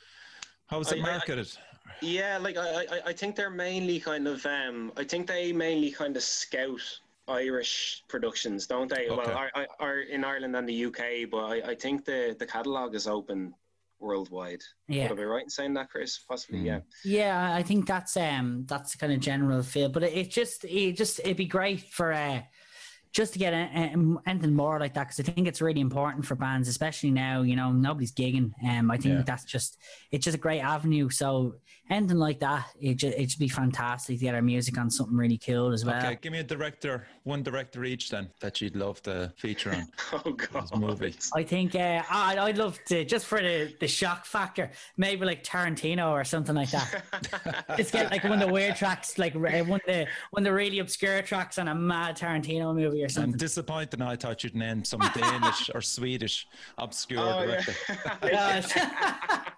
how 0.67 0.81
is 0.81 0.91
it 0.93 0.99
I- 0.99 1.03
I- 1.03 1.13
marketed? 1.13 1.49
Yeah. 2.01 2.39
Like 2.39 2.57
I, 2.57 2.85
I, 2.91 3.01
I 3.07 3.13
think 3.13 3.37
they're 3.37 3.51
mainly 3.51 4.01
kind 4.01 4.27
of 4.27 4.45
um, 4.47 4.93
I 4.97 5.05
think 5.05 5.27
they 5.27 5.53
mainly 5.53 5.91
kind 5.91 6.17
of 6.17 6.23
scout 6.23 6.81
Irish 7.29 8.03
productions, 8.09 8.67
don't 8.67 8.89
they? 8.89 9.09
Okay. 9.09 9.17
Well, 9.17 9.31
are, 9.55 9.67
are 9.79 10.01
in 10.01 10.25
Ireland 10.25 10.57
and 10.57 10.69
the 10.69 10.85
UK, 10.87 11.31
but 11.31 11.45
I, 11.45 11.71
I 11.71 11.75
think 11.75 12.05
the 12.05 12.35
the 12.39 12.47
catalog 12.47 12.95
is 12.95 13.07
open 13.07 13.55
worldwide. 14.01 14.61
Yeah. 14.89 15.05
Would 15.05 15.13
I 15.13 15.15
be 15.23 15.25
right 15.25 15.45
in 15.45 15.49
saying 15.51 15.75
that, 15.75 15.89
Chris? 15.89 16.19
Possibly, 16.19 16.61
Mm. 16.61 16.65
yeah. 16.67 16.81
Yeah, 17.05 17.55
I 17.55 17.63
think 17.63 17.87
that's 17.87 18.17
um 18.17 18.65
that's 18.67 18.93
the 18.93 18.99
kind 18.99 19.13
of 19.13 19.21
general 19.21 19.63
feel, 19.63 19.89
but 19.89 20.03
it, 20.03 20.13
it 20.13 20.31
just 20.31 20.65
it 20.65 20.97
just 20.97 21.21
it'd 21.21 21.37
be 21.37 21.47
great 21.47 21.81
for 21.81 22.13
uh 22.13 22.43
just 23.13 23.33
to 23.35 23.39
get 23.39 23.53
a, 23.53 23.57
a- 23.75 24.17
anything 24.27 24.55
more 24.55 24.81
like 24.81 24.95
that 24.95 25.09
because 25.09 25.21
I 25.21 25.31
think 25.31 25.47
it's 25.47 25.61
really 25.61 25.81
important 25.81 26.25
for 26.25 26.35
bands, 26.35 26.69
especially 26.69 27.11
now. 27.11 27.43
You 27.43 27.57
know, 27.57 27.71
nobody's 27.73 28.13
gigging. 28.13 28.53
Um, 28.67 28.91
I 28.91 28.97
think 28.97 29.15
Yeah. 29.17 29.23
that's 29.27 29.45
just 29.45 29.79
it's 30.11 30.25
just 30.25 30.35
a 30.37 30.41
great 30.41 30.61
avenue. 30.61 31.11
So 31.11 31.57
anything 31.91 32.17
like 32.17 32.41
that, 32.41 32.67
it 32.81 32.95
just 32.95 33.17
it 33.19 33.31
should 33.31 33.39
be 33.39 33.49
fantastic 33.49 34.19
to 34.19 34.25
get 34.25 34.35
our 34.35 34.41
music 34.43 34.79
on 34.79 34.91
something 34.91 35.17
really 35.17 35.37
cool 35.39 35.73
as 35.73 35.85
well. 35.85 35.99
Okay, 35.99 36.19
give 36.23 36.33
me 36.33 36.39
a 36.39 36.43
director, 36.45 37.07
one 37.25 37.43
director 37.43 37.85
each 37.85 38.09
then 38.09 38.31
that 38.41 38.61
you'd 38.63 38.77
love 38.77 39.03
to 39.03 39.33
feature 39.37 39.73
on 39.75 39.87
Oh 40.25 40.33
God. 40.33 40.63
this 40.63 40.75
movie. 40.75 41.15
I 41.35 41.43
think 41.43 41.75
uh, 41.75 42.03
I'd, 42.11 42.39
I'd 42.39 42.57
love 42.59 42.79
to 42.87 43.05
just 43.05 43.27
for 43.27 43.43
the, 43.43 43.75
the 43.79 43.89
shock 43.89 44.25
factor, 44.25 44.71
maybe 44.97 45.27
like 45.27 45.45
Tarantino 45.45 46.11
or 46.11 46.25
something 46.25 46.55
like 46.55 46.71
that. 46.71 47.03
Just 47.77 47.93
get 47.93 48.11
like 48.11 48.25
one 48.25 48.33
of 48.35 48.41
the 48.41 48.53
weird 48.53 48.77
tracks, 48.77 49.19
like 49.19 49.35
uh, 49.35 49.39
one 49.65 49.81
of 49.81 49.87
the 49.87 50.07
one 50.31 50.43
of 50.43 50.45
the 50.45 50.53
really 50.53 50.79
obscure 50.79 51.21
tracks 51.23 51.59
on 51.59 51.69
a 51.69 51.75
mad 51.75 52.17
Tarantino 52.17 52.75
movie 52.75 53.02
or 53.03 53.07
I'm 53.07 53.11
something. 53.11 53.39
disappointed. 53.39 54.01
I 54.03 54.17
thought 54.17 54.43
you'd 54.45 54.55
name 54.57 54.85
some 54.85 55.01
Danish 55.15 55.71
or 55.75 55.81
Swedish 55.81 56.47
obscure 56.79 57.21
Oh, 57.21 57.47
director. 57.47 57.75
yeah. 58.25 58.63
Yeah. 58.71 59.43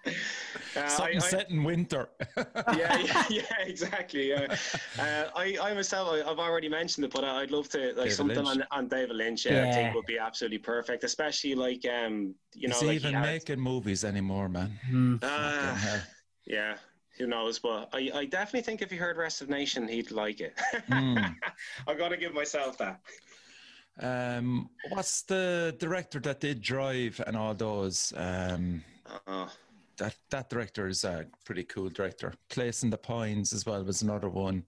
Uh, 0.77 0.89
Something 0.89 1.23
I- 1.23 1.25
I- 1.25 1.29
set 1.29 1.51
in 1.51 1.63
winter. 1.63 2.09
yeah, 2.37 2.99
yeah, 2.99 3.25
yeah, 3.31 3.43
exactly. 3.65 4.31
Yeah. 4.31 4.57
Uh, 4.99 5.27
I, 5.37 5.57
I 5.63 5.73
myself, 5.73 6.09
I, 6.13 6.29
I've 6.29 6.41
already 6.41 6.69
mentioned 6.69 7.05
it, 7.07 7.13
but 7.13 7.23
I- 7.25 7.43
I'd 7.43 7.53
love 7.53 7.69
to 7.71 7.79
like 7.79 7.95
David 7.97 8.13
something 8.13 8.45
on, 8.45 8.65
on 8.73 8.89
David 8.89 9.15
Lynch. 9.15 9.47
Yeah, 9.47 9.69
I 9.69 9.73
think 9.73 9.95
would 9.95 10.05
be 10.07 10.19
absolutely 10.19 10.59
perfect, 10.59 11.05
especially 11.05 11.55
like 11.55 11.87
um, 11.87 12.35
you 12.57 12.67
know, 12.67 12.75
Is 12.75 12.81
he 12.81 12.87
like 12.89 12.93
he 13.03 13.07
even 13.09 13.15
had- 13.15 13.23
making 13.25 13.61
movies 13.61 14.05
anymore, 14.05 14.49
man? 14.49 14.73
Fucking 15.21 15.77
hell. 15.77 16.01
yeah, 16.45 16.75
who 17.19 17.29
knows? 17.29 17.61
But 17.61 17.91
I, 17.93 18.11
I 18.13 18.25
definitely 18.25 18.63
think 18.63 18.83
if 18.83 18.91
he 18.91 18.97
heard 18.97 19.17
Restive 19.17 19.49
Nation, 19.49 19.87
he'd 19.87 20.11
like 20.11 20.41
it. 20.41 20.55
Mm. 20.91 21.37
I 21.87 21.95
got 21.95 22.09
to 22.09 22.17
give 22.17 22.35
myself 22.35 22.77
that. 22.79 23.01
Um, 24.01 24.71
what's 24.89 25.23
the 25.23 25.77
director 25.79 26.19
that 26.21 26.41
did 26.41 26.61
Drive 26.61 27.21
and 27.27 27.37
all 27.37 27.55
those? 27.55 28.13
Um, 28.17 28.83
Oh, 29.27 29.51
that 29.99 30.17
that 30.31 30.51
director 30.51 30.89
is 30.89 31.05
a 31.05 31.27
pretty 31.45 31.65
cool 31.65 31.89
director. 31.89 32.33
Place 32.49 32.83
in 32.83 32.91
the 32.91 32.99
Pines 32.99 33.53
as 33.53 33.67
well 33.67 33.85
was 33.85 34.03
another 34.03 34.29
one. 34.29 34.65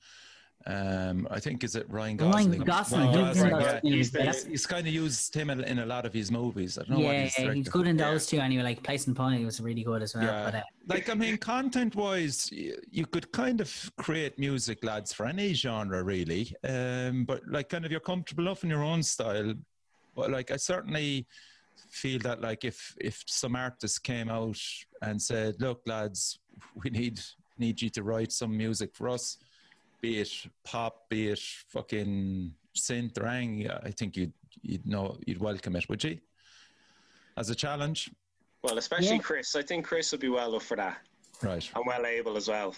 Um, 0.69 1.29
I 1.31 1.39
think 1.39 1.63
is 1.63 1.77
it 1.77 1.87
Ryan 1.89 2.17
Ryan 2.17 2.59
Gosling? 2.59 2.61
Gosling, 2.65 3.01
Ryan 3.07 3.27
he's 3.29 3.43
Gosling, 3.43 3.53
in 3.53 3.61
yeah. 3.61 3.97
He's, 3.97 4.17
he's, 4.17 4.45
he's 4.47 4.67
kind 4.67 4.85
of 4.85 4.93
used 4.93 5.33
him 5.33 5.51
in, 5.51 5.61
in 5.63 5.79
a 5.79 5.87
lot 5.87 6.05
of 6.05 6.13
his 6.13 6.33
movies. 6.33 6.77
I 6.77 6.83
don't 6.83 6.99
know 6.99 7.07
what 7.07 7.15
Yeah, 7.15 7.23
he's 7.23 7.39
yeah, 7.39 7.53
he's 7.55 7.69
good 7.69 7.87
in 7.87 7.97
Yeah. 7.97 8.11
those 8.11 8.27
two 8.27 8.39
anyway. 8.41 8.65
Like 8.65 8.83
Place 8.83 9.07
and 9.07 9.15
Pony 9.15 9.45
was 9.45 9.61
really 9.61 9.85
good 9.85 10.03
as 10.03 10.17
well. 10.17 10.25
Yeah. 10.25 10.45
But 10.45 10.55
uh, 10.57 10.63
like 10.89 11.09
I 11.09 11.15
mean, 11.15 11.37
content-wise, 11.37 12.51
you 12.51 13.07
could 13.07 13.31
kind 13.31 13.61
of 13.61 13.93
create 13.97 14.41
music, 14.41 14.83
lads, 14.83 15.13
for 15.13 15.27
any 15.27 15.55
genre, 15.55 16.03
really. 16.03 16.53
Um, 16.65 17.25
but 17.25 17.47
like, 17.47 17.69
kind 17.69 17.85
of, 17.85 17.93
you're 17.93 18.01
comfortable 18.01 18.43
enough 18.45 18.65
in 18.65 18.71
your 18.71 18.83
own 18.83 19.05
style. 19.05 19.55
But 20.17 20.33
like, 20.33 20.51
I 20.51 20.57
certainly 20.57 21.29
feel 21.91 22.19
that, 22.21 22.41
like, 22.41 22.65
if 22.65 22.93
if 23.01 23.23
some 23.27 23.55
artist 23.55 24.03
came 24.03 24.29
out 24.29 24.59
and 25.01 25.23
said, 25.23 25.61
"Look, 25.61 25.83
lads, 25.87 26.41
we 26.83 26.91
need 26.91 27.21
need 27.57 27.81
you 27.81 27.91
to 27.91 28.03
write 28.03 28.33
some 28.33 28.57
music 28.57 28.95
for 28.95 29.09
us," 29.09 29.39
be 30.07 30.21
it 30.21 30.33
pop, 30.71 30.95
be 31.09 31.21
it 31.35 31.43
fucking 31.75 32.53
synth 32.77 33.19
or 33.21 33.27
anything, 33.27 33.59
yeah, 33.67 33.79
I 33.83 33.91
think 33.91 34.17
you'd 34.17 34.33
you'd 34.63 34.87
know 34.87 35.05
you'd 35.27 35.41
welcome 35.41 35.75
it, 35.77 35.89
would 35.89 36.03
you? 36.05 36.19
As 37.37 37.51
a 37.51 37.55
challenge, 37.55 38.11
well, 38.63 38.79
especially 38.79 39.17
Yeah. 39.17 39.29
Chris. 39.29 39.57
I 39.57 39.63
think 39.63 39.85
Chris 39.85 40.13
would 40.13 40.21
be 40.21 40.29
well 40.29 40.55
up 40.55 40.63
for 40.63 40.77
that. 40.77 40.99
right? 41.43 41.69
and 41.75 41.85
well 41.87 42.07
able 42.07 42.37
as 42.37 42.47
well. 42.49 42.73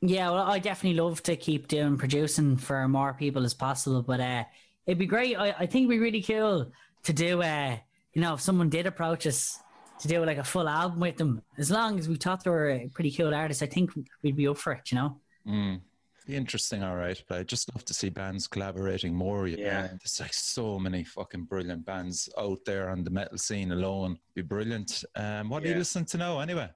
yeah, 0.00 0.30
well, 0.30 0.46
I 0.54 0.58
definitely 0.58 0.98
love 1.00 1.22
to 1.24 1.36
keep 1.36 1.68
doing 1.68 1.96
producing 1.98 2.56
for 2.56 2.88
more 2.88 3.12
people 3.14 3.44
as 3.44 3.54
possible. 3.66 4.02
But 4.02 4.20
uh, 4.20 4.44
it'd 4.86 4.98
be 4.98 5.06
great. 5.16 5.36
I, 5.36 5.48
I 5.62 5.66
think 5.66 5.82
it'd 5.84 5.90
be 5.90 5.98
really 5.98 6.22
cool 6.22 6.72
to 7.08 7.12
do. 7.12 7.42
Uh, 7.42 7.76
you 8.14 8.22
know, 8.22 8.34
if 8.34 8.40
someone 8.40 8.70
did 8.70 8.86
approach 8.86 9.26
us 9.26 9.58
to 10.00 10.08
do 10.08 10.24
like 10.24 10.38
a 10.38 10.44
full 10.54 10.68
album 10.68 11.00
with 11.00 11.16
them, 11.18 11.42
as 11.58 11.70
long 11.70 11.98
as 11.98 12.08
we 12.08 12.16
thought 12.16 12.42
they 12.42 12.50
were 12.50 12.70
a 12.70 12.88
pretty 12.94 13.12
cool 13.12 13.34
artist, 13.34 13.62
I 13.62 13.66
think 13.66 13.90
we'd 14.22 14.36
be 14.42 14.48
up 14.48 14.56
for 14.58 14.72
it. 14.72 14.90
You 14.90 14.96
know. 14.98 15.10
Mm. 15.46 15.80
Be 16.26 16.36
interesting, 16.36 16.82
all 16.82 16.96
right. 16.96 17.22
But 17.28 17.40
I'd 17.40 17.48
just 17.48 17.74
love 17.74 17.84
to 17.84 17.92
see 17.94 18.08
bands 18.08 18.46
collaborating 18.46 19.14
more. 19.14 19.46
You 19.46 19.58
Yeah. 19.58 19.82
know? 19.82 19.86
There's 19.88 20.20
like 20.20 20.32
so 20.32 20.78
many 20.78 21.04
fucking 21.04 21.44
brilliant 21.44 21.84
bands 21.84 22.30
out 22.38 22.64
there 22.64 22.88
on 22.88 23.04
the 23.04 23.10
metal 23.10 23.36
scene 23.36 23.72
alone. 23.72 24.18
Be 24.34 24.40
brilliant. 24.42 25.04
Um, 25.16 25.50
what 25.50 25.62
are 25.62 25.66
you 25.66 25.72
Yeah. 25.72 25.78
listening 25.78 26.06
to 26.06 26.18
now 26.18 26.38
anyway? 26.40 26.70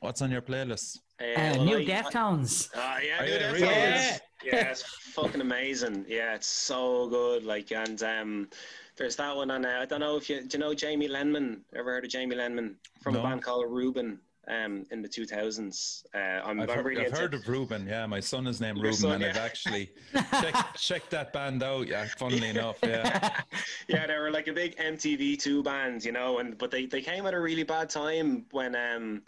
What's 0.00 0.22
on 0.22 0.30
your 0.32 0.42
playlist? 0.42 0.98
Uh, 1.20 1.24
Uh, 1.24 1.34
well, 1.56 1.64
new 1.64 1.78
I- 1.78 1.84
Deftones. 1.84 2.70
Ah, 2.74 2.98
yeah, 2.98 3.18
Oh, 3.20 3.24
New 3.24 3.30
yeah, 3.30 3.52
Deftones. 3.52 3.60
Yeah. 3.62 4.18
yeah, 4.44 4.70
it's 4.70 4.82
fucking 4.82 5.40
amazing. 5.40 6.04
Yeah, 6.08 6.34
it's 6.34 6.46
so 6.48 7.08
good. 7.08 7.44
Like, 7.44 7.70
and 7.72 8.00
um, 8.02 8.50
there's 8.96 9.16
that 9.16 9.34
one 9.36 9.50
on. 9.52 9.64
Uh, 9.64 9.78
I 9.82 9.84
don't 9.84 10.00
know 10.00 10.16
if 10.16 10.28
you 10.30 10.40
do 10.42 10.48
you 10.56 10.58
know 10.58 10.74
Jamie 10.74 11.08
Lenman. 11.08 11.60
Ever 11.74 11.92
heard 11.92 12.04
of 12.04 12.10
Jamie 12.10 12.36
Lenman 12.36 12.74
from 13.02 13.14
No. 13.14 13.20
a 13.20 13.22
band 13.24 13.42
called 13.42 13.66
Reuben? 13.70 14.20
Um, 14.48 14.86
in 14.90 15.02
the 15.02 15.08
2000s. 15.08 16.04
Uh, 16.14 16.18
I'm, 16.18 16.58
I've, 16.58 16.70
I'm 16.70 16.82
heard, 16.82 16.98
I've 16.98 17.12
heard 17.12 17.34
of 17.34 17.46
Reuben. 17.46 17.86
Yeah, 17.86 18.06
my 18.06 18.20
son 18.20 18.46
is 18.46 18.62
named 18.62 18.78
Ruben, 18.78 18.94
son, 18.94 19.12
and 19.12 19.22
yeah. 19.22 19.28
I've 19.28 19.36
actually 19.36 19.90
checked 20.40 20.80
checked 20.80 21.10
that 21.10 21.34
band 21.34 21.62
out. 21.62 21.86
Yeah, 21.86 22.06
funnily 22.16 22.48
enough. 22.48 22.78
Yeah, 22.82 23.42
yeah, 23.88 24.06
they 24.06 24.16
were 24.16 24.30
like 24.30 24.48
a 24.48 24.54
big 24.54 24.74
MTV 24.78 25.38
two 25.38 25.62
band, 25.62 26.02
you 26.02 26.12
know, 26.12 26.38
and 26.38 26.56
but 26.56 26.70
they, 26.70 26.86
they 26.86 27.02
came 27.02 27.26
at 27.26 27.34
a 27.34 27.40
really 27.40 27.62
bad 27.62 27.90
time 27.90 28.46
when 28.52 28.74
um 28.74 29.22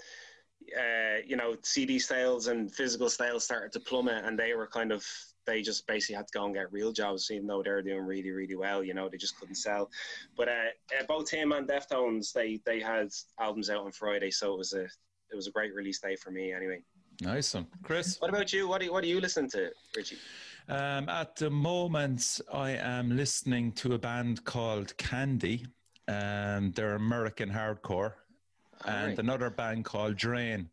uh 0.75 1.19
you 1.27 1.37
know 1.37 1.55
CD 1.63 1.99
sales 1.99 2.47
and 2.47 2.75
physical 2.75 3.11
sales 3.11 3.45
started 3.45 3.73
to 3.73 3.81
plummet, 3.81 4.25
and 4.25 4.39
they 4.39 4.55
were 4.55 4.69
kind 4.69 4.91
of 4.91 5.05
they 5.47 5.63
just 5.63 5.87
basically 5.87 6.15
had 6.17 6.27
to 6.29 6.39
go 6.39 6.45
and 6.45 6.55
get 6.55 6.73
real 6.73 6.93
jobs, 6.93 7.31
even 7.31 7.47
though 7.47 7.63
they 7.63 7.71
were 7.71 7.83
doing 7.83 8.07
really 8.07 8.31
really 8.31 8.57
well. 8.57 8.83
You 8.83 8.95
know, 8.95 9.09
they 9.09 9.19
just 9.19 9.39
couldn't 9.39 9.57
sell. 9.57 9.91
But 10.37 10.49
uh, 10.49 11.05
both 11.09 11.31
him 11.31 11.53
and 11.53 11.69
Deftones, 11.69 12.33
they 12.33 12.61
they 12.65 12.81
had 12.81 13.09
albums 13.39 13.69
out 13.69 13.85
on 13.85 13.93
Friday, 13.93 14.31
so 14.31 14.55
it 14.55 14.59
was 14.59 14.73
a 14.73 14.87
it 15.33 15.37
was 15.37 15.47
a 15.47 15.51
great 15.51 15.75
release 15.75 16.01
day 16.01 16.17
for 16.17 16.31
me 16.31 16.53
anyway. 16.53 16.83
nice 17.21 17.55
one, 17.55 17.67
Chris. 17.83 18.17
What 18.21 18.31
about 18.31 18.53
you? 18.53 18.69
What 18.69 18.81
do 18.81 18.87
you, 18.87 18.93
what 18.93 19.03
do 19.03 19.09
you 19.09 19.21
listen 19.21 19.49
to, 19.51 19.71
Richie? 19.97 20.17
Um, 20.69 21.09
at 21.09 21.37
the 21.37 21.51
moment, 21.51 22.41
I 22.53 22.71
am 22.73 23.17
listening 23.17 23.73
to 23.73 23.95
a 23.95 23.99
band 23.99 24.45
called 24.45 24.97
Candy. 24.97 25.67
Um, 26.09 26.73
they're 26.73 26.95
American 26.97 27.51
hardcore, 27.51 28.13
and 28.85 28.97
Alright. 29.03 29.19
another 29.19 29.51
band 29.51 29.85
called 29.85 30.17
Drain, 30.17 30.69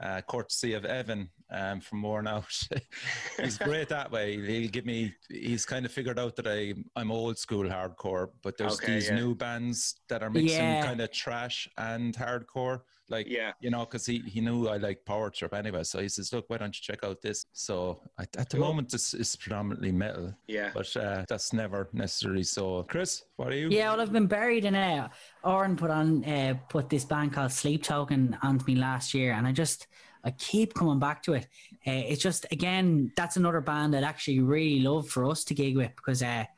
uh, 0.00 0.20
courtesy 0.22 0.72
of 0.74 0.84
Evan 0.84 1.28
um, 1.50 1.80
from 1.80 2.02
Worn 2.02 2.26
Out. 2.26 2.52
he's 3.40 3.58
great 3.58 3.88
that 3.88 4.10
way. 4.10 4.36
He'll 4.44 4.70
give 4.70 4.86
me. 4.86 5.14
He's 5.28 5.64
kind 5.66 5.84
of 5.86 5.92
figured 5.92 6.18
out 6.18 6.34
that 6.36 6.46
I 6.48 6.74
I'm 6.96 7.10
old 7.12 7.38
school 7.38 7.64
hardcore, 7.68 8.30
but 8.42 8.56
there's 8.56 8.74
Okay, 8.80 8.94
these 8.94 9.08
yeah. 9.08 9.16
new 9.16 9.34
bands 9.34 9.96
that 10.08 10.22
are 10.22 10.30
mixing 10.30 10.58
Yeah. 10.64 10.84
kind 10.84 11.00
of 11.00 11.10
trash 11.12 11.68
and 11.78 12.16
hardcore. 12.16 12.80
Like 13.10 13.26
Yeah. 13.28 13.52
you 13.60 13.70
know, 13.70 13.80
because 13.80 14.06
he, 14.06 14.20
he 14.20 14.40
knew 14.40 14.68
I 14.68 14.76
like 14.76 15.04
power 15.04 15.28
trip 15.30 15.52
anyway. 15.52 15.82
So 15.82 16.00
he 16.00 16.08
says, 16.08 16.32
"Look, 16.32 16.48
why 16.48 16.58
don't 16.58 16.74
you 16.74 16.80
check 16.80 17.04
out 17.04 17.20
this?" 17.20 17.44
So 17.52 18.00
at, 18.18 18.28
at 18.36 18.48
the 18.48 18.56
Cool. 18.56 18.66
moment, 18.68 18.90
this 18.90 19.12
is 19.14 19.34
predominantly 19.36 19.92
metal 19.92 20.32
Yeah. 20.46 20.70
but 20.72 20.96
uh, 20.96 21.24
that's 21.28 21.52
never 21.52 21.88
necessarily 21.92 22.44
so. 22.44 22.84
Chris, 22.84 23.24
what 23.36 23.48
are 23.48 23.56
you? 23.56 23.68
Yeah, 23.68 23.90
well, 23.90 24.00
I've 24.00 24.12
been 24.12 24.26
buried 24.28 24.64
in 24.64 24.74
uh, 24.76 25.08
Oren 25.42 25.76
put 25.76 25.90
on 25.90 26.24
uh, 26.24 26.54
put 26.68 26.88
this 26.88 27.04
band 27.04 27.32
called 27.32 27.52
Sleep 27.52 27.82
Token 27.82 28.36
onto 28.42 28.64
me 28.64 28.76
last 28.76 29.12
year, 29.12 29.32
and 29.32 29.46
I 29.46 29.52
just 29.52 29.88
I 30.22 30.30
keep 30.32 30.74
coming 30.74 31.00
back 31.00 31.22
to 31.24 31.32
it. 31.34 31.48
Uh, 31.86 32.04
it's 32.12 32.22
just 32.22 32.46
again 32.52 33.10
that's 33.16 33.36
another 33.36 33.60
band 33.60 33.92
that 33.94 34.04
actually 34.04 34.40
really 34.40 34.80
love 34.80 35.08
for 35.08 35.24
us 35.28 35.42
to 35.44 35.54
gig 35.54 35.76
with 35.76 35.94
because 35.96 36.22
uh, 36.22 36.44
I 36.46 36.48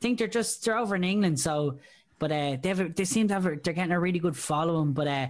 think 0.00 0.18
they're 0.18 0.28
just 0.28 0.64
they're 0.64 0.76
over 0.76 0.94
in 0.96 1.04
England, 1.04 1.40
so 1.40 1.78
but 2.18 2.30
uh, 2.30 2.56
they 2.62 2.68
have 2.68 2.80
a, 2.80 2.88
they 2.88 3.04
seem 3.04 3.26
to 3.28 3.34
have 3.34 3.46
a, 3.46 3.56
they're 3.56 3.72
getting 3.74 3.92
a 3.92 3.98
really 3.98 4.18
good 4.20 4.36
following, 4.36 4.92
but 4.92 5.08
uh, 5.08 5.28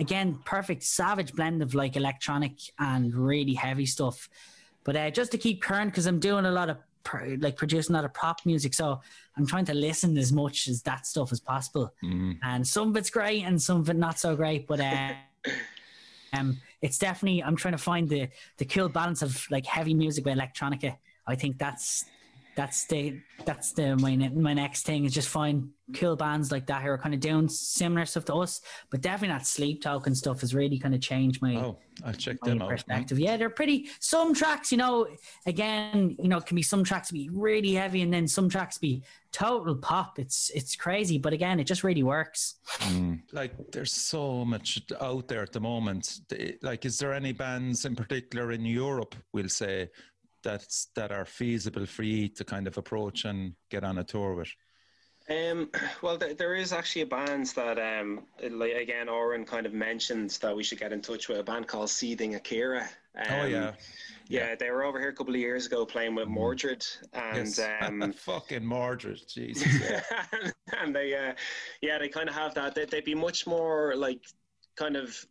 again, 0.00 0.38
perfect 0.44 0.82
savage 0.82 1.32
blend 1.34 1.62
of 1.62 1.74
like 1.74 1.94
electronic 1.96 2.54
and 2.78 3.14
really 3.14 3.54
heavy 3.54 3.86
stuff. 3.86 4.28
But 4.82 4.96
uh, 4.96 5.10
just 5.10 5.30
to 5.32 5.38
keep 5.38 5.62
current, 5.62 5.92
because 5.92 6.06
I'm 6.06 6.18
doing 6.18 6.46
a 6.46 6.50
lot 6.50 6.70
of 6.70 6.78
pr- 7.04 7.36
like 7.38 7.56
producing 7.56 7.94
a 7.94 7.98
lot 7.98 8.04
of 8.06 8.14
pop 8.14 8.40
music, 8.46 8.72
so 8.74 9.00
I'm 9.36 9.46
trying 9.46 9.66
to 9.66 9.74
listen 9.74 10.16
as 10.16 10.32
much 10.32 10.68
as 10.68 10.82
that 10.82 11.06
stuff 11.06 11.30
as 11.32 11.40
possible. 11.40 11.92
Mm, 12.02 12.38
And 12.42 12.66
some 12.66 12.88
of 12.88 12.96
it's 12.96 13.10
great, 13.10 13.44
and 13.44 13.60
some 13.60 13.78
of 13.80 13.90
it 13.90 13.96
not 13.96 14.18
so 14.18 14.34
great. 14.34 14.66
But 14.66 14.80
uh, 14.80 15.12
um, 16.32 16.58
it's 16.80 16.98
definitely 16.98 17.42
I'm 17.42 17.56
trying 17.56 17.72
to 17.72 17.78
find 17.78 18.08
the 18.08 18.28
the 18.56 18.64
cool 18.64 18.88
balance 18.88 19.20
of 19.22 19.46
like 19.50 19.66
heavy 19.66 19.94
music 19.94 20.24
with 20.24 20.36
electronica. 20.38 20.96
I 21.26 21.34
think 21.36 21.58
that's 21.58 22.06
that's 22.60 22.84
the 22.84 23.18
that's 23.46 23.72
the 23.72 23.96
my 23.96 24.14
ne- 24.14 24.28
my 24.28 24.52
next 24.52 24.84
thing 24.84 25.06
is 25.06 25.14
just 25.14 25.28
find 25.28 25.70
cool 25.94 26.14
bands 26.14 26.52
like 26.52 26.66
that 26.66 26.82
who 26.82 26.90
are 26.90 26.98
kind 26.98 27.14
of 27.14 27.20
doing 27.20 27.48
similar 27.48 28.04
stuff 28.04 28.26
to 28.26 28.34
us, 28.34 28.60
but 28.90 29.00
definitely 29.00 29.34
that 29.34 29.46
Sleep 29.46 29.82
Token 29.82 30.14
stuff 30.14 30.42
has 30.42 30.54
really 30.54 30.78
kind 30.78 30.94
of 30.94 31.00
changed 31.00 31.40
my 31.40 31.56
oh, 31.56 31.78
I 32.04 32.12
checked 32.12 32.44
them 32.44 32.60
out. 32.60 32.68
perspective. 32.68 33.18
Yeah, 33.18 33.38
they're 33.38 33.50
pretty. 33.50 33.88
Some 33.98 34.34
tracks, 34.34 34.70
you 34.70 34.78
know, 34.78 35.08
again, 35.46 36.16
you 36.18 36.28
know, 36.28 36.38
can 36.40 36.54
be 36.54 36.62
some 36.62 36.84
tracks 36.84 37.10
be 37.10 37.30
really 37.32 37.72
heavy, 37.72 38.02
and 38.02 38.12
then 38.12 38.28
some 38.28 38.48
tracks 38.50 38.76
be 38.76 39.02
total 39.32 39.76
pop. 39.76 40.18
It's 40.18 40.50
it's 40.50 40.76
crazy, 40.76 41.16
but 41.16 41.32
again, 41.32 41.60
it 41.60 41.64
just 41.64 41.82
really 41.82 42.02
works. 42.02 42.56
Mm. 42.80 43.22
Like, 43.32 43.52
there's 43.72 43.92
so 43.92 44.44
much 44.44 44.82
out 45.00 45.28
there 45.28 45.42
at 45.42 45.52
the 45.52 45.60
moment. 45.60 46.20
Like, 46.62 46.84
is 46.84 46.98
there 46.98 47.14
any 47.14 47.32
bands 47.32 47.86
in 47.86 47.96
particular 47.96 48.52
in 48.52 48.66
Europe, 48.66 49.14
we'll 49.32 49.48
say, 49.48 49.88
that's 50.42 50.88
that 50.94 51.12
are 51.12 51.24
feasible 51.24 51.86
for 51.86 52.02
you 52.02 52.28
to 52.28 52.44
kind 52.44 52.66
of 52.66 52.78
approach 52.78 53.24
and 53.24 53.54
get 53.70 53.84
on 53.84 53.98
a 53.98 54.04
tour 54.04 54.34
with? 54.34 54.48
Um, 55.28 55.70
well, 56.02 56.18
th- 56.18 56.36
there 56.36 56.54
is 56.54 56.72
actually 56.72 57.02
a 57.02 57.06
band 57.06 57.46
that, 57.56 57.78
um, 57.78 58.22
like 58.50 58.74
again, 58.74 59.08
Oren 59.08 59.44
kind 59.44 59.66
of 59.66 59.72
mentioned 59.72 60.30
that 60.42 60.54
we 60.54 60.62
should 60.62 60.78
get 60.78 60.92
in 60.92 61.00
touch 61.00 61.28
with 61.28 61.38
a 61.38 61.42
band 61.42 61.66
called 61.66 61.90
Seething 61.90 62.34
Akira. 62.34 62.88
Um, 63.16 63.26
oh 63.30 63.44
yeah, 63.44 63.72
yeah, 64.28 64.54
they 64.54 64.70
were 64.70 64.84
over 64.84 65.00
here 65.00 65.08
a 65.08 65.12
couple 65.12 65.34
of 65.34 65.40
years 65.40 65.66
ago 65.66 65.84
playing 65.84 66.14
with 66.14 66.28
Mordred, 66.28 66.86
and 67.12 67.46
yes. 67.46 67.60
um, 67.82 68.12
fucking 68.12 68.64
Mordred, 68.64 69.20
Jesus. 69.28 69.80
Yeah. 69.80 70.02
and 70.78 70.94
they, 70.94 71.14
uh, 71.14 71.34
yeah, 71.80 71.98
they 71.98 72.08
kind 72.08 72.28
of 72.28 72.34
have 72.34 72.54
that. 72.54 72.74
They, 72.74 72.84
they'd 72.84 73.04
be 73.04 73.14
much 73.14 73.46
more 73.46 73.94
like 73.96 74.22
kind 74.76 74.96
of 74.96 75.26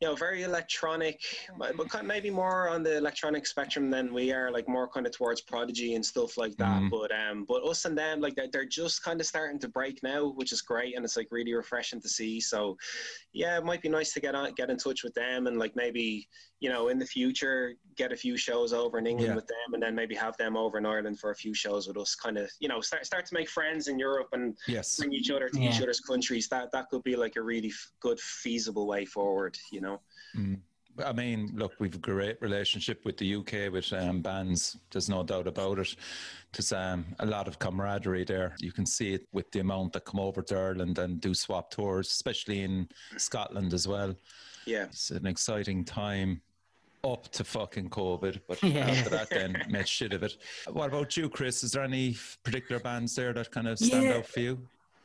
you 0.00 0.08
know, 0.08 0.14
very 0.14 0.44
electronic, 0.44 1.20
but 1.58 1.76
but 1.76 2.04
maybe 2.06 2.30
more 2.30 2.70
on 2.70 2.82
the 2.82 2.96
electronic 2.96 3.46
spectrum 3.46 3.90
than 3.90 4.14
we 4.14 4.32
are, 4.32 4.50
like 4.50 4.66
more 4.66 4.88
kind 4.88 5.06
of 5.06 5.12
towards 5.12 5.42
Prodigy 5.42 5.94
and 5.94 6.04
stuff 6.04 6.38
like 6.38 6.56
that. 6.56 6.80
Mhm. 6.80 6.90
But 6.90 7.12
um, 7.12 7.44
but 7.44 7.62
us 7.64 7.84
and 7.84 7.96
them, 7.96 8.20
like 8.20 8.34
they're, 8.34 8.48
they're 8.50 8.64
just 8.64 9.02
kind 9.02 9.20
of 9.20 9.26
starting 9.26 9.58
to 9.58 9.68
break 9.68 10.02
now, 10.02 10.28
which 10.28 10.52
is 10.52 10.62
great, 10.62 10.96
and 10.96 11.04
it's 11.04 11.18
like 11.18 11.28
really 11.30 11.52
refreshing 11.52 12.00
to 12.00 12.08
see. 12.08 12.40
So, 12.40 12.78
yeah, 13.34 13.58
it 13.58 13.64
might 13.64 13.82
be 13.82 13.90
nice 13.90 14.14
to 14.14 14.20
get 14.20 14.34
on, 14.34 14.52
get 14.54 14.70
in 14.70 14.78
touch 14.78 15.04
with 15.04 15.12
them, 15.12 15.46
and 15.46 15.58
like 15.58 15.76
maybe 15.76 16.26
you 16.60 16.68
know 16.68 16.88
in 16.88 16.98
the 16.98 17.06
future 17.06 17.74
get 17.96 18.12
a 18.12 18.16
few 18.16 18.36
shows 18.36 18.72
over 18.72 18.98
in 18.98 19.06
England 19.06 19.30
Yeah. 19.30 19.34
with 19.34 19.46
them, 19.46 19.74
and 19.74 19.82
then 19.82 19.94
maybe 19.94 20.14
have 20.14 20.36
them 20.36 20.56
over 20.56 20.78
in 20.78 20.86
Ireland 20.86 21.18
for 21.18 21.30
a 21.30 21.34
few 21.34 21.52
shows 21.54 21.88
with 21.88 21.96
us. 21.96 22.14
Kind 22.14 22.38
of, 22.38 22.50
you 22.60 22.68
know, 22.68 22.80
start 22.80 23.04
start 23.06 23.26
to 23.26 23.34
make 23.34 23.48
friends 23.48 23.88
in 23.88 23.98
Europe 23.98 24.28
and 24.32 24.56
Yes. 24.68 24.96
bring 24.96 25.12
each 25.12 25.30
other 25.30 25.48
to 25.48 25.60
each 25.60 25.80
other's 25.82 26.00
countries. 26.00 26.48
That 26.48 26.70
that 26.72 26.88
could 26.90 27.02
be 27.02 27.16
like 27.16 27.36
a 27.36 27.42
really 27.42 27.68
f- 27.68 27.90
good 28.00 28.20
feasible 28.20 28.86
way 28.86 29.04
forward. 29.04 29.58
You 29.72 29.80
know. 29.80 30.00
Mm. 30.36 30.60
I 31.04 31.12
mean, 31.12 31.52
look, 31.54 31.72
we've 31.78 31.94
a 31.94 31.98
great 31.98 32.36
relationship 32.42 33.04
with 33.04 33.16
the 33.16 33.36
UK 33.36 33.72
with 33.72 33.90
um, 33.92 34.20
bands. 34.20 34.76
There's 34.90 35.08
no 35.08 35.22
doubt 35.22 35.46
about 35.46 35.78
it. 35.78 35.96
There's 36.52 36.72
um, 36.72 37.06
a 37.20 37.26
lot 37.26 37.48
of 37.48 37.58
camaraderie 37.58 38.24
there. 38.24 38.54
You 38.58 38.72
can 38.72 38.84
see 38.84 39.14
it 39.14 39.26
with 39.32 39.50
the 39.52 39.60
amount 39.60 39.92
that 39.92 40.04
come 40.04 40.20
over 40.20 40.42
to 40.42 40.56
Ireland 40.58 40.98
and 40.98 41.20
do 41.20 41.32
swap 41.32 41.70
tours, 41.70 42.10
especially 42.10 42.62
in 42.62 42.88
Scotland 43.16 43.72
as 43.72 43.86
well. 43.86 44.14
Yeah. 44.66 44.84
It's 44.86 45.10
an 45.10 45.26
exciting 45.26 45.84
time 45.84 46.42
up 47.04 47.28
to 47.32 47.44
fucking 47.44 47.88
COVID, 47.90 48.40
but 48.46 48.62
Yeah. 48.62 48.88
after 48.88 49.10
that, 49.10 49.30
then 49.30 49.62
made 49.68 49.88
shit 49.88 50.12
of 50.12 50.22
it. 50.22 50.36
What 50.72 50.88
about 50.88 51.16
you, 51.16 51.28
Chris? 51.28 51.64
Is 51.64 51.72
there 51.72 51.82
any 51.84 52.16
particular 52.42 52.80
bands 52.80 53.14
there 53.14 53.32
that 53.32 53.50
kind 53.50 53.68
of 53.68 53.78
stand 53.78 54.04
Yeah. 54.04 54.16
out 54.18 54.26
for 54.26 54.40
you? 54.40 54.58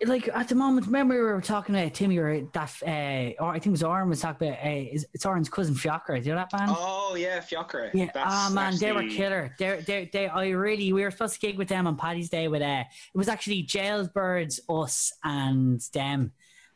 like 0.06 0.28
at 0.34 0.50
the 0.50 0.56
moment, 0.56 0.86
remember 0.88 1.14
we 1.16 1.22
were 1.22 1.40
talking 1.40 1.74
to 1.74 1.90
Timmy 1.90 2.18
or 2.18 2.42
that, 2.52 2.74
uh, 2.86 3.42
or 3.42 3.52
I 3.52 3.54
think 3.54 3.68
it 3.68 3.72
was 3.72 3.82
Oren 3.84 4.10
was 4.10 4.20
talking 4.20 4.50
about, 4.50 4.60
uh, 4.66 4.70
is, 4.70 5.08
it's 5.14 5.26
Oren's 5.26 5.48
cousin 5.48 5.74
Fiocra. 5.74 6.22
Do 6.22 6.28
you 6.28 6.36
know 6.36 6.42
that 6.42 6.50
band? 6.52 6.72
Oh 6.76 7.16
yeah, 7.18 7.40
Fiocre. 7.40 7.92
Yeah, 7.94 8.08
That's 8.14 8.28
ah 8.30 8.50
man, 8.54 8.76
they 8.78 8.92
were 8.92 9.04
killer. 9.08 9.56
They, 9.58 9.82
they, 9.88 10.10
they. 10.12 10.28
I 10.28 10.50
really, 10.50 10.92
we 10.92 11.02
were 11.02 11.12
supposed 11.12 11.36
to 11.36 11.40
gig 11.40 11.58
with 11.58 11.70
them 11.70 11.88
on 11.88 11.96
Paddy's 11.96 12.30
Day 12.30 12.50
with 12.50 12.62
uh, 12.62 12.84
it 13.14 13.18
was 13.18 13.30
actually 13.30 13.64
Jailbirds, 13.64 14.60
us, 14.68 15.14
and 15.24 15.80
them. 15.94 16.34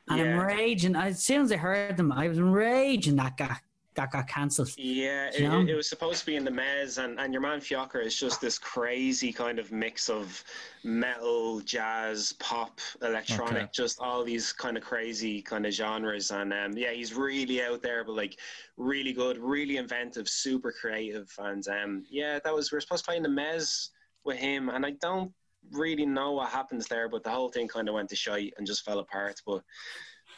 And 0.08 0.22
I'm 0.22 0.40
raging. 0.40 0.96
As 0.96 1.22
soon 1.22 1.42
as 1.42 1.52
I 1.52 1.58
heard 1.58 1.98
them, 1.98 2.14
I 2.14 2.30
was 2.30 2.40
raging 2.40 3.18
that 3.18 3.36
got 3.36 3.58
that 4.00 4.12
got 4.12 4.28
cancelled. 4.28 4.70
Yeah, 4.78 5.28
it, 5.28 5.42
it, 5.42 5.70
it 5.72 5.76
was 5.76 5.90
supposed 5.90 6.22
to 6.22 6.26
be 6.26 6.38
in 6.38 6.46
the 6.46 6.52
Mezz, 6.52 7.04
and, 7.04 7.20
and 7.20 7.34
your 7.34 7.42
man 7.42 7.60
Fiocre 7.60 8.02
is 8.06 8.16
just 8.18 8.40
this 8.40 8.58
crazy 8.58 9.34
kind 9.34 9.60
of 9.60 9.74
mix 9.74 10.10
of 10.10 10.42
metal, 10.86 11.60
jazz, 11.60 12.32
pop, 12.40 12.80
electronic, 13.02 13.64
Okay. 13.64 13.70
just 13.74 14.00
all 14.00 14.24
these 14.24 14.54
kind 14.54 14.78
of 14.78 14.84
crazy 14.84 15.42
kind 15.42 15.66
of 15.66 15.74
genres. 15.74 16.32
And 16.32 16.54
um, 16.54 16.72
yeah, 16.78 16.92
he's 16.92 17.14
really 17.14 17.62
out 17.62 17.82
there, 17.82 18.06
but 18.06 18.16
like 18.16 18.40
really 18.78 19.12
good, 19.12 19.38
really 19.38 19.76
inventive, 19.76 20.30
super 20.30 20.72
creative. 20.72 21.30
And 21.40 21.68
um, 21.68 22.04
yeah, 22.10 22.40
that 22.42 22.56
was 22.56 22.72
we 22.72 22.78
were 22.78 22.82
supposed 22.82 23.04
to 23.04 23.10
play 23.10 23.18
in 23.18 23.24
the 23.24 23.30
Mezz 23.30 23.90
with 24.24 24.38
him, 24.38 24.70
and 24.70 24.86
I 24.86 24.92
don't 25.02 25.34
really 25.72 26.06
know 26.06 26.32
what 26.32 26.50
happens 26.52 26.88
there, 26.88 27.10
but 27.10 27.24
the 27.26 27.30
whole 27.32 27.50
thing 27.50 27.68
kind 27.68 27.90
of 27.90 27.96
went 27.96 28.08
to 28.10 28.16
shite 28.16 28.54
and 28.58 28.66
just 28.66 28.86
fell 28.86 29.00
apart. 29.00 29.42
But 29.46 29.62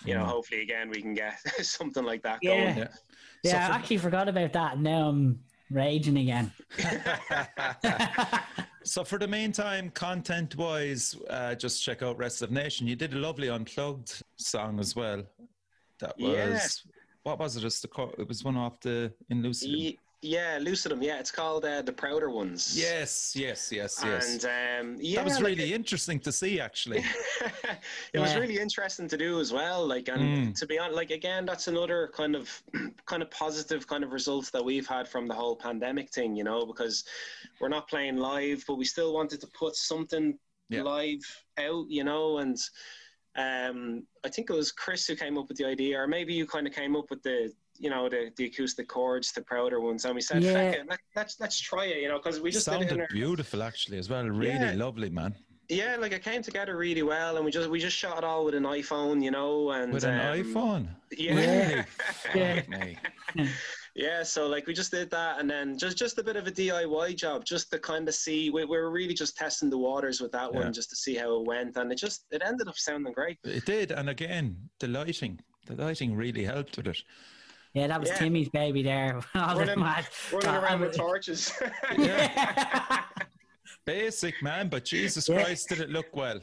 you 0.03 0.15
know, 0.15 0.23
Mm. 0.23 0.29
hopefully 0.29 0.61
again 0.61 0.89
we 0.89 0.99
can 0.99 1.13
get 1.13 1.37
something 1.63 2.03
like 2.03 2.23
that 2.23 2.39
Yeah. 2.41 2.49
going. 2.49 2.77
Yeah. 2.77 2.87
Yeah, 3.43 3.51
So 3.51 3.57
I 3.57 3.67
for- 3.67 3.73
actually 3.73 3.97
forgot 3.97 4.27
about 4.29 4.53
that. 4.53 4.79
Now 4.79 5.09
I'm 5.09 5.39
raging 5.69 6.17
again. 6.17 6.51
so 8.83 9.03
for 9.03 9.17
the 9.17 9.27
meantime, 9.27 9.89
content 9.91 10.55
wise, 10.55 11.15
uh, 11.29 11.55
just 11.55 11.83
check 11.83 12.01
out 12.03 12.17
Restive 12.17 12.51
Nation. 12.51 12.87
You 12.87 12.95
did 12.95 13.13
a 13.13 13.17
lovely 13.17 13.49
unplugged 13.49 14.21
song 14.37 14.79
as 14.79 14.95
well. 14.95 15.23
That 15.99 16.17
was 16.19 16.35
Yeah. 16.35 16.59
what 17.23 17.39
was 17.39 17.57
it? 17.57 17.63
It's 17.63 17.81
the 17.81 17.89
It 18.17 18.27
was 18.27 18.43
one 18.43 18.57
off 18.57 18.79
the 18.81 19.11
in 19.29 19.41
Lucid. 19.43 19.95
Ye- 20.21 20.33
Yeah, 20.33 20.59
Lucidum. 20.59 21.01
Yeah, 21.03 21.19
it's 21.19 21.31
called 21.31 21.65
uh, 21.65 21.81
the 21.81 21.91
Prouder 21.91 22.29
Ones. 22.29 22.77
Yes, 22.77 23.33
yes, 23.35 23.71
yes, 23.71 24.01
yes. 24.03 24.45
And 24.45 24.45
um, 24.45 24.97
yeah, 25.01 25.15
that 25.17 25.25
was 25.25 25.35
like, 25.39 25.57
really 25.57 25.73
interesting 25.73 26.19
to 26.21 26.31
see, 26.31 26.59
actually. 26.59 27.03
it 28.13 28.19
was 28.19 28.35
really 28.35 28.57
interesting 28.59 29.07
to 29.07 29.17
do 29.17 29.39
as 29.39 29.51
well. 29.51 29.85
Like, 29.85 30.07
and 30.07 30.21
Mm. 30.21 30.59
to 30.59 30.65
be 30.67 30.77
honest, 30.79 30.95
like 30.95 31.11
again, 31.11 31.45
that's 31.45 31.67
another 31.67 32.11
kind 32.15 32.35
of 32.35 32.49
kind 33.05 33.21
of 33.21 33.31
positive 33.31 33.87
kind 33.87 34.03
of 34.03 34.11
results 34.11 34.51
that 34.51 34.63
we've 34.63 34.87
had 34.87 35.07
from 35.07 35.27
the 35.27 35.33
whole 35.33 35.55
pandemic 35.55 36.11
thing. 36.11 36.35
You 36.35 36.43
know, 36.43 36.65
because 36.65 37.03
we're 37.59 37.69
not 37.69 37.87
playing 37.89 38.17
live, 38.17 38.63
but 38.67 38.75
we 38.75 38.85
still 38.85 39.13
wanted 39.13 39.41
to 39.41 39.47
put 39.47 39.75
something 39.75 40.37
Yeah. 40.69 40.83
live 40.83 41.21
out. 41.57 41.85
You 41.89 42.03
know, 42.03 42.37
and 42.39 42.57
um, 43.35 44.05
I 44.25 44.29
think 44.29 44.49
it 44.49 44.53
was 44.53 44.71
Chris 44.71 45.07
who 45.07 45.15
came 45.15 45.37
up 45.37 45.47
with 45.47 45.57
the 45.57 45.65
idea, 45.65 45.99
or 45.99 46.07
maybe 46.07 46.33
you 46.33 46.45
kind 46.45 46.67
of 46.67 46.73
came 46.73 46.95
up 46.95 47.09
with 47.09 47.23
the. 47.23 47.51
You 47.81 47.89
know 47.89 48.07
the, 48.09 48.31
the 48.37 48.45
acoustic 48.45 48.87
chords, 48.87 49.31
the 49.31 49.41
prouder 49.41 49.79
ones, 49.79 50.05
and 50.05 50.13
we 50.13 50.21
said, 50.21 50.43
Yeah. 50.43 50.53
"Feck 50.53 50.75
it, 50.75 50.85
let, 50.87 50.99
let's 51.15 51.39
let's 51.39 51.59
try 51.59 51.85
it," 51.85 51.97
you 52.03 52.09
know, 52.09 52.19
because 52.19 52.39
we 52.39 52.51
just 52.51 52.67
did 52.67 52.73
it 52.75 52.81
in 52.83 52.87
Sounded 52.89 53.01
our, 53.01 53.07
beautiful, 53.11 53.63
actually, 53.63 53.97
as 53.97 54.07
well. 54.07 54.23
Really 54.29 54.53
Yeah. 54.53 54.73
lovely, 54.85 55.09
man. 55.09 55.33
yeah, 55.67 55.95
like 55.99 56.11
it 56.11 56.21
came 56.23 56.43
together 56.43 56.77
really 56.77 57.01
well, 57.01 57.37
and 57.37 57.43
we 57.45 57.49
just 57.51 57.69
we 57.71 57.79
just 57.79 57.97
shot 57.97 58.19
it 58.19 58.23
all 58.23 58.45
with 58.45 58.53
an 58.53 58.63
iPhone, 58.65 59.23
you 59.23 59.31
know, 59.31 59.71
and 59.71 59.91
With 59.91 60.03
an 60.03 60.19
um, 60.19 60.43
iPhone. 60.43 60.87
Yeah, 61.17 61.33
Really? 61.35 61.85
Yeah. 62.35 62.61
Fuck 62.61 62.69
me. 62.69 62.97
yeah. 63.95 64.21
So 64.23 64.47
like 64.47 64.67
we 64.67 64.73
just 64.75 64.91
did 64.91 65.09
that, 65.09 65.39
and 65.39 65.49
then 65.49 65.75
just 65.77 65.97
just 65.97 66.19
a 66.19 66.23
bit 66.23 66.35
of 66.35 66.45
a 66.45 66.51
DIY 66.51 67.15
job, 67.15 67.45
just 67.45 67.71
to 67.71 67.79
kind 67.79 68.07
of 68.07 68.13
see. 68.13 68.51
We, 68.51 68.63
we 68.65 68.77
were 68.77 68.91
really 68.91 69.15
just 69.15 69.35
testing 69.37 69.69
the 69.71 69.77
waters 69.79 70.21
with 70.21 70.31
that 70.33 70.53
Yeah. 70.53 70.59
one, 70.59 70.71
just 70.73 70.89
to 70.91 70.95
see 70.95 71.15
how 71.15 71.35
it 71.39 71.47
went, 71.47 71.77
and 71.77 71.91
it 71.91 71.97
just 71.97 72.25
it 72.31 72.43
ended 72.45 72.67
up 72.67 72.77
sounding 72.77 73.13
great. 73.13 73.39
It 73.43 73.65
did, 73.65 73.91
and 73.91 74.07
again, 74.09 74.69
the 74.79 74.87
lighting. 74.87 75.39
The 75.67 75.75
lighting 75.75 76.15
really 76.15 76.43
helped 76.43 76.75
with 76.77 76.87
it. 76.87 77.03
Yeah, 77.73 77.87
that 77.87 77.99
was 77.99 78.09
Yeah. 78.09 78.17
Timmy's 78.17 78.49
baby 78.49 78.83
there. 78.83 79.19
All 79.35 79.55
the 79.55 79.61
Running- 79.61 79.79
mad. 79.83 80.05
Running 80.31 80.49
Uh, 80.49 80.61
around 80.61 80.83
I 80.83 80.87
with 80.87 80.95
torches. 80.97 81.51
Yeah. 81.97 83.03
Basic, 83.85 84.41
man, 84.43 84.69
but 84.69 84.85
Jesus 84.85 85.27
Yeah. 85.27 85.43
Christ, 85.43 85.69
did 85.69 85.79
it 85.81 85.89
look 85.89 86.15
well? 86.15 86.39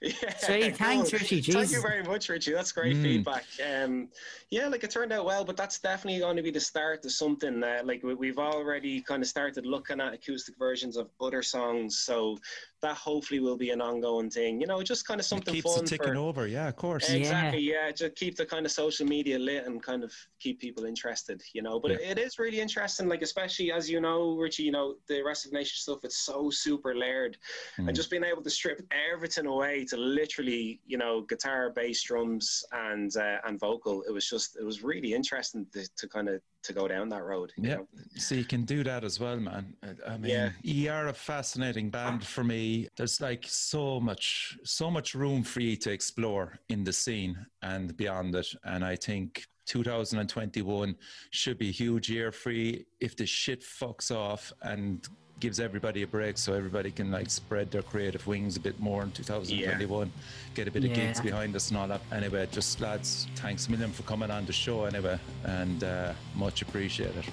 yeah, 0.00 0.12
Sweet, 0.38 0.76
thanks, 0.76 1.10
cool. 1.10 1.18
Richie. 1.18 1.42
Thank 1.42 1.70
you 1.72 1.82
very 1.82 2.02
much, 2.02 2.28
Richie. 2.28 2.52
That's 2.52 2.72
great 2.72 2.96
Mm. 2.96 3.02
feedback. 3.02 3.44
Um, 3.64 4.08
yeah, 4.50 4.68
like 4.68 4.84
it 4.84 4.90
turned 4.90 5.12
out 5.12 5.24
well, 5.26 5.44
but 5.44 5.56
that's 5.56 5.78
definitely 5.78 6.20
going 6.20 6.36
to 6.36 6.42
be 6.42 6.50
the 6.50 6.60
start 6.60 7.04
of 7.04 7.12
something. 7.12 7.62
Uh, 7.62 7.80
like 7.84 8.02
we, 8.02 8.14
we've 8.14 8.38
already 8.38 9.00
kind 9.02 9.22
of 9.22 9.28
started 9.28 9.66
looking 9.66 10.00
at 10.00 10.14
acoustic 10.14 10.56
versions 10.58 10.96
of 10.96 11.10
other 11.20 11.42
songs, 11.42 11.98
so 11.98 12.38
that 12.82 12.96
hopefully 12.96 13.40
will 13.40 13.56
be 13.56 13.70
an 13.70 13.80
ongoing 13.80 14.28
thing. 14.30 14.60
You 14.60 14.66
know, 14.66 14.82
just 14.82 15.06
kind 15.06 15.18
of 15.18 15.24
It 15.24 15.28
something 15.28 15.54
keeps 15.54 15.74
fun 15.74 15.84
it 15.84 15.88
ticking 15.88 16.12
for. 16.14 16.16
over. 16.16 16.46
Yeah, 16.46 16.68
of 16.68 16.76
course. 16.76 17.08
Yeah. 17.10 17.16
Exactly, 17.16 17.60
yeah. 17.60 17.90
Just 17.90 18.14
keep 18.16 18.36
the 18.36 18.44
kind 18.44 18.66
of 18.66 18.72
social 18.72 19.06
media 19.06 19.38
lit 19.38 19.64
and 19.66 19.82
kind 19.82 20.04
of 20.04 20.12
keep 20.40 20.60
people 20.60 20.84
interested, 20.84 21.42
you 21.54 21.62
know. 21.62 21.80
But 21.80 21.92
Yeah. 21.92 21.96
it, 22.10 22.18
it 22.18 22.26
is 22.26 22.38
really 22.38 22.60
interesting, 22.60 23.08
like 23.08 23.22
especially 23.22 23.72
as 23.72 23.88
you 23.88 24.00
know, 24.00 24.36
Richie. 24.36 24.64
You 24.64 24.72
know, 24.72 24.96
the 25.08 25.22
Restive 25.22 25.52
Nation 25.52 25.74
stuff. 25.76 26.00
It's 26.04 26.18
so 26.18 26.50
super 26.50 26.94
layered, 26.94 27.38
Mm. 27.78 27.88
and 27.88 27.96
just 27.96 28.10
being 28.10 28.24
able 28.24 28.42
to 28.42 28.50
strip 28.50 28.80
everything 29.12 29.46
away 29.46 29.84
to 29.86 29.96
literally, 29.96 30.80
you 30.86 30.98
know, 30.98 31.22
guitar, 31.22 31.70
bass, 31.70 32.02
drums, 32.02 32.64
and 32.72 33.16
uh, 33.16 33.38
and 33.46 33.58
vocal. 33.58 34.02
It 34.02 34.12
was 34.12 34.28
just, 34.28 34.56
it 34.60 34.64
was 34.64 34.82
really 34.82 35.14
interesting 35.14 35.66
to, 35.72 35.88
to 35.96 36.08
kind 36.08 36.28
of 36.28 36.40
to 36.66 36.72
go 36.72 36.86
down 36.88 37.08
that 37.10 37.22
road. 37.24 37.52
Yeah. 37.56 37.76
know? 37.76 37.88
So 38.16 38.34
you 38.34 38.44
can 38.44 38.64
do 38.64 38.82
that 38.84 39.04
as 39.04 39.18
well, 39.20 39.38
man. 39.38 39.74
I- 39.82 40.12
I 40.12 40.16
mean, 40.18 40.30
Yeah. 40.30 40.50
you 40.62 40.90
are 40.90 41.08
a 41.08 41.12
fascinating 41.14 41.90
band 41.90 42.24
for 42.24 42.44
me. 42.44 42.88
There's 42.96 43.20
like 43.20 43.44
so 43.48 44.00
much, 44.00 44.58
so 44.64 44.90
much 44.90 45.14
room 45.14 45.42
for 45.42 45.60
you 45.60 45.76
to 45.76 45.90
explore 45.90 46.58
in 46.68 46.84
the 46.84 46.92
scene 46.92 47.46
and 47.62 47.96
beyond 47.96 48.34
it. 48.34 48.48
And 48.64 48.84
I 48.84 48.96
think 48.96 49.46
2021 49.66 50.96
should 51.30 51.58
be 51.58 51.68
a 51.68 51.72
huge 51.72 52.08
year 52.08 52.30
for 52.32 52.50
you 52.50 52.84
if 53.00 53.16
the 53.16 53.26
shit 53.26 53.62
fucks 53.62 54.10
off 54.14 54.52
and 54.62 55.06
gives 55.38 55.60
everybody 55.60 56.02
a 56.02 56.06
break 56.06 56.38
so 56.38 56.54
everybody 56.54 56.90
can 56.90 57.10
like 57.10 57.28
spread 57.28 57.70
their 57.70 57.82
creative 57.82 58.26
wings 58.26 58.56
a 58.56 58.60
bit 58.60 58.78
more 58.80 59.02
in 59.02 59.10
2021 59.12 60.10
get 60.54 60.66
a 60.66 60.70
bit 60.70 60.84
of 60.84 60.94
gigs 60.94 61.20
behind 61.20 61.54
us 61.54 61.68
and 61.68 61.78
all 61.78 61.86
that 61.86 62.00
anyway 62.10 62.48
just 62.50 62.80
lads 62.80 63.26
thanks 63.36 63.66
a 63.66 63.70
million 63.70 63.92
for 63.92 64.02
coming 64.04 64.30
on 64.30 64.46
the 64.46 64.52
show 64.52 64.84
anyway 64.84 65.18
and 65.44 65.84
uh, 65.84 66.12
much 66.34 66.62
appreciated 66.62 67.24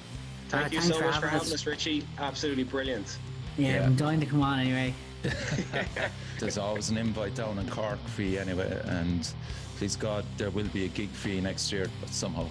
Thank 0.50 0.68
Uh, 0.68 0.76
you 0.76 0.82
so 0.82 0.94
for 0.96 1.06
much 1.06 1.16
for 1.16 1.22
having 1.28 1.30
having 1.40 1.48
us. 1.48 1.54
us, 1.54 1.66
Richie. 1.66 2.06
Absolutely 2.20 2.64
brilliant. 2.66 3.18
Yeah, 3.58 3.76
Yeah. 3.76 3.86
I'm 3.86 3.96
dying 3.96 4.20
to 4.20 4.26
come 4.28 4.42
on 4.44 4.60
anyway. 4.60 4.94
There's 6.40 6.60
always 6.60 6.92
an 6.92 6.98
invite 6.98 7.34
down 7.34 7.58
in 7.58 7.68
Cork 7.70 7.98
for 8.10 8.22
you 8.22 8.38
anyway, 8.38 8.80
and 8.86 9.28
please 9.78 9.96
God, 9.96 10.26
there 10.38 10.52
will 10.52 10.68
be 10.68 10.86
a 10.86 10.90
gig 10.90 11.10
for 11.10 11.30
you 11.30 11.42
next 11.42 11.72
year, 11.72 11.88
but 12.02 12.10
somehow. 12.10 12.46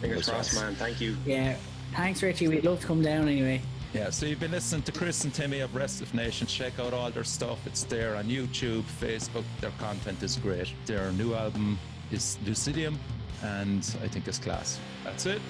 Fingers 0.00 0.28
crossed, 0.28 0.54
man. 0.54 0.76
Thank 0.76 1.00
you. 1.00 1.16
Yeah. 1.26 1.56
Thanks, 1.96 2.22
Richie. 2.22 2.46
We'd 2.46 2.64
love 2.64 2.80
to 2.80 2.86
come 2.86 3.02
down 3.02 3.26
anyway. 3.28 3.60
Yeah, 3.92 4.08
so 4.08 4.24
you've 4.24 4.40
been 4.40 4.52
listening 4.52 4.82
to 4.84 4.92
Chris 4.92 5.24
and 5.24 5.34
Timmy 5.34 5.60
of 5.60 5.74
Restive 5.74 6.14
Nation. 6.14 6.46
Check 6.46 6.78
out 6.78 6.94
all 6.94 7.10
their 7.10 7.24
stuff. 7.24 7.58
It's 7.66 7.84
there 7.84 8.16
on 8.16 8.24
YouTube, 8.24 8.84
Facebook. 8.98 9.44
Their 9.60 9.70
content 9.72 10.22
is 10.22 10.36
great. 10.36 10.72
Their 10.86 11.12
new 11.12 11.34
album 11.34 11.78
is 12.10 12.38
Lucidum, 12.46 12.96
and 13.42 13.96
I 14.02 14.08
think 14.08 14.26
it's 14.26 14.38
class. 14.38 14.80
That's 15.04 15.26
it. 15.26 15.42